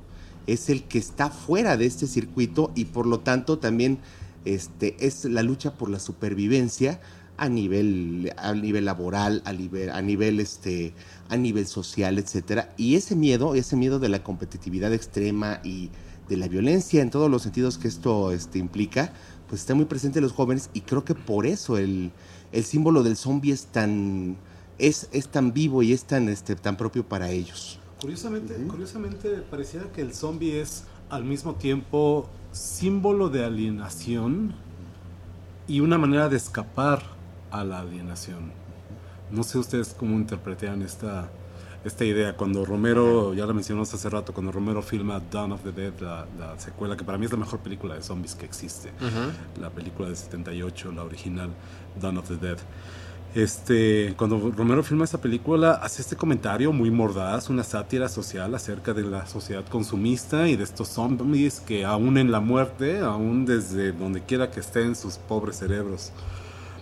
Es 0.45 0.69
el 0.69 0.83
que 0.83 0.97
está 0.97 1.29
fuera 1.29 1.77
de 1.77 1.85
este 1.85 2.05
circuito 2.05 2.73
y 2.75 2.83
por 2.83 3.05
lo 3.05 3.21
tanto 3.21 3.59
también 3.59 3.99
este, 4.43 4.97
es 4.99 5.23
la 5.23 5.41
lucha 5.41 5.77
por 5.77 5.89
la 5.89 6.01
supervivencia 6.01 6.99
a 7.37 7.47
nivel, 7.47 8.33
a 8.35 8.53
nivel 8.53 8.83
laboral, 8.83 9.41
a 9.45 9.53
nivel, 9.53 9.89
a 9.91 10.01
nivel, 10.01 10.41
este, 10.41 10.93
a 11.29 11.37
nivel 11.37 11.65
social, 11.65 12.19
etcétera. 12.19 12.73
Y 12.75 12.95
ese 12.95 13.15
miedo, 13.15 13.55
ese 13.55 13.77
miedo 13.77 13.99
de 13.99 14.09
la 14.09 14.21
competitividad 14.21 14.93
extrema 14.93 15.61
y 15.63 15.91
de 16.29 16.37
la 16.37 16.47
violencia 16.47 17.01
en 17.01 17.09
todos 17.09 17.29
los 17.29 17.41
sentidos 17.41 17.77
que 17.77 17.87
esto 17.87 18.31
este, 18.31 18.59
implica, 18.59 19.11
pues 19.49 19.61
está 19.61 19.73
muy 19.73 19.85
presente 19.85 20.19
en 20.19 20.23
los 20.23 20.31
jóvenes 20.31 20.69
y 20.73 20.81
creo 20.81 21.03
que 21.03 21.15
por 21.15 21.45
eso 21.45 21.77
el, 21.77 22.11
el 22.51 22.63
símbolo 22.63 23.03
del 23.03 23.17
zombie 23.17 23.51
es 23.51 23.65
tan, 23.65 24.37
es, 24.77 25.09
es 25.11 25.27
tan 25.27 25.51
vivo 25.53 25.81
y 25.83 25.91
es 25.91 26.05
tan, 26.05 26.29
este, 26.29 26.55
tan 26.55 26.77
propio 26.77 27.03
para 27.03 27.29
ellos. 27.31 27.79
Curiosamente, 27.99 28.55
curiosamente 28.67 29.29
pareciera 29.49 29.91
que 29.91 30.01
el 30.01 30.13
zombie 30.13 30.61
es 30.61 30.83
al 31.09 31.25
mismo 31.25 31.55
tiempo 31.55 32.29
símbolo 32.51 33.29
de 33.29 33.43
alienación 33.43 34.53
y 35.67 35.81
una 35.81 35.97
manera 35.97 36.29
de 36.29 36.37
escapar 36.37 37.01
a 37.51 37.63
la 37.63 37.79
alienación. 37.79 38.51
No 39.31 39.43
sé 39.43 39.57
ustedes 39.57 39.95
cómo 39.97 40.15
interpretan 40.15 40.81
esta, 40.81 41.29
esta 41.83 42.05
idea. 42.05 42.35
Cuando 42.35 42.65
Romero, 42.65 43.33
ya 43.33 43.45
la 43.45 43.53
mencionamos 43.53 43.93
hace 43.93 44.09
rato, 44.09 44.33
cuando 44.33 44.51
Romero 44.51 44.81
filma 44.81 45.21
Dawn 45.31 45.53
of 45.53 45.61
the 45.63 45.71
Dead, 45.71 45.93
la, 45.99 46.25
la 46.37 46.59
secuela, 46.59 46.97
que 46.97 47.03
para 47.03 47.17
mí 47.17 47.25
es 47.25 47.31
la 47.31 47.37
mejor 47.37 47.59
película 47.59 47.95
de 47.95 48.01
zombies 48.01 48.35
que 48.35 48.45
existe, 48.45 48.91
la 49.59 49.69
película 49.69 50.09
de 50.09 50.15
78, 50.15 50.91
la 50.91 51.03
original 51.03 51.49
Dawn 51.99 52.17
of 52.17 52.27
the 52.27 52.37
Dead. 52.37 52.57
Este, 53.35 54.15
cuando 54.17 54.51
Romero 54.57 54.81
filma 54.81 55.03
esa 55.03 55.21
película, 55.21 55.73
hace 55.73 56.01
este 56.01 56.15
comentario 56.15 56.73
muy 56.73 56.89
mordaz, 56.89 57.49
una 57.51 57.63
sátira 57.63 58.09
social 58.09 58.55
acerca 58.55 58.91
de 58.91 59.03
la 59.03 59.27
sociedad 59.27 59.63
consumista 59.67 60.47
y 60.47 60.55
de 60.55 60.63
estos 60.63 60.87
zombies 60.87 61.59
que 61.59 61.85
aún 61.85 62.17
en 62.17 62.31
la 62.31 62.39
muerte, 62.39 62.99
aún 62.99 63.45
desde 63.45 63.91
donde 63.91 64.23
quiera 64.23 64.49
que 64.49 64.61
estén 64.61 64.95
sus 64.95 65.17
pobres 65.17 65.57
cerebros 65.57 66.11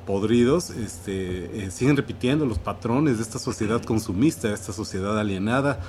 podridos, 0.08 0.72
este, 0.72 1.66
eh, 1.66 1.70
siguen 1.72 1.98
repitiendo 1.98 2.48
los 2.48 2.58
patrones 2.58 3.18
de 3.18 3.24
esta 3.24 3.38
sociedad 3.40 3.84
consumista, 3.84 4.48
de 4.48 4.56
esta 4.56 4.74
sociedad 4.74 5.20
alienada, 5.20 5.82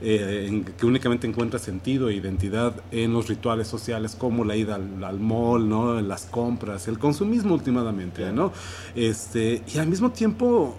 eh, 0.00 0.46
en 0.48 0.64
que 0.64 0.86
únicamente 0.86 1.26
encuentra 1.26 1.58
sentido 1.58 2.08
e 2.08 2.14
identidad 2.14 2.82
en 2.92 3.12
los 3.12 3.28
rituales 3.28 3.68
sociales 3.68 4.16
como 4.16 4.44
la 4.44 4.56
ida 4.56 4.76
al, 4.76 5.02
al 5.04 5.20
mall, 5.20 5.68
¿no? 5.68 6.00
Las 6.00 6.26
compras, 6.26 6.88
el 6.88 6.98
consumismo 6.98 7.54
últimamente, 7.54 8.32
¿no? 8.32 8.52
Este, 8.94 9.62
y 9.74 9.78
al 9.78 9.88
mismo 9.88 10.10
tiempo, 10.12 10.76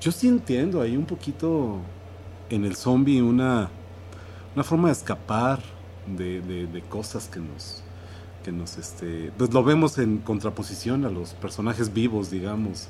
yo 0.00 0.12
sí 0.12 0.28
entiendo 0.28 0.80
ahí 0.82 0.96
un 0.96 1.06
poquito 1.06 1.78
en 2.50 2.64
el 2.64 2.74
zombie 2.76 3.22
una, 3.22 3.70
una 4.56 4.64
forma 4.64 4.88
de 4.88 4.92
escapar 4.94 5.60
de, 6.06 6.40
de- 6.42 6.66
de 6.66 6.82
cosas 6.82 7.28
que 7.28 7.40
nos 7.40 7.83
que 8.44 8.52
nos 8.52 8.76
este 8.78 9.32
pues 9.38 9.52
lo 9.54 9.64
vemos 9.64 9.98
en 9.98 10.18
contraposición 10.18 11.04
a 11.04 11.08
los 11.10 11.30
personajes 11.34 11.92
vivos 11.94 12.30
digamos 12.30 12.88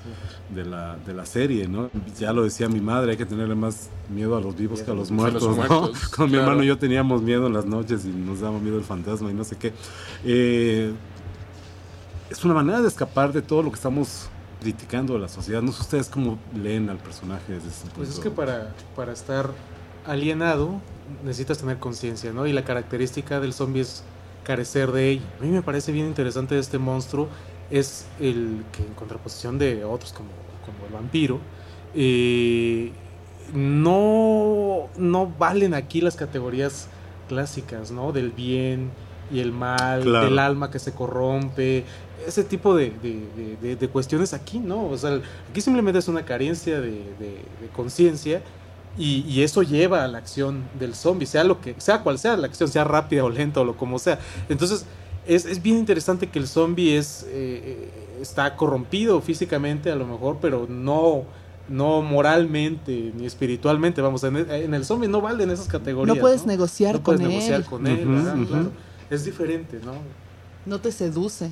de 0.54 0.64
la, 0.64 0.96
de 1.06 1.14
la 1.14 1.24
serie 1.26 1.68
no 1.68 1.90
ya 2.18 2.32
lo 2.32 2.42
decía 2.42 2.68
mi 2.68 2.80
madre 2.80 3.12
hay 3.12 3.16
que 3.16 3.24
tenerle 3.26 3.54
más 3.54 3.88
miedo 4.10 4.36
a 4.36 4.40
los 4.40 4.56
vivos 4.56 4.82
que 4.82 4.90
a 4.90 4.94
los 4.94 5.10
A 5.10 5.12
los 5.12 5.12
muertos, 5.12 5.42
¿no? 5.56 5.80
muertos, 5.80 6.08
con 6.16 6.30
mi 6.30 6.36
hermano 6.36 6.62
y 6.62 6.66
yo 6.66 6.76
teníamos 6.78 7.22
miedo 7.22 7.46
en 7.46 7.52
las 7.54 7.66
noches 7.66 8.04
y 8.04 8.08
nos 8.08 8.40
daba 8.40 8.58
miedo 8.58 8.76
el 8.78 8.84
fantasma 8.84 9.30
y 9.30 9.34
no 9.34 9.44
sé 9.44 9.56
qué 9.56 9.72
Eh, 10.24 10.92
es 12.30 12.44
una 12.44 12.54
manera 12.54 12.80
de 12.82 12.88
escapar 12.88 13.32
de 13.32 13.42
todo 13.42 13.62
lo 13.62 13.70
que 13.70 13.76
estamos 13.76 14.28
criticando 14.60 15.14
de 15.14 15.20
la 15.20 15.28
sociedad 15.28 15.62
no 15.62 15.72
sé 15.72 15.82
ustedes 15.82 16.08
cómo 16.08 16.38
leen 16.54 16.88
al 16.90 16.98
personaje 16.98 17.52
desde 17.52 17.68
ese 17.68 17.86
Pues 17.94 18.08
es 18.08 18.14
punto. 18.16 18.30
que 18.30 18.30
para, 18.30 18.74
para 18.96 19.12
estar 19.12 19.50
alienado 20.06 20.80
necesitas 21.24 21.58
tener 21.58 21.78
conciencia, 21.78 22.32
¿no? 22.32 22.46
Y 22.46 22.52
la 22.52 22.64
característica 22.64 23.40
del 23.40 23.52
zombie 23.52 23.82
es 23.82 24.02
carecer 24.44 24.92
de 24.92 25.10
ella. 25.10 25.22
A 25.40 25.42
mí 25.42 25.48
me 25.50 25.62
parece 25.62 25.90
bien 25.92 26.06
interesante 26.06 26.58
este 26.58 26.78
monstruo 26.78 27.28
es 27.70 28.06
el 28.20 28.62
que 28.72 28.82
en 28.82 28.94
contraposición 28.94 29.58
de 29.58 29.84
otros 29.84 30.12
como, 30.12 30.28
como 30.64 30.86
el 30.86 30.92
vampiro, 30.92 31.40
eh, 31.94 32.92
no, 33.52 34.88
no 34.96 35.26
valen 35.38 35.74
aquí 35.74 36.00
las 36.00 36.16
categorías 36.16 36.88
clásicas, 37.28 37.90
¿no? 37.90 38.12
Del 38.12 38.30
bien 38.30 38.90
y 39.32 39.40
el 39.40 39.52
mal, 39.52 40.02
Claro. 40.02 40.26
del 40.26 40.38
alma 40.38 40.70
que 40.70 40.78
se 40.78 40.92
corrompe, 40.92 41.84
ese 42.26 42.44
tipo 42.44 42.74
de, 42.76 42.90
de- 43.02 43.56
de- 43.62 43.76
de- 43.76 43.88
cuestiones 43.88 44.34
aquí, 44.34 44.58
¿no? 44.58 44.86
O 44.86 44.96
sea, 44.98 45.20
aquí 45.50 45.60
simplemente 45.60 45.98
es 45.98 46.08
una 46.08 46.24
carencia 46.24 46.80
de 46.80 47.04
conciencia 47.74 48.42
y, 48.96 49.24
y 49.28 49.42
eso 49.42 49.62
lleva 49.62 50.04
a 50.04 50.08
la 50.08 50.18
acción 50.18 50.64
del 50.78 50.94
zombie, 50.94 51.26
sea 51.26 51.44
lo 51.44 51.60
que, 51.60 51.74
sea 51.78 52.02
cual 52.02 52.18
sea 52.18 52.36
la 52.36 52.46
acción, 52.46 52.68
sea 52.68 52.84
rápida 52.84 53.24
o 53.24 53.30
lenta 53.30 53.60
o 53.60 53.64
lo 53.64 53.76
como 53.76 53.98
sea. 53.98 54.18
Entonces, 54.48 54.86
es, 55.26 55.46
es 55.46 55.62
bien 55.62 55.78
interesante 55.78 56.28
que 56.28 56.38
el 56.38 56.46
zombie 56.46 56.96
es, 56.96 57.26
eh, 57.28 57.88
está 58.20 58.56
corrompido 58.56 59.20
físicamente 59.20 59.90
a 59.90 59.96
lo 59.96 60.06
mejor, 60.06 60.38
pero 60.40 60.66
no, 60.68 61.24
no 61.68 62.02
moralmente 62.02 63.12
ni 63.16 63.26
espiritualmente. 63.26 64.00
Vamos, 64.02 64.22
en 64.24 64.36
el, 64.36 64.50
en 64.50 64.74
el 64.74 64.84
zombie 64.84 65.08
no 65.08 65.20
valen 65.20 65.50
esas 65.50 65.66
categorías. 65.66 66.16
No 66.16 66.20
puedes 66.20 66.46
negociar 66.46 66.94
No 66.94 67.02
puedes 67.02 67.20
con 67.20 67.28
negociar 67.28 67.60
él. 67.60 67.66
con 67.66 67.86
él, 67.86 68.46
claro. 68.48 68.70
Es 69.10 69.24
diferente, 69.24 69.80
¿no? 69.84 69.94
No 70.66 70.80
te 70.80 70.92
seduce. 70.92 71.50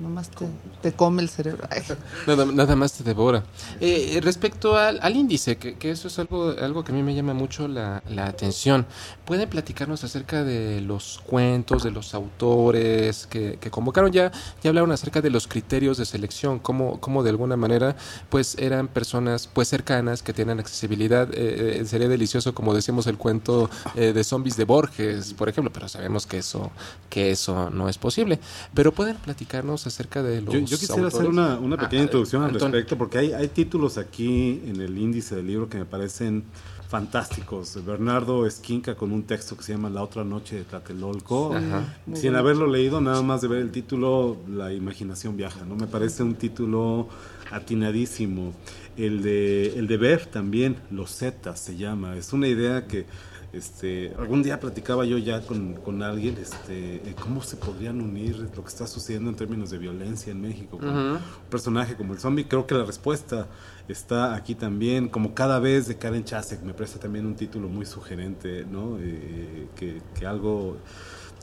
Nomás 0.00 0.30
te, 0.30 0.46
te 0.80 0.92
come 0.92 1.22
el 1.22 1.28
cerebro. 1.28 1.66
Nada, 2.26 2.46
nada 2.46 2.76
más 2.76 2.92
te 2.92 3.02
devora. 3.02 3.42
Eh, 3.80 4.20
respecto 4.22 4.76
al, 4.76 5.00
al 5.02 5.16
índice, 5.16 5.56
que, 5.56 5.76
que 5.76 5.90
eso 5.90 6.06
es 6.06 6.18
algo, 6.20 6.50
algo 6.50 6.84
que 6.84 6.92
a 6.92 6.94
mí 6.94 7.02
me 7.02 7.14
llama 7.16 7.34
mucho 7.34 7.66
la, 7.66 8.02
la 8.08 8.26
atención. 8.26 8.86
¿Pueden 9.24 9.48
platicarnos 9.48 10.04
acerca 10.04 10.44
de 10.44 10.80
los 10.80 11.20
cuentos, 11.26 11.82
de 11.82 11.90
los 11.90 12.14
autores 12.14 13.26
que, 13.26 13.58
que 13.60 13.70
convocaron? 13.72 14.12
Ya, 14.12 14.30
ya 14.62 14.70
hablaron 14.70 14.92
acerca 14.92 15.20
de 15.20 15.30
los 15.30 15.48
criterios 15.48 15.98
de 15.98 16.06
selección, 16.06 16.60
cómo, 16.60 17.00
cómo 17.00 17.24
de 17.24 17.30
alguna 17.30 17.56
manera 17.56 17.96
pues 18.28 18.56
eran 18.58 18.86
personas 18.86 19.48
pues 19.52 19.66
cercanas 19.68 20.22
que 20.22 20.32
tienen 20.32 20.60
accesibilidad. 20.60 21.28
Eh, 21.32 21.80
eh, 21.80 21.84
sería 21.86 22.08
delicioso, 22.08 22.54
como 22.54 22.72
decíamos, 22.72 23.08
el 23.08 23.18
cuento 23.18 23.68
eh, 23.96 24.12
de 24.12 24.22
zombies 24.22 24.56
de 24.56 24.64
Borges, 24.64 25.34
por 25.34 25.48
ejemplo, 25.48 25.72
pero 25.72 25.88
sabemos 25.88 26.26
que 26.26 26.38
eso, 26.38 26.70
que 27.10 27.32
eso 27.32 27.70
no 27.70 27.88
es 27.88 27.98
posible. 27.98 28.38
Pero 28.74 28.92
pueden 28.92 29.16
platicarnos 29.16 29.87
acerca 29.88 30.22
de 30.22 30.40
los 30.42 30.54
Yo, 30.54 30.60
yo 30.60 30.78
quisiera 30.78 31.08
hacer 31.08 31.26
una, 31.26 31.58
una 31.58 31.76
pequeña 31.76 32.02
Ah, 32.02 32.04
introducción 32.04 32.42
al 32.42 32.50
Antonio. 32.50 32.74
respecto, 32.76 32.96
porque 32.96 33.18
hay, 33.18 33.32
hay 33.32 33.48
títulos 33.48 33.98
aquí 33.98 34.62
en 34.66 34.80
el 34.80 34.96
índice 34.96 35.34
del 35.36 35.46
libro 35.48 35.68
que 35.68 35.78
me 35.78 35.84
parecen 35.84 36.44
fantásticos. 36.88 37.84
Bernardo 37.84 38.46
Esquinca 38.46 38.94
con 38.94 39.12
un 39.12 39.22
texto 39.24 39.56
que 39.56 39.62
se 39.62 39.72
llama 39.72 39.90
La 39.90 40.02
otra 40.02 40.24
noche 40.24 40.56
de 40.56 40.64
Tlatelolco. 40.64 41.54
Ajá. 41.54 41.98
Sin 42.14 42.34
haberlo 42.34 42.66
leído, 42.66 43.00
nada 43.02 43.20
más 43.22 43.42
de 43.42 43.48
ver 43.48 43.60
el 43.60 43.70
título, 43.70 44.38
la 44.48 44.72
imaginación 44.72 45.36
viaja. 45.36 45.64
¿no? 45.66 45.76
Me 45.76 45.86
parece 45.86 46.22
un 46.22 46.34
título 46.36 47.08
atinadísimo. 47.50 48.52
El 48.96 49.22
de, 49.22 49.78
el 49.78 49.86
de 49.86 49.96
Bev 49.96 50.26
también, 50.28 50.76
Los 50.90 51.14
Zetas 51.14 51.60
se 51.60 51.76
llama. 51.76 52.16
Es 52.16 52.32
una 52.32 52.48
idea 52.48 52.86
que 52.86 53.04
este, 53.52 54.12
algún 54.18 54.42
día 54.42 54.60
platicaba 54.60 55.04
yo 55.06 55.16
ya 55.16 55.40
con, 55.40 55.74
con 55.74 56.02
alguien, 56.02 56.36
este, 56.36 57.00
cómo 57.22 57.42
se 57.42 57.56
podrían 57.56 58.00
unir 58.00 58.36
lo 58.54 58.62
que 58.62 58.68
está 58.68 58.86
sucediendo 58.86 59.30
en 59.30 59.36
términos 59.36 59.70
de 59.70 59.78
violencia 59.78 60.30
en 60.32 60.40
México 60.42 60.76
con 60.78 60.88
un 60.88 61.18
personaje 61.50 61.96
como 61.96 62.12
el 62.12 62.18
zombie. 62.20 62.46
Creo 62.46 62.66
que 62.66 62.74
la 62.74 62.84
respuesta 62.84 63.48
está 63.88 64.34
aquí 64.34 64.54
también, 64.54 65.08
como 65.08 65.34
cada 65.34 65.58
vez 65.60 65.88
de 65.88 65.96
Karen 65.96 66.24
Chasek, 66.24 66.62
me 66.62 66.74
parece 66.74 66.98
también 66.98 67.24
un 67.24 67.36
título 67.36 67.68
muy 67.68 67.86
sugerente, 67.86 68.66
¿no? 68.70 68.98
Eh, 69.00 69.68
que, 69.76 70.02
que 70.18 70.26
algo 70.26 70.76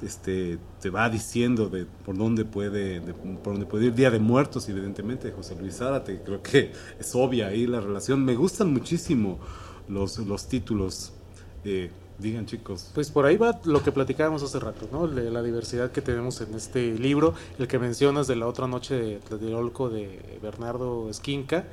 este 0.03 0.59
te 0.81 0.89
va 0.89 1.09
diciendo 1.09 1.69
de 1.69 1.85
por 1.85 2.17
dónde 2.17 2.43
puede 2.43 2.99
de- 2.99 3.13
por 3.13 3.53
dónde 3.53 3.65
puede 3.65 3.85
ir 3.85 3.95
Día 3.95 4.11
de 4.11 4.19
Muertos 4.19 4.67
evidentemente 4.67 5.29
de 5.29 5.33
José 5.33 5.55
Luis 5.57 5.77
Zárate 5.77 6.21
creo 6.21 6.43
que 6.43 6.73
es 6.99 7.15
obvia 7.15 7.47
ahí 7.47 7.65
la 7.65 7.79
relación 7.79 8.25
me 8.25 8.35
gustan 8.35 8.73
muchísimo 8.73 9.39
los 9.87 10.17
los 10.19 10.49
títulos 10.49 11.13
Eh, 11.65 11.89
digan 12.19 12.45
chicos. 12.45 12.91
Pues 12.93 13.11
por 13.11 13.25
ahí 13.25 13.37
va 13.37 13.59
lo 13.65 13.83
que 13.83 13.91
platicábamos 13.91 14.43
hace 14.43 14.59
rato, 14.59 14.87
¿no? 14.91 15.07
La 15.07 15.41
diversidad 15.41 15.91
que 15.91 16.01
tenemos 16.01 16.39
en 16.41 16.53
este 16.53 16.93
libro, 16.93 17.33
el 17.59 17.67
que 17.67 17.79
mencionas 17.79 18.27
de 18.27 18.35
la 18.35 18.47
otra 18.47 18.67
noche 18.67 18.95
de 18.95 19.15
Tlatelolco 19.17 19.89
de 19.89 20.39
Bernardo 20.41 21.09
Esquinca, 21.09 21.65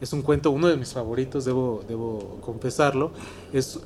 es 0.00 0.12
un 0.12 0.22
cuento, 0.22 0.50
uno 0.50 0.68
de 0.68 0.76
mis 0.76 0.92
favoritos, 0.92 1.44
debo, 1.44 1.84
debo 1.86 2.38
confesarlo, 2.40 3.12
es, 3.52 3.78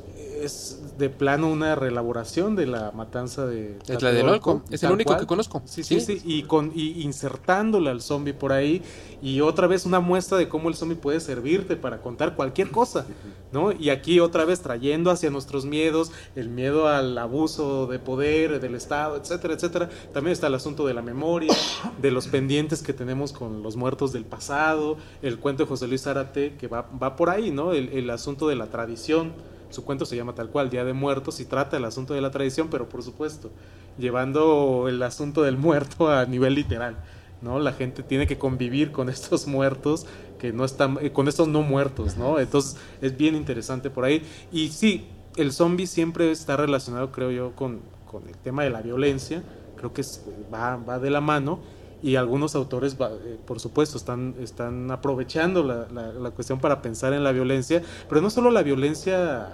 es 0.47 0.97
de 0.99 1.11
plano 1.11 1.51
una 1.51 1.75
reelaboración 1.75 2.57
de 2.57 2.67
la 2.67 2.91
matanza 2.93 3.47
de 3.47 3.79
De 3.87 3.97
Tlatelolco, 3.99 4.63
es 4.71 4.83
el 4.83 4.93
único 4.93 5.17
que 5.17 5.27
conozco. 5.27 5.63
Sí, 5.67 5.83
sí, 5.83 6.01
sí, 6.01 6.23
y, 6.25 6.45
con, 6.45 6.73
y 6.75 7.03
insertándole 7.03 7.91
al 7.91 8.01
zombie 8.01 8.33
por 8.33 8.53
ahí, 8.53 8.83
y 9.23 9.41
otra 9.43 9.67
vez 9.67 9.87
una 9.87 10.01
muestra 10.01 10.39
de 10.39 10.49
cómo 10.49 10.69
el 10.69 10.75
zombie 10.75 10.97
puede 10.97 11.21
servirte 11.21 11.77
para 11.77 12.01
contar 12.01 12.35
cualquier 12.37 12.71
cosa, 12.71 13.07
¿no? 13.53 13.73
Y 13.73 13.91
aquí 13.91 14.21
otra 14.21 14.45
vez 14.45 14.61
trayendo 14.61 15.11
hacia 15.11 15.31
nuestros 15.31 15.67
miedos, 15.67 16.13
el 16.35 16.49
miedo 16.49 16.89
al 16.89 17.17
abuso 17.19 17.87
de 17.87 17.99
poder, 17.99 18.61
del 18.61 18.75
Estado, 18.75 19.17
etcétera, 19.17 19.55
etcétera. 19.55 19.91
También 20.13 20.33
está 20.33 20.47
el 20.47 20.55
asunto 20.55 20.87
de 20.87 20.95
la 20.95 21.03
memoria, 21.03 21.53
de 22.01 22.11
los 22.11 22.29
pendientes 22.29 22.83
que 22.83 22.93
tenemos 22.93 23.33
con 23.33 23.63
los 23.63 23.77
muertos 23.77 24.13
del 24.13 24.25
pasado, 24.25 24.97
el 25.23 25.39
cuento 25.39 25.65
de 25.65 25.69
José 25.69 25.89
Luis 25.89 26.03
Zárate, 26.03 26.57
que 26.57 26.69
va, 26.69 26.83
va 27.03 27.17
por 27.17 27.31
ahí, 27.31 27.51
¿no? 27.51 27.73
El, 27.73 27.89
el 27.91 28.09
asunto 28.11 28.49
de 28.49 28.57
la 28.57 28.67
tradición. 28.67 29.33
Su 29.71 29.85
cuento 29.85 30.07
se 30.07 30.17
llama 30.17 30.35
tal 30.35 30.49
cual, 30.51 30.71
Día 30.71 30.85
de 30.85 30.93
Muertos, 30.93 31.41
y 31.41 31.45
trata 31.45 31.77
el 31.77 31.85
asunto 31.85 32.15
de 32.15 32.21
la 32.21 32.31
tradición, 32.31 32.69
pero 32.71 32.89
por 32.89 33.03
supuesto, 33.03 33.51
llevando 33.99 34.87
el 34.89 35.03
asunto 35.03 35.43
del 35.43 35.57
muerto 35.57 36.09
a 36.09 36.25
nivel 36.27 36.55
literal. 36.55 36.97
¿no? 37.43 37.59
La 37.59 37.73
gente 37.73 38.03
tiene 38.03 38.27
que 38.27 38.39
convivir 38.39 38.93
con 38.93 39.09
estos 39.09 39.47
muertos 39.47 40.07
que 40.39 40.53
no 40.53 40.65
están, 40.65 40.99
eh, 41.01 41.13
con 41.13 41.29
estos 41.29 41.49
no 41.49 41.63
muertos, 41.63 42.17
¿no? 42.17 42.39
Entonces 42.39 42.77
es 43.01 43.17
bien 43.17 43.35
interesante 43.35 43.91
por 43.91 44.05
ahí. 44.05 44.23
Y 44.53 44.69
sí, 44.69 45.07
el 45.37 45.53
zombie 45.53 45.87
siempre 45.87 46.31
está 46.31 46.57
relacionado, 46.57 47.13
creo 47.13 47.31
yo, 47.31 47.53
con, 47.55 47.81
con 48.11 48.27
el 48.29 48.37
tema 48.37 48.65
de 48.65 48.71
la 48.71 48.81
violencia. 48.83 49.43
Creo 49.77 49.93
que 49.93 50.01
es- 50.01 50.23
va, 50.53 50.77
va 50.77 50.99
de 50.99 51.11
la 51.11 51.21
mano. 51.21 51.59
Y 52.03 52.17
algunos 52.17 52.55
autores, 52.55 52.97
eh, 53.01 53.39
por 53.47 53.59
supuesto, 53.59 53.97
están, 53.97 54.35
están 54.41 54.91
aprovechando 54.91 55.63
la, 55.63 55.87
la- 55.93 56.13
la 56.13 56.31
cuestión 56.31 56.61
para 56.61 56.83
pensar 56.83 57.13
en 57.15 57.25
la 57.25 57.33
violencia, 57.33 57.83
pero 58.09 58.21
no 58.21 58.29
solo 58.31 58.51
la 58.51 58.63
violencia 58.63 59.49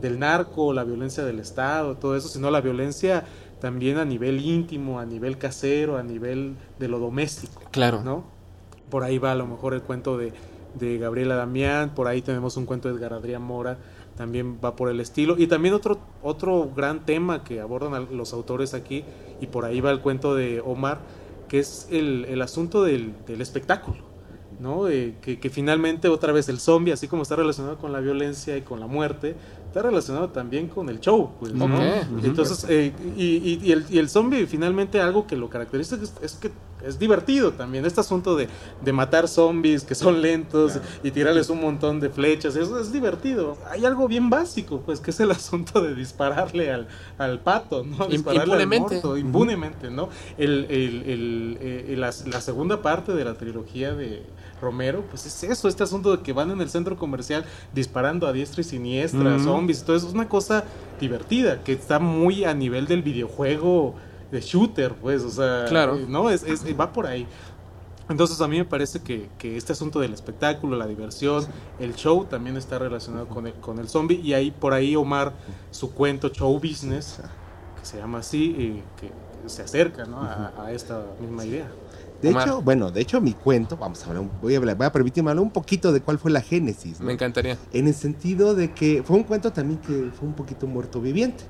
del 0.00 0.18
narco, 0.18 0.72
la 0.72 0.84
violencia 0.84 1.24
del 1.24 1.40
Estado, 1.40 1.96
todo 1.96 2.16
eso, 2.16 2.28
sino 2.28 2.50
la 2.50 2.60
violencia 2.60 3.24
también 3.60 3.98
a 3.98 4.04
nivel 4.04 4.40
íntimo, 4.44 4.98
a 4.98 5.06
nivel 5.06 5.38
casero, 5.38 5.96
a 5.96 6.02
nivel 6.02 6.54
de 6.78 6.88
lo 6.88 6.98
doméstico. 6.98 7.62
Claro. 7.70 8.02
¿no? 8.02 8.24
Por 8.90 9.04
ahí 9.04 9.18
va 9.18 9.32
a 9.32 9.34
lo 9.34 9.46
mejor 9.46 9.72
el 9.74 9.82
cuento 9.82 10.16
de, 10.18 10.32
de 10.78 10.98
Gabriela 10.98 11.36
Damián, 11.36 11.94
por 11.94 12.06
ahí 12.08 12.22
tenemos 12.22 12.56
un 12.56 12.66
cuento 12.66 12.88
de 12.88 12.94
Edgar 12.96 13.12
Adrián 13.12 13.42
Mora, 13.42 13.78
también 14.16 14.58
va 14.62 14.76
por 14.76 14.88
el 14.90 15.00
estilo. 15.00 15.36
Y 15.38 15.46
también 15.46 15.74
otro, 15.74 15.98
otro 16.22 16.70
gran 16.74 17.04
tema 17.06 17.42
que 17.44 17.60
abordan 17.60 18.08
los 18.16 18.32
autores 18.32 18.74
aquí, 18.74 19.04
y 19.40 19.46
por 19.46 19.64
ahí 19.64 19.80
va 19.80 19.90
el 19.90 20.00
cuento 20.00 20.34
de 20.34 20.60
Omar, 20.60 20.98
que 21.48 21.58
es 21.58 21.86
el, 21.90 22.24
el 22.26 22.42
asunto 22.42 22.82
del, 22.82 23.12
del 23.26 23.40
espectáculo. 23.40 24.12
¿no? 24.60 24.88
Eh, 24.88 25.16
que, 25.20 25.40
que 25.40 25.50
finalmente 25.50 26.08
otra 26.08 26.32
vez 26.32 26.48
el 26.48 26.60
zombie, 26.60 26.92
así 26.92 27.08
como 27.08 27.22
está 27.22 27.34
relacionado 27.34 27.76
con 27.76 27.90
la 27.92 27.98
violencia 27.98 28.56
y 28.56 28.62
con 28.62 28.78
la 28.78 28.86
muerte, 28.86 29.34
está 29.66 29.82
relacionado 29.82 30.28
también 30.28 30.68
con 30.68 30.88
el 30.88 31.00
show. 31.00 31.32
Pues, 31.40 31.52
¿no? 31.52 31.66
Entonces, 32.24 32.64
eh, 32.68 32.92
y, 33.16 33.24
y- 33.24 33.60
y 33.64 33.72
el, 33.72 33.84
y 33.90 33.98
el 33.98 34.08
zombie 34.08 34.46
finalmente 34.46 35.00
algo 35.00 35.26
que 35.26 35.36
lo 35.36 35.50
caracteriza 35.50 35.96
es, 35.96 36.14
es 36.22 36.34
que 36.34 36.52
es 36.86 36.98
divertido 36.98 37.52
también, 37.52 37.84
este 37.86 38.00
asunto 38.00 38.36
de, 38.36 38.48
de 38.84 38.92
matar 38.92 39.28
zombies 39.28 39.84
que 39.84 39.94
son 39.94 40.20
lentos 40.22 40.78
y 41.02 41.10
tirarles 41.10 41.50
un 41.50 41.60
montón 41.60 42.00
de 42.00 42.10
flechas, 42.10 42.56
eso 42.56 42.78
es 42.78 42.92
divertido. 42.92 43.56
Hay 43.70 43.84
algo 43.84 44.06
bien 44.08 44.30
básico, 44.30 44.80
pues, 44.84 45.00
que 45.00 45.10
es 45.10 45.20
el 45.20 45.30
asunto 45.32 45.80
de 45.80 45.94
dispararle 45.94 46.72
al, 46.72 46.88
al 47.18 47.40
pato, 47.40 47.84
¿no? 47.84 48.06
Dispararle 48.06 48.44
impunemente. 48.62 48.96
al 48.96 49.02
morto, 49.02 49.16
impunemente, 49.16 49.90
¿no? 49.90 50.08
El, 50.38 50.66
el- 50.70 51.02
el- 51.06 51.58
eh, 51.60 51.94
la, 51.96 52.12
la 52.26 52.40
segunda 52.40 52.82
parte 52.82 53.12
de 53.12 53.24
la 53.24 53.34
trilogía 53.34 53.94
de 53.94 54.22
Romero, 54.60 55.04
pues 55.10 55.26
es 55.26 55.44
eso, 55.44 55.68
este 55.68 55.82
asunto 55.82 56.16
de 56.16 56.22
que 56.22 56.32
van 56.32 56.50
en 56.50 56.60
el 56.60 56.70
centro 56.70 56.96
comercial 56.96 57.44
disparando 57.74 58.26
a 58.26 58.32
diestra 58.32 58.60
y 58.62 58.64
siniestra, 58.64 59.36
Ujú. 59.36 59.44
zombies, 59.44 59.82
todo 59.84 59.96
eso 59.96 60.06
es 60.08 60.14
una 60.14 60.28
cosa 60.28 60.64
divertida, 61.00 61.62
que 61.62 61.72
está 61.72 61.98
muy 61.98 62.44
a 62.44 62.54
nivel 62.54 62.86
del 62.86 63.02
videojuego 63.02 63.94
de 64.34 64.40
shooter, 64.40 64.94
pues, 64.94 65.22
o 65.22 65.30
sea, 65.30 65.64
Claro. 65.68 65.96
eh, 65.96 66.06
no, 66.08 66.28
es, 66.28 66.42
es- 66.42 66.64
va 66.78 66.92
por 66.92 67.06
ahí. 67.06 67.26
Entonces 68.08 68.38
a 68.42 68.48
mí 68.48 68.58
me 68.58 68.64
parece 68.66 69.00
que, 69.00 69.30
que 69.38 69.56
este 69.56 69.72
asunto 69.72 69.98
del 70.00 70.12
espectáculo, 70.12 70.76
la 70.76 70.86
diversión, 70.86 71.46
el 71.78 71.94
show 71.94 72.26
también 72.26 72.56
está 72.58 72.78
relacionado 72.78 73.26
con 73.28 73.46
el, 73.46 73.54
con 73.54 73.78
el 73.78 73.88
zombie 73.88 74.20
y 74.22 74.34
ahí 74.34 74.50
por 74.50 74.74
ahí 74.74 74.94
Omar, 74.94 75.32
su 75.70 75.92
cuento 75.92 76.28
Show 76.28 76.52
Business, 76.58 77.20
que 77.80 77.86
se 77.86 77.96
llama 77.96 78.18
así, 78.18 78.54
eh, 78.58 78.82
que 79.00 79.10
se 79.48 79.62
acerca 79.62 80.04
¿no? 80.04 80.20
a, 80.20 80.52
a 80.66 80.72
esta 80.72 81.02
misma 81.20 81.46
idea. 81.46 81.66
De 82.20 82.28
Omar. 82.30 82.42
hecho, 82.48 82.60
bueno, 82.62 82.90
de 82.90 83.00
hecho 83.00 83.20
mi 83.22 83.32
cuento, 83.32 83.76
vamos 83.78 84.02
a 84.02 84.06
hablar, 84.08 84.22
un- 84.22 84.30
voy 84.42 84.54
a, 84.54 84.58
hablar, 84.58 84.76
voy 84.76 84.86
a 84.86 84.92
permitirme 84.92 85.30
hablar 85.30 85.42
un 85.44 85.50
poquito 85.50 85.90
de 85.92 86.00
cuál 86.02 86.18
fue 86.18 86.30
la 86.30 86.42
génesis. 86.42 87.00
¿no? 87.00 87.06
Me 87.06 87.12
encantaría. 87.14 87.56
En 87.72 87.86
el 87.88 87.94
sentido 87.94 88.54
de 88.54 88.72
que 88.72 89.02
fue 89.02 89.16
un 89.16 89.22
cuento 89.24 89.50
también 89.52 89.80
que 89.80 90.10
fue 90.18 90.28
un 90.28 90.34
poquito 90.34 90.66
muerto 90.66 91.00
viviente. 91.00 91.44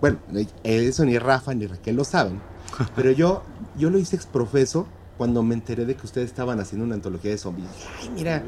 Bueno, 0.00 0.18
eso 0.62 1.04
ni 1.04 1.18
Rafa 1.18 1.54
ni 1.54 1.66
Raquel 1.66 1.96
lo 1.96 2.04
saben, 2.04 2.40
Pero 2.94 3.10
yo, 3.12 3.42
yo 3.76 3.90
lo 3.90 3.98
hice 3.98 4.16
exprofeso 4.16 4.86
cuando 5.16 5.42
me 5.42 5.54
enteré 5.54 5.86
de 5.86 5.96
que 5.96 6.04
ustedes 6.04 6.28
estaban 6.28 6.60
haciendo 6.60 6.84
una 6.84 6.94
antología 6.94 7.30
de 7.30 7.38
zombies. 7.38 7.68
Dije, 7.70 7.88
Ay, 8.02 8.10
mira, 8.10 8.44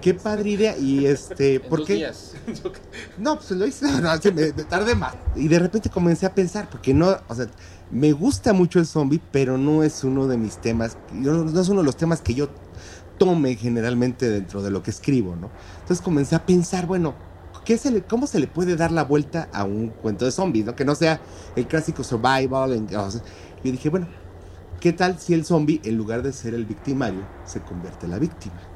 qué 0.00 0.14
padre 0.14 0.50
idea. 0.50 0.78
Y 0.78 1.06
este, 1.06 1.58
¿por 1.58 1.84
qué? 1.84 1.94
días. 1.94 2.34
No, 3.18 3.36
pues 3.36 3.50
lo 3.50 3.66
hice, 3.66 3.86
no, 4.00 4.10
me, 4.32 4.52
me 4.52 4.64
tardé 4.64 4.94
más. 4.94 5.14
Y 5.34 5.48
de 5.48 5.58
repente 5.58 5.90
comencé 5.90 6.26
a 6.26 6.34
pensar, 6.34 6.70
porque 6.70 6.94
no, 6.94 7.16
o 7.26 7.34
sea, 7.34 7.48
me 7.90 8.12
gusta 8.12 8.52
mucho 8.52 8.78
el 8.78 8.86
zombie, 8.86 9.20
pero 9.32 9.58
no 9.58 9.82
es 9.82 10.04
uno 10.04 10.26
de 10.28 10.36
mis 10.36 10.58
temas, 10.58 10.96
no 11.12 11.60
es 11.60 11.68
uno 11.68 11.80
de 11.80 11.86
los 11.86 11.96
temas 11.96 12.20
que 12.20 12.34
yo 12.34 12.48
tome 13.18 13.54
generalmente 13.56 14.28
dentro 14.28 14.62
de 14.62 14.70
lo 14.70 14.82
que 14.82 14.90
escribo, 14.90 15.36
¿no? 15.36 15.50
Entonces 15.80 16.00
comencé 16.00 16.34
a 16.34 16.46
pensar, 16.46 16.86
bueno, 16.86 17.14
¿qué 17.64 17.78
se 17.78 17.90
le, 17.90 18.06
¿cómo 18.06 18.26
se 18.26 18.40
le 18.40 18.48
puede 18.48 18.76
dar 18.76 18.92
la 18.92 19.04
vuelta 19.04 19.50
a 19.52 19.64
un 19.64 19.92
cuento 19.92 20.24
de 20.24 20.32
zombies, 20.32 20.66
¿no? 20.66 20.76
Que 20.76 20.84
no 20.84 20.94
sea 20.94 21.22
el 21.54 21.68
clásico 21.68 22.04
survival. 22.04 22.72
en- 22.74 22.94
o 22.96 23.10
sea, 23.10 23.22
yo 23.62 23.72
dije, 23.72 23.88
bueno, 23.90 24.08
¿qué 24.80 24.92
tal 24.92 25.18
si 25.20 25.34
el 25.34 25.44
zombie, 25.46 25.80
en 25.84 25.96
lugar 25.96 26.22
de 26.22 26.32
ser 26.32 26.54
el 26.54 26.66
victimario, 26.66 27.30
se 27.44 27.64
convierte 27.64 28.06
en 28.06 28.10
la 28.12 28.18
víctima? 28.20 28.70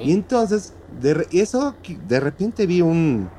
Y 0.00 0.12
entonces, 0.12 0.76
de 0.86 1.14
re- 1.14 1.26
eso, 1.30 1.80
de 1.86 2.20
repente 2.20 2.66
vi 2.66 2.80
un, 2.82 3.34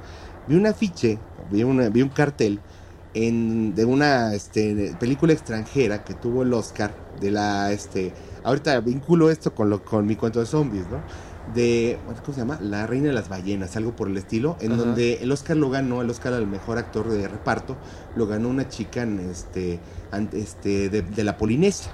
vi 0.45 0.55
un 0.55 0.65
afiche, 0.67 1.25
vi, 1.37 1.63
una- 1.63 1.89
vi 1.89 2.01
un 2.01 2.09
cartel 2.09 2.65
en, 3.13 3.73
de 3.75 3.85
una 3.85 4.35
este, 4.35 4.95
película 4.97 5.33
extranjera 5.33 6.03
que 6.03 6.15
tuvo 6.15 6.43
el 6.43 6.53
Oscar 6.53 6.99
de 7.11 7.31
la, 7.31 7.71
este, 7.71 8.15
ahorita 8.43 8.79
vinculo 8.81 9.29
esto 9.31 9.53
con, 9.55 9.69
lo, 9.69 9.83
con 9.83 10.05
mi 10.05 10.15
cuento 10.15 10.39
de 10.39 10.45
zombies, 10.45 10.87
¿no? 10.89 11.05
De, 11.55 11.97
¿cómo 12.05 12.33
se 12.33 12.41
llama? 12.41 12.59
La 12.61 12.85
Reina 12.85 13.07
de 13.07 13.13
las 13.13 13.27
Ballenas, 13.29 13.75
algo 13.75 13.95
por 13.95 14.07
el 14.07 14.17
estilo, 14.17 14.55
en 14.59 14.73
Ajá. 14.73 14.81
donde 14.83 15.15
el 15.15 15.31
Oscar 15.31 15.57
lo 15.57 15.69
ganó, 15.69 16.01
el 16.01 16.09
Oscar 16.09 16.33
al 16.33 16.45
mejor 16.47 16.77
actor 16.77 17.09
de 17.09 17.27
reparto, 17.27 17.75
lo 18.15 18.27
ganó 18.27 18.49
una 18.49 18.67
chica 18.69 19.01
en, 19.01 19.19
este, 19.19 19.79
este, 20.33 20.89
de, 20.89 21.01
de 21.01 21.23
la 21.23 21.37
Polinesia. 21.37 21.91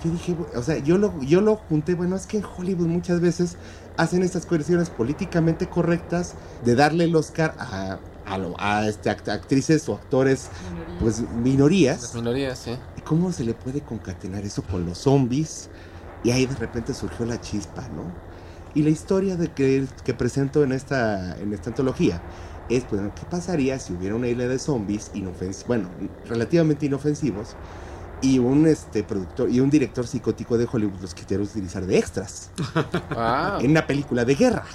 Y 0.00 0.06
yo 0.06 0.12
dije, 0.12 0.36
o 0.56 0.62
sea, 0.62 0.78
yo 0.78 0.98
lo, 0.98 1.22
yo 1.22 1.40
lo 1.40 1.56
junté, 1.56 1.94
bueno, 1.94 2.16
es 2.16 2.26
que 2.26 2.38
en 2.38 2.44
Hollywood 2.44 2.86
muchas 2.86 3.20
veces 3.20 3.56
hacen 3.96 4.22
estas 4.22 4.46
cuestiones 4.46 4.90
políticamente 4.90 5.68
correctas 5.68 6.34
de 6.64 6.74
darle 6.74 7.04
el 7.04 7.14
Oscar 7.14 7.54
a, 7.58 7.98
a, 8.26 8.38
lo- 8.38 8.56
a, 8.58 8.88
este, 8.88 9.10
act- 9.10 9.28
actrices 9.30 9.88
o 9.88 9.94
actores, 9.94 10.48
pues 10.98 11.20
minorías. 11.36 12.00
Las 12.02 12.14
minorías, 12.14 12.58
sí. 12.58 12.76
¿Y 12.96 13.02
¿Cómo 13.02 13.30
se 13.32 13.44
le 13.44 13.54
puede 13.54 13.80
concatenar 13.82 14.44
eso 14.44 14.62
con 14.62 14.86
los 14.86 14.98
zombies? 14.98 15.68
Y 16.24 16.30
ahí 16.30 16.46
de 16.46 16.56
repente 16.56 16.94
surgió 16.94 17.26
la 17.26 17.40
chispa, 17.40 17.82
¿no? 17.94 18.31
Y 18.74 18.82
la 18.82 18.90
historia 18.90 19.36
de 19.36 19.52
que, 19.54 19.88
que 20.04 20.14
presento 20.14 20.62
en 20.64 20.72
esta, 20.72 21.38
en 21.38 21.52
esta 21.52 21.70
antología 21.70 22.24
es, 22.68 22.86
pues, 22.86 23.02
¿qué 23.14 23.26
pasaría 23.26 23.78
si 23.78 23.92
hubiera 23.94 24.14
una 24.16 24.28
isla 24.28 24.48
de 24.48 24.58
zombies 24.58 25.10
inofensivos, 25.14 25.66
bueno, 25.66 25.96
relativamente 26.24 26.86
inofensivos, 26.86 27.56
y 28.20 28.38
un 28.38 28.66
este 28.66 29.04
productor 29.04 29.50
y 29.50 29.60
un 29.60 29.70
director 29.70 30.06
psicótico 30.08 30.58
de 30.58 30.68
Hollywood 30.70 31.00
los 31.02 31.14
quisiera 31.14 31.42
utilizar 31.42 31.86
de 31.86 31.98
extras 31.98 32.54
Wow. 33.14 33.58
en 33.58 33.70
una 33.72 33.86
película 33.86 34.24
de 34.24 34.34
guerra? 34.36 34.66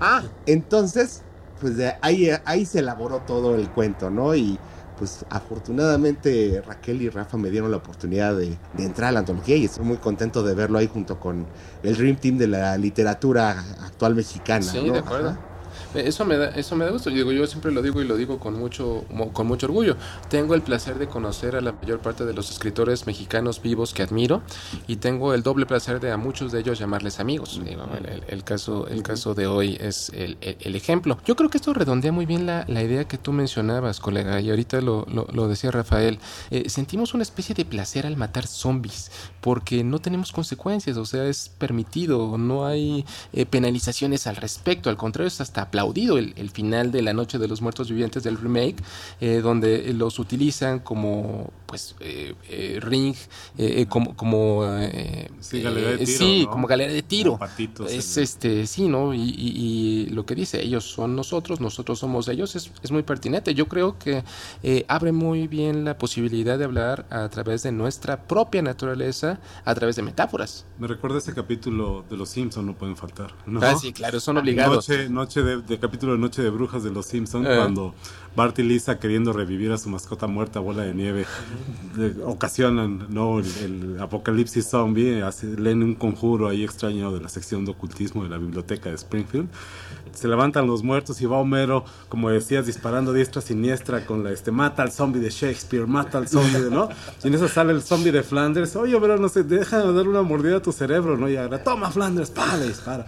Ah, 0.00 0.34
Entonces, 0.46 1.26
pues 1.58 1.76
de 1.76 1.94
ahí, 2.02 2.28
ahí 2.44 2.66
se 2.66 2.80
elaboró 2.80 3.24
todo 3.24 3.54
el 3.54 3.72
cuento, 3.72 4.10
¿no? 4.10 4.34
Y 4.34 4.64
pues 4.96 5.24
afortunadamente 5.30 6.62
Raquel 6.66 7.02
y 7.02 7.08
Rafa 7.08 7.36
me 7.36 7.50
dieron 7.50 7.70
la 7.70 7.78
oportunidad 7.78 8.36
de, 8.36 8.56
de 8.72 8.84
entrar 8.84 9.08
a 9.08 9.12
la 9.12 9.20
antología 9.20 9.56
y 9.56 9.64
estoy 9.64 9.84
muy 9.84 9.98
contento 9.98 10.42
de 10.42 10.54
verlo 10.54 10.78
ahí 10.78 10.88
junto 10.92 11.18
con 11.18 11.46
el 11.82 11.96
Dream 11.96 12.16
Team 12.16 12.38
de 12.38 12.48
la 12.48 12.76
literatura 12.78 13.64
actual 13.80 14.14
mexicana. 14.14 14.64
Sí, 14.64 14.86
¿no? 14.86 14.94
de 14.94 14.98
acuerdo. 15.00 15.30
Ajá. 15.30 15.51
Eso 15.94 16.24
me 16.24 16.36
da, 16.38 16.48
eso 16.50 16.74
me 16.74 16.84
da 16.86 16.90
gusto. 16.90 17.10
Yo 17.10 17.16
digo, 17.16 17.32
yo 17.32 17.46
siempre 17.46 17.70
lo 17.70 17.82
digo 17.82 18.00
y 18.00 18.06
lo 18.06 18.16
digo 18.16 18.38
con 18.38 18.58
mucho, 18.58 19.04
con 19.32 19.46
mucho 19.46 19.66
orgullo. 19.66 19.96
Tengo 20.30 20.54
el 20.54 20.62
placer 20.62 20.98
de 20.98 21.06
conocer 21.06 21.54
a 21.54 21.60
la 21.60 21.72
mayor 21.72 21.98
parte 22.00 22.24
de 22.24 22.32
los 22.32 22.50
escritores 22.50 23.06
mexicanos 23.06 23.60
vivos 23.60 23.92
que 23.92 24.02
admiro 24.02 24.42
y 24.86 24.96
tengo 24.96 25.34
el 25.34 25.42
doble 25.42 25.66
placer 25.66 26.00
de 26.00 26.10
a 26.10 26.16
muchos 26.16 26.50
de 26.50 26.60
ellos 26.60 26.78
llamarles 26.78 27.20
amigos. 27.20 27.60
Digo, 27.62 27.84
el, 27.98 28.06
el- 28.06 28.22
el 28.28 28.44
caso, 28.44 28.86
el 28.88 29.02
caso 29.02 29.34
de 29.34 29.46
hoy 29.46 29.76
es 29.80 30.08
el, 30.14 30.38
el- 30.40 30.56
el 30.60 30.76
ejemplo. 30.76 31.18
Yo 31.26 31.36
creo 31.36 31.50
que 31.50 31.58
esto 31.58 31.74
redondea 31.74 32.10
muy 32.10 32.24
bien 32.24 32.46
la, 32.46 32.64
la 32.68 32.82
idea 32.82 33.04
que 33.04 33.18
tú 33.18 33.32
mencionabas, 33.32 34.00
colega, 34.00 34.40
y 34.40 34.48
ahorita 34.48 34.80
lo, 34.80 35.04
lo- 35.12 35.26
lo 35.32 35.46
decía 35.48 35.70
Rafael. 35.70 36.18
Eh, 36.50 36.70
sentimos 36.70 37.12
una 37.12 37.22
especie 37.22 37.54
de 37.54 37.66
placer 37.66 38.06
al 38.06 38.16
matar 38.16 38.46
zombies 38.46 39.10
porque 39.42 39.84
no 39.84 39.98
tenemos 39.98 40.32
consecuencias, 40.32 40.96
o 40.96 41.04
sea, 41.04 41.24
es 41.26 41.50
permitido, 41.58 42.38
no 42.38 42.64
hay 42.64 43.04
eh, 43.34 43.44
penalizaciones 43.44 44.26
al 44.26 44.36
respecto, 44.36 44.88
al 44.88 44.96
contrario, 44.96 45.28
es 45.28 45.40
hasta 45.42 45.60
aplaudido 45.62 45.81
el, 46.18 46.32
el 46.36 46.50
final 46.50 46.90
de 46.92 47.02
La 47.02 47.12
Noche 47.12 47.38
de 47.38 47.48
los 47.48 47.60
Muertos 47.60 47.88
Vivientes 47.90 48.22
del 48.22 48.36
remake, 48.38 48.76
eh, 49.20 49.40
donde 49.42 49.92
los 49.94 50.18
utilizan 50.18 50.78
como, 50.80 51.50
pues, 51.66 51.94
eh, 52.00 52.34
eh, 52.48 52.78
ring, 52.80 53.14
eh, 53.58 53.86
como, 53.88 54.14
como 54.16 54.64
eh, 54.66 55.28
Sí, 55.40 55.60
galera 55.62 55.90
de 55.90 55.98
tiro, 55.98 56.18
sí, 56.18 56.42
¿no? 56.44 56.50
como 56.50 56.66
galera 56.66 56.92
de 56.92 57.02
tiro. 57.02 57.38
Patitos 57.38 57.90
es 57.90 58.16
este, 58.16 58.66
sí, 58.66 58.88
¿no? 58.88 59.12
Y, 59.14 59.20
y- 59.20 59.52
y 60.06 60.06
lo 60.10 60.24
que 60.24 60.34
dice, 60.34 60.62
ellos 60.62 60.84
son 60.84 61.16
nosotros, 61.16 61.60
nosotros 61.60 61.98
somos 61.98 62.28
ellos, 62.28 62.54
es, 62.56 62.70
es 62.82 62.90
muy 62.90 63.02
pertinente. 63.02 63.54
Yo 63.54 63.66
creo 63.68 63.98
que 63.98 64.22
eh, 64.62 64.84
abre 64.88 65.12
muy 65.12 65.48
bien 65.48 65.84
la 65.84 65.98
posibilidad 65.98 66.58
de 66.58 66.64
hablar 66.64 67.06
a 67.10 67.28
través 67.28 67.62
de 67.62 67.72
nuestra 67.72 68.22
propia 68.26 68.62
naturaleza, 68.62 69.40
a 69.64 69.74
través 69.74 69.96
de 69.96 70.02
metáforas. 70.02 70.64
Me 70.78 70.86
recuerda 70.86 71.18
ese 71.18 71.34
capítulo 71.34 72.04
de 72.10 72.16
Los 72.16 72.28
Simpson, 72.30 72.66
no 72.66 72.74
pueden 72.76 72.96
faltar. 72.96 73.34
¿no? 73.46 73.60
Ah, 73.62 73.76
sí, 73.76 73.92
claro, 73.92 74.20
son 74.20 74.36
obligados. 74.42 74.88
Noche, 74.88 75.08
noche 75.08 75.42
de, 75.42 75.62
de 75.62 75.71
capítulo 75.78 76.12
de 76.12 76.18
Noche 76.18 76.42
de 76.42 76.50
Brujas 76.50 76.82
de 76.84 76.90
Los 76.90 77.06
Simpson, 77.06 77.46
Eh. 77.46 77.54
cuando 77.56 77.94
Bart 78.34 78.58
y 78.58 78.62
Lisa 78.62 78.98
queriendo 78.98 79.32
revivir 79.32 79.72
a 79.72 79.78
su 79.78 79.90
mascota 79.90 80.26
muerta, 80.26 80.58
bola 80.60 80.82
de 80.84 80.94
nieve, 80.94 81.26
de- 81.96 82.22
ocasionan 82.24 83.06
no 83.10 83.38
el, 83.40 83.46
el 83.62 84.00
apocalipsis 84.00 84.66
zombie, 84.68 85.22
hace- 85.22 85.56
leen 85.58 85.82
un 85.82 85.94
conjuro 85.94 86.48
ahí 86.48 86.64
extraño 86.64 87.12
de 87.12 87.20
la 87.20 87.28
sección 87.28 87.64
de 87.64 87.72
ocultismo 87.72 88.22
de 88.24 88.30
la 88.30 88.38
biblioteca 88.38 88.88
de 88.88 88.94
Springfield. 88.96 89.48
Se 90.12 90.28
levantan 90.28 90.66
los 90.66 90.82
muertos 90.82 91.20
y 91.22 91.26
va 91.26 91.38
Homero, 91.38 91.84
como 92.10 92.28
decías, 92.30 92.66
disparando 92.66 93.12
diestra 93.14 93.40
siniestra 93.40 94.04
con 94.04 94.22
la 94.24 94.30
este 94.32 94.50
mata 94.50 94.82
al 94.82 94.92
zombie 94.92 95.20
de 95.20 95.30
Shakespeare, 95.30 95.86
mata 95.86 96.18
al 96.18 96.28
zombie, 96.28 96.70
¿no? 96.70 96.88
Y 97.24 97.28
en 97.28 97.34
eso 97.34 97.48
sale 97.48 97.72
el 97.72 97.82
zombie 97.82 98.12
de 98.12 98.22
Flanders, 98.22 98.76
oye, 98.76 98.94
Homero, 98.94 99.16
no 99.18 99.28
sé, 99.30 99.42
deja 99.42 99.78
de 99.84 99.92
dar 99.92 100.06
una 100.08 100.22
mordida 100.22 100.56
a 100.58 100.62
tu 100.62 100.70
cerebro, 100.72 101.16
¿no? 101.16 101.28
Y 101.30 101.36
ahora, 101.36 101.62
toma 101.64 101.90
Flanders, 101.90 102.30
pa, 102.30 102.56
le 102.58 102.68
dispara. 102.68 103.06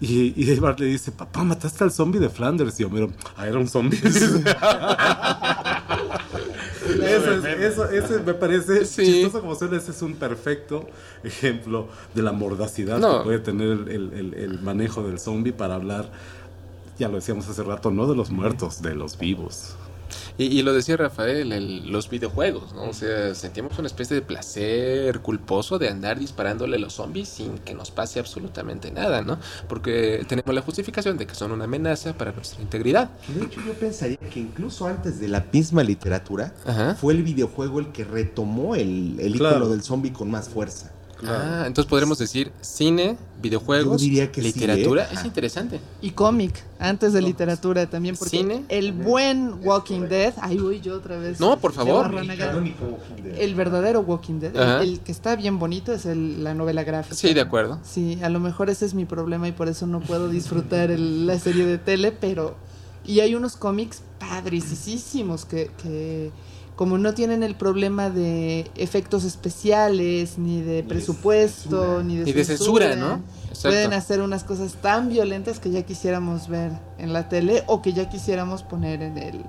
Y, 0.00 0.32
y 0.36 0.58
Bart 0.58 0.80
le 0.80 0.86
dice, 0.86 1.12
papá, 1.12 1.44
mataste 1.44 1.84
al 1.84 1.90
zombie 1.92 2.18
de 2.20 2.28
Flanders. 2.28 2.78
Y 2.80 2.84
Homero, 2.84 3.10
ah, 3.36 3.46
era 3.46 3.58
un 3.58 3.68
zombie. 3.68 3.98
eso, 4.04 4.38
es- 7.32 7.44
eso, 7.44 7.88
eso 7.90 8.22
me 8.24 8.34
parece 8.34 8.84
Sí. 8.84 9.04
chistoso 9.04 9.40
como 9.40 9.54
suena. 9.54 9.76
Ese 9.76 9.92
es 9.92 10.02
un 10.02 10.14
perfecto 10.14 10.86
ejemplo 11.22 11.88
de 12.14 12.22
la 12.22 12.32
mordacidad 12.32 12.98
No. 12.98 13.18
que 13.18 13.24
puede 13.24 13.38
tener 13.38 13.88
el- 13.88 14.34
el 14.36 14.60
manejo 14.60 15.02
del 15.02 15.18
zombie 15.18 15.52
para 15.52 15.74
hablar, 15.76 16.10
ya 16.98 17.08
lo 17.08 17.16
decíamos 17.16 17.48
hace 17.48 17.62
rato, 17.62 17.90
no 17.90 18.06
de 18.06 18.16
los 18.16 18.30
muertos, 18.30 18.82
de 18.82 18.94
los 18.94 19.18
vivos. 19.18 19.76
Y, 20.36 20.46
y 20.46 20.62
lo 20.62 20.72
decía 20.72 20.96
Rafael, 20.96 21.52
el- 21.52 21.92
los 21.92 22.10
videojuegos, 22.10 22.72
¿no? 22.74 22.84
O 22.84 22.92
sea, 22.92 23.34
sentimos 23.36 23.78
una 23.78 23.86
especie 23.86 24.16
de 24.16 24.22
placer 24.22 25.20
culposo 25.20 25.78
de 25.78 25.88
andar 25.88 26.18
disparándole 26.18 26.76
a 26.76 26.80
los 26.80 26.94
zombies 26.94 27.28
sin 27.28 27.58
que 27.58 27.72
nos 27.72 27.92
pase 27.92 28.18
absolutamente 28.18 28.90
nada, 28.90 29.22
¿no? 29.22 29.38
Porque 29.68 30.24
tenemos 30.28 30.52
la 30.52 30.60
justificación 30.60 31.18
de 31.18 31.26
que 31.28 31.36
son 31.36 31.52
una 31.52 31.64
amenaza 31.64 32.14
para 32.14 32.32
nuestra 32.32 32.60
integridad. 32.62 33.10
De 33.28 33.44
hecho, 33.44 33.60
yo 33.64 33.74
pensaría 33.74 34.16
que 34.18 34.40
incluso 34.40 34.86
antes 34.86 35.20
de 35.20 35.28
la 35.28 35.44
misma 35.52 35.84
literatura, 35.84 36.52
Ajá. 36.66 36.96
fue 36.96 37.12
el 37.14 37.22
videojuego 37.22 37.78
el 37.78 37.92
que 37.92 38.02
retomó 38.04 38.74
el, 38.74 39.16
el 39.20 39.34
Claro. 39.34 39.56
icono 39.58 39.70
del 39.70 39.82
zombie 39.82 40.12
con 40.12 40.30
más 40.32 40.48
fuerza. 40.48 40.90
Ah, 41.26 41.64
entonces 41.66 41.88
podremos 41.88 42.18
decir 42.18 42.52
cine, 42.60 43.16
videojuegos, 43.40 44.00
Yo 44.00 44.04
diría 44.04 44.32
que 44.32 44.40
sí, 44.42 44.46
literatura. 44.48 45.04
¿eh? 45.04 45.08
Es 45.14 45.24
interesante. 45.24 45.80
Y 46.02 46.10
cómic, 46.10 46.62
antes 46.78 47.12
de 47.12 47.22
literatura 47.22 47.86
también, 47.88 48.16
porque 48.16 48.38
Cine. 48.38 48.64
el 48.68 48.92
buen 48.92 49.54
Walking 49.62 50.02
Dead, 50.08 50.34
ahí 50.40 50.58
voy 50.58 50.80
yo 50.80 50.96
otra 50.96 51.18
vez. 51.18 51.40
No, 51.40 51.58
por 51.58 51.72
favor. 51.72 52.10
El 53.36 53.54
verdadero 53.54 54.00
Walking 54.00 54.40
Dead, 54.40 54.54
el- 54.54 54.62
Ajá. 54.62 54.82
el, 54.82 55.00
que 55.00 55.12
está 55.12 55.36
bien 55.36 55.58
bonito 55.58 55.92
es 55.92 56.06
el- 56.06 56.42
la 56.44 56.54
novela 56.54 56.84
gráfica. 56.84 57.14
Sí, 57.16 57.34
de 57.34 57.40
acuerdo. 57.40 57.78
Sí, 57.84 58.18
a 58.22 58.28
lo 58.28 58.40
mejor 58.40 58.70
ese 58.70 58.86
es 58.86 58.94
mi 58.94 59.04
problema 59.04 59.48
y 59.48 59.52
por 59.52 59.68
eso 59.68 59.86
no 59.86 60.00
puedo 60.00 60.28
disfrutar 60.28 60.90
el- 60.90 61.26
la 61.26 61.38
serie 61.38 61.66
de 61.66 61.78
tele, 61.78 62.12
pero... 62.12 62.56
Y 63.06 63.20
hay 63.20 63.34
unos 63.34 63.56
cómics 63.56 64.00
padricísimos 64.18 65.44
que, 65.44 65.70
que 65.82 66.30
como 66.76 66.98
no 66.98 67.14
tienen 67.14 67.42
el 67.42 67.54
problema 67.54 68.10
de 68.10 68.70
efectos 68.76 69.24
especiales, 69.24 70.38
ni 70.38 70.60
de 70.60 70.82
presupuesto, 70.82 72.02
ni 72.02 72.16
de, 72.18 72.30
Y 72.30 72.32
de 72.32 72.44
censura, 72.44 72.96
¿no? 72.96 73.20
Exacto. 73.48 73.68
Pueden 73.68 73.92
hacer 73.92 74.20
unas 74.20 74.44
cosas 74.44 74.74
tan 74.82 75.08
violentas 75.08 75.60
que 75.60 75.70
ya 75.70 75.82
quisiéramos 75.82 76.48
ver 76.48 76.72
en 76.98 77.12
la 77.12 77.28
tele 77.28 77.62
o 77.66 77.80
que 77.82 77.92
ya 77.92 78.08
quisiéramos 78.08 78.62
poner 78.64 79.02
en 79.02 79.16
el, 79.18 79.44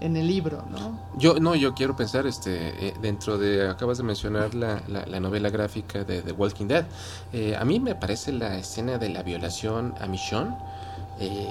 en 0.00 0.16
el 0.16 0.26
libro, 0.26 0.64
¿no? 0.70 0.98
Yo 1.18 1.38
no, 1.38 1.54
yo 1.54 1.74
quiero 1.74 1.94
pensar 1.94 2.26
este 2.26 2.88
eh, 2.88 2.94
dentro 3.02 3.36
de 3.36 3.68
acabas 3.68 3.98
de 3.98 4.04
mencionar 4.04 4.54
la, 4.54 4.82
la- 4.88 5.04
la 5.06 5.20
novela 5.20 5.50
gráfica 5.50 6.02
de 6.04 6.22
The 6.22 6.32
Walking 6.32 6.66
Dead. 6.66 6.86
Eh, 7.34 7.54
a 7.54 7.64
mí 7.66 7.78
me 7.80 7.94
parece 7.94 8.32
la 8.32 8.56
escena 8.58 8.96
de 8.96 9.10
la 9.10 9.22
violación 9.22 9.94
a 10.00 10.06
Michonne 10.06 10.56
eh, 11.20 11.46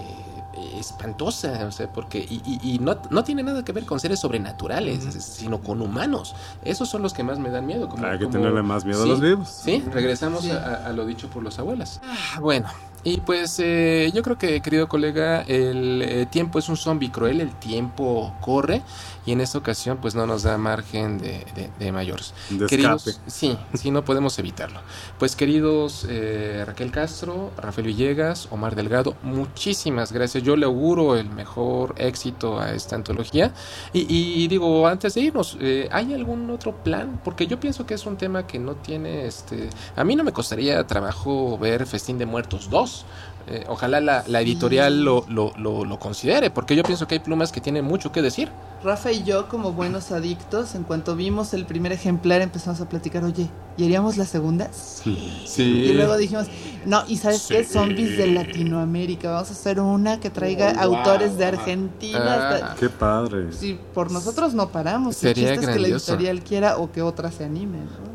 espantosa, 0.80 1.66
o 1.68 1.72
sea, 1.72 1.92
porque 1.92 2.20
y, 2.20 2.42
y- 2.46 2.76
y 2.76 2.80
no, 2.80 2.98
no 3.10 3.24
tiene 3.24 3.44
nada 3.44 3.64
que 3.64 3.72
ver 3.72 3.86
con 3.86 4.00
seres 4.00 4.20
sobrenaturales, 4.20 5.04
sino 5.24 5.60
con 5.62 5.82
humanos. 5.82 6.36
Esos 6.64 6.90
son 6.90 7.02
los 7.02 7.14
que 7.14 7.24
más 7.24 7.40
me 7.40 7.50
dan 7.50 7.66
miedo. 7.66 7.88
Como, 7.90 8.06
Hay 8.06 8.18
que 8.18 8.26
como- 8.26 8.38
tenerle 8.38 8.62
más 8.64 8.86
miedo 8.86 9.04
a 9.04 9.06
los 9.06 9.22
vivos. 9.22 9.48
Sí, 9.50 9.84
regresamos 9.92 10.44
Sí. 10.44 10.52
A, 10.52 10.88
a 10.88 10.92
lo 10.94 11.06
dicho 11.06 11.30
por 11.30 11.44
los 11.44 11.58
abuelos. 11.60 12.00
Ah, 12.04 12.40
bueno, 12.40 12.68
y 13.04 13.18
pues 13.18 13.56
eh, 13.60 14.12
yo 14.14 14.22
creo 14.24 14.38
que, 14.38 14.62
querido 14.62 14.88
colega, 14.88 15.42
el 15.42 16.02
eh, 16.02 16.26
tiempo 16.28 16.60
es 16.60 16.70
un 16.70 16.78
zombie 16.78 17.10
cruel, 17.12 17.42
el 17.42 17.52
tiempo 17.56 18.34
corre 18.42 18.82
y 19.26 19.32
en 19.34 19.42
esta 19.42 19.58
ocasión 19.58 19.98
pues 20.02 20.16
no 20.16 20.26
nos 20.26 20.44
da 20.44 20.58
margen 20.58 21.18
de, 21.18 21.46
de- 21.56 21.70
de 21.80 21.92
mayores. 21.92 22.34
De 22.50 22.66
Queridos, 22.66 23.20
sí, 23.28 23.58
sí, 23.74 23.92
no 23.92 24.04
podemos 24.06 24.38
evitarlo. 24.40 24.80
Pues 25.20 25.36
queridos 25.36 26.06
eh, 26.10 26.64
Raquel 26.66 26.92
Castro, 26.92 27.52
Rafael 27.58 27.88
Villegas, 27.88 28.48
Omar 28.52 28.76
Delgado, 28.76 29.16
muchísimas 29.24 30.12
gracias. 30.12 30.44
Yo 30.44 30.56
le 30.56 30.66
auguro 30.66 31.16
el 31.18 31.30
mejor 31.30 31.96
éxito 31.98 32.60
a 32.60 32.72
esta 32.74 32.96
antología. 32.96 33.54
Y, 33.94 34.06
y 34.44 34.48
digo, 34.48 34.88
antes 34.88 35.14
de 35.14 35.22
irnos, 35.22 35.58
eh, 35.60 35.88
¿hay 35.92 36.14
algún 36.14 36.50
otro 36.50 36.76
plan? 36.84 37.20
Porque 37.24 37.48
yo 37.48 37.60
pienso 37.60 37.86
que 37.86 37.94
es 37.94 38.06
un 38.06 38.18
tema 38.18 38.48
que 38.48 38.60
no 38.60 38.76
tiene, 38.76 39.26
este, 39.26 39.70
a 39.96 40.04
mí 40.04 40.16
no 40.16 40.24
me 40.24 40.32
costaría 40.34 40.86
trabajo 40.88 41.58
ver 41.58 41.86
Festín 41.86 42.18
de 42.18 42.26
Muertos 42.26 42.70
2. 42.70 43.06
Eh, 43.48 43.66
ojalá 43.68 44.00
la, 44.00 44.24
la 44.28 44.42
editorial 44.42 45.04
lo, 45.04 45.26
lo, 45.28 45.52
lo, 45.58 45.84
lo 45.84 46.00
considere, 46.00 46.52
porque 46.52 46.76
yo 46.76 46.84
pienso 46.84 47.08
que 47.08 47.16
hay 47.16 47.20
plumas 47.20 47.52
que 47.52 47.60
tienen 47.60 47.84
mucho 47.84 48.12
que 48.12 48.22
decir. 48.22 48.50
Rafa 48.84 49.12
y 49.12 49.24
yo, 49.24 49.48
como 49.50 49.74
buenos 49.74 50.12
adictos, 50.12 50.74
en 50.76 50.84
cuanto 50.84 51.16
vimos 51.16 51.54
el 51.54 51.66
primer 51.66 51.92
ejemplar, 51.92 52.42
empezamos 52.42 52.82
a 52.82 52.90
platicar, 52.90 53.24
oye, 53.24 53.48
¿y 53.78 53.84
haríamos 53.84 54.18
la 54.18 54.26
segunda? 54.26 54.70
Sí. 54.72 55.70
Y 55.70 55.94
luego 55.94 56.18
dijimos, 56.18 56.48
no, 56.86 57.04
¿y 57.08 57.18
sabes 57.18 57.46
qué? 57.48 57.64
Sí. 57.64 57.74
Zombies 57.74 58.18
de 58.18 58.28
Latinoamérica. 58.28 59.32
Vamos 59.32 59.50
a 59.50 59.54
hacer 59.54 59.80
una 59.80 60.20
que 60.20 60.30
traiga 60.30 60.74
Oh, 60.84 60.88
wow. 60.90 60.98
autores 60.98 61.38
de 61.38 61.46
Argentina. 61.46 62.20
Ah. 62.24 62.50
hasta- 62.56 62.76
Qué 62.80 62.90
padre. 62.90 63.52
Sí, 63.54 63.78
por 63.94 64.12
nosotros 64.12 64.54
no 64.54 64.70
paramos. 64.70 65.16
Sería 65.18 65.54
es 65.54 65.60
que 65.60 65.66
la 65.66 65.74
grandioso. 65.74 66.12
editorial 66.14 66.44
quiera 66.44 66.78
o 66.78 66.92
que 66.92 67.02
otra 67.02 67.32
se 67.32 67.44
anime. 67.46 67.78
¿no? 67.80 68.12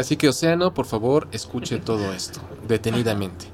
Así 0.00 0.16
que 0.16 0.28
Océano, 0.28 0.72
por 0.74 0.86
favor, 0.86 1.26
escuche 1.32 1.78
todo 1.78 2.12
esto 2.12 2.40
detenidamente. 2.68 3.46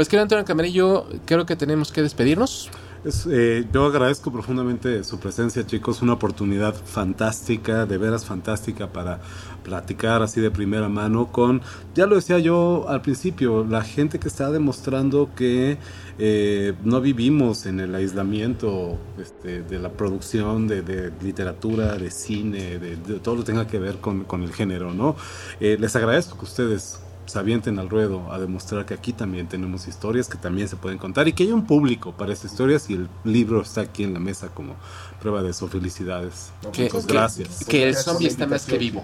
Pues 0.00 0.08
querido 0.08 0.22
Antonio 0.22 0.46
Camarillo, 0.46 1.04
creo 1.26 1.44
que 1.44 1.56
tenemos 1.56 1.92
que 1.92 2.00
despedirnos. 2.00 2.70
Es, 3.04 3.28
eh, 3.30 3.66
yo 3.70 3.84
agradezco 3.84 4.32
profundamente 4.32 5.04
su 5.04 5.20
presencia, 5.20 5.66
chicos. 5.66 6.00
Una 6.00 6.14
oportunidad 6.14 6.74
fantástica, 6.74 7.84
de 7.84 7.98
veras 7.98 8.24
fantástica 8.24 8.90
para 8.90 9.20
platicar 9.62 10.22
así 10.22 10.40
de 10.40 10.50
primera 10.50 10.88
mano 10.88 11.30
con, 11.30 11.60
ya 11.94 12.06
lo 12.06 12.16
decía 12.16 12.38
yo 12.38 12.86
al 12.88 13.02
principio, 13.02 13.62
la 13.62 13.82
gente 13.82 14.18
que 14.18 14.28
está 14.28 14.50
demostrando 14.50 15.28
que 15.36 15.76
eh, 16.18 16.72
no 16.82 17.02
vivimos 17.02 17.66
en 17.66 17.78
el 17.80 17.94
aislamiento 17.94 18.98
este, 19.20 19.62
de 19.62 19.78
la 19.78 19.90
producción 19.90 20.66
de, 20.66 21.12
literatura, 21.20 21.96
de 21.96 22.10
cine, 22.10 22.78
de, 22.78 22.96
todo 23.18 23.34
lo 23.34 23.40
que 23.42 23.52
tenga 23.52 23.66
que 23.66 23.78
ver 23.78 23.96
con, 23.96 24.24
con 24.24 24.44
el 24.44 24.54
género, 24.54 24.94
¿no? 24.94 25.14
Eh, 25.60 25.76
les 25.78 25.94
agradezco 25.94 26.38
que 26.38 26.44
ustedes 26.46 27.00
se 27.30 27.38
avienten 27.38 27.78
al 27.78 27.88
ruedo 27.88 28.32
a 28.32 28.38
demostrar 28.38 28.84
que 28.86 28.94
aquí 28.94 29.12
también 29.12 29.46
tenemos 29.48 29.86
historias 29.86 30.28
que 30.28 30.36
también 30.36 30.68
se 30.68 30.76
pueden 30.76 30.98
contar 30.98 31.28
y 31.28 31.32
que 31.32 31.44
hay 31.44 31.52
un 31.52 31.64
público 31.66 32.12
para 32.12 32.32
estas 32.32 32.50
historias 32.52 32.90
y 32.90 32.94
el 32.94 33.08
libro 33.24 33.62
está 33.62 33.82
aquí 33.82 34.02
en 34.04 34.12
la 34.14 34.20
mesa 34.20 34.48
como 34.48 34.74
prueba 35.20 35.42
de 35.42 35.50
eso. 35.50 35.68
Felicidades. 35.68 36.50
Que- 36.72 36.84
Muchas 36.84 37.06
que- 37.06 37.12
gracias. 37.12 37.64
que 37.64 37.88
el 37.88 37.94
zombie 37.96 38.26
está 38.28 38.46
más 38.46 38.64
que 38.66 38.78
vivo. 38.78 39.02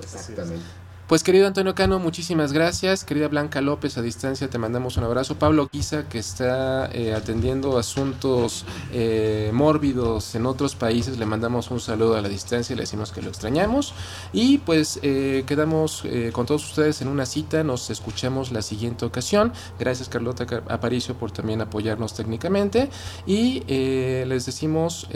Exactamente. 0.00 0.64
Pues 1.06 1.22
querido 1.22 1.46
Antonio 1.46 1.74
Cano, 1.74 1.98
muchísimas 1.98 2.54
gracias. 2.54 3.04
Querida 3.04 3.28
Blanca 3.28 3.60
López, 3.60 3.98
a 3.98 4.02
distancia 4.02 4.48
te 4.48 4.56
mandamos 4.56 4.96
un 4.96 5.04
abrazo. 5.04 5.38
Pablo 5.38 5.68
Guisa, 5.70 6.08
que 6.08 6.18
está 6.18 6.86
eh, 6.92 7.12
atendiendo 7.12 7.76
asuntos 7.78 8.64
eh, 8.90 9.50
mórbidos 9.52 10.34
en 10.34 10.46
otros 10.46 10.74
países, 10.74 11.18
le 11.18 11.26
mandamos 11.26 11.70
un 11.70 11.78
saludo 11.78 12.16
a 12.16 12.22
la 12.22 12.28
distancia 12.30 12.72
y 12.72 12.76
le 12.76 12.84
decimos 12.84 13.12
que 13.12 13.20
lo 13.20 13.28
extrañamos. 13.28 13.92
Y 14.32 14.58
pues 14.58 14.98
eh, 15.02 15.44
quedamos 15.46 16.04
con 16.32 16.46
todos 16.46 16.64
ustedes 16.70 17.02
en 17.02 17.08
una 17.08 17.26
cita, 17.26 17.62
nos 17.64 17.90
escuchamos 17.90 18.50
la 18.50 18.62
siguiente 18.62 19.04
ocasión. 19.04 19.52
Gracias 19.78 20.08
Carlota 20.08 20.46
Car- 20.46 20.64
Aparicio 20.70 21.14
por 21.16 21.30
también 21.32 21.60
apoyarnos 21.60 22.14
técnicamente. 22.14 22.88
Y 23.26 23.60
les 23.66 24.46
decimos 24.46 25.06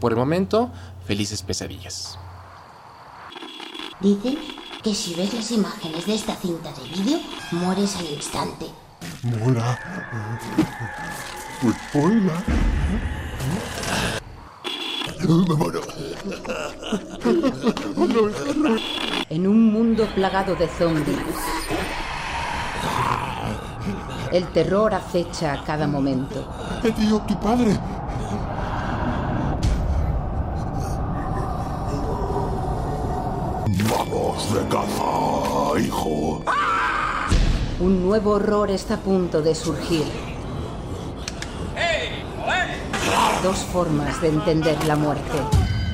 por 0.00 0.12
el 0.12 0.18
momento, 0.18 0.72
felices 1.06 1.42
pesadillas. 1.42 2.18
Dicen 4.00 4.36
que 4.82 4.94
si 4.94 5.14
ves 5.14 5.32
las 5.34 5.50
imágenes 5.50 6.06
de 6.06 6.14
esta 6.14 6.36
cinta 6.36 6.72
de 6.72 6.84
vídeo, 6.88 7.18
mueres 7.52 7.96
al 7.96 8.06
instante. 8.06 8.66
Mola. 9.22 9.78
Pues 11.60 11.74
muero. 11.94 12.32
En 19.30 19.46
un 19.46 19.72
mundo 19.72 20.06
plagado 20.14 20.54
de 20.54 20.68
zombies, 20.68 21.18
el 24.32 24.46
terror 24.52 24.94
acecha 24.94 25.54
a 25.54 25.64
cada 25.64 25.86
momento. 25.86 26.46
Te 26.82 26.92
dio 26.92 27.20
tu 27.22 27.38
padre. 27.40 27.78
Vamos 33.86 34.52
de 34.52 34.66
caza, 34.68 35.80
hijo. 35.80 36.42
Un 37.78 38.04
nuevo 38.06 38.32
horror 38.32 38.70
está 38.70 38.94
a 38.94 38.98
punto 38.98 39.40
de 39.40 39.54
surgir. 39.54 40.04
Dos 43.42 43.58
formas 43.58 44.20
de 44.20 44.28
entender 44.28 44.84
la 44.84 44.96
muerte. 44.96 45.38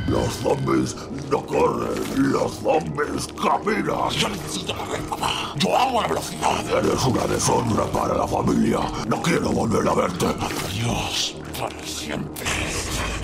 Los 0.07 0.33
zombies 0.35 0.97
no 1.31 1.45
corren, 1.45 2.33
los 2.33 2.53
zombies 2.57 3.27
caminan. 3.43 4.11
Yo 4.11 4.29
necesito 4.31 4.75
correr, 4.75 5.03
papá. 5.03 5.53
Yo 5.57 5.77
hago 5.77 6.01
la 6.01 6.09
velocidad. 6.09 6.67
Eres 6.79 7.05
una 7.05 7.27
deshonra 7.27 7.85
para 7.87 8.15
la 8.15 8.27
familia. 8.27 8.79
No 9.07 9.21
quiero 9.21 9.51
volver 9.51 9.87
a 9.87 9.95
verte. 9.95 10.27
Adiós, 10.27 11.37
para 11.59 11.87
siempre. 11.87 12.45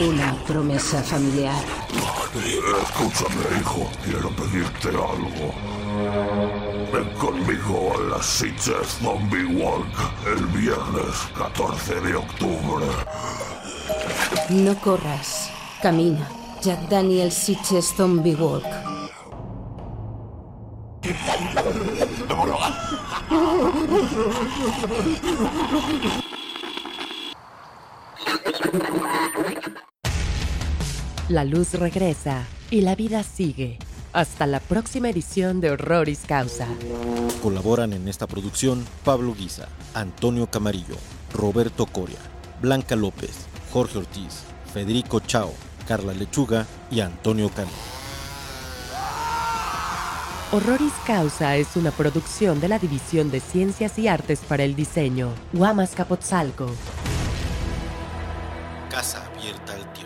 Una 0.00 0.34
promesa 0.46 1.02
familiar. 1.02 1.62
Escúchame, 2.82 3.60
hijo. 3.60 3.86
Quiero 4.02 4.30
pedirte 4.30 4.88
algo. 4.88 5.52
Ven 6.90 7.10
conmigo 7.18 7.92
a 7.94 8.16
las 8.16 8.24
Sitges 8.24 8.98
Zombie 9.02 9.44
Walk 9.44 9.86
el 10.26 10.46
viernes 10.46 11.14
14 11.36 12.00
de 12.00 12.16
octubre. 12.16 12.86
No 14.48 14.74
corras. 14.80 15.50
Camina. 15.82 16.26
Jack 16.62 16.88
Daniel 16.88 17.30
Sitches 17.30 17.94
Zombie 17.94 18.36
Walk. 18.36 18.64
La 31.30 31.44
luz 31.44 31.74
regresa 31.74 32.42
y 32.72 32.80
la 32.80 32.96
vida 32.96 33.22
sigue. 33.22 33.78
Hasta 34.12 34.48
la 34.48 34.58
próxima 34.58 35.10
edición 35.10 35.60
de 35.60 35.70
Horroris 35.70 36.22
Causa. 36.26 36.66
Colaboran 37.40 37.92
en 37.92 38.08
esta 38.08 38.26
producción 38.26 38.84
Pablo 39.04 39.36
Guisa, 39.38 39.68
Antonio 39.94 40.48
Camarillo, 40.48 40.96
Roberto 41.32 41.86
Coria, 41.86 42.18
Blanca 42.60 42.96
López, 42.96 43.46
Jorge 43.72 43.98
Ortiz, 43.98 44.40
Federico 44.74 45.20
Chao, 45.20 45.52
Carla 45.86 46.14
Lechuga 46.14 46.66
y 46.90 46.98
Antonio 46.98 47.48
Cano. 47.50 47.70
Horroris 50.50 50.94
Causa 51.06 51.54
es 51.54 51.76
una 51.76 51.92
producción 51.92 52.60
de 52.60 52.66
la 52.66 52.80
División 52.80 53.30
de 53.30 53.38
Ciencias 53.38 54.00
y 54.00 54.08
Artes 54.08 54.40
para 54.40 54.64
el 54.64 54.74
Diseño, 54.74 55.32
Guamas 55.52 55.92
Capotzalco. 55.92 56.72
Casa 58.90 59.24
abierta 59.32 59.74
al 59.74 59.92
tiempo. 59.92 59.99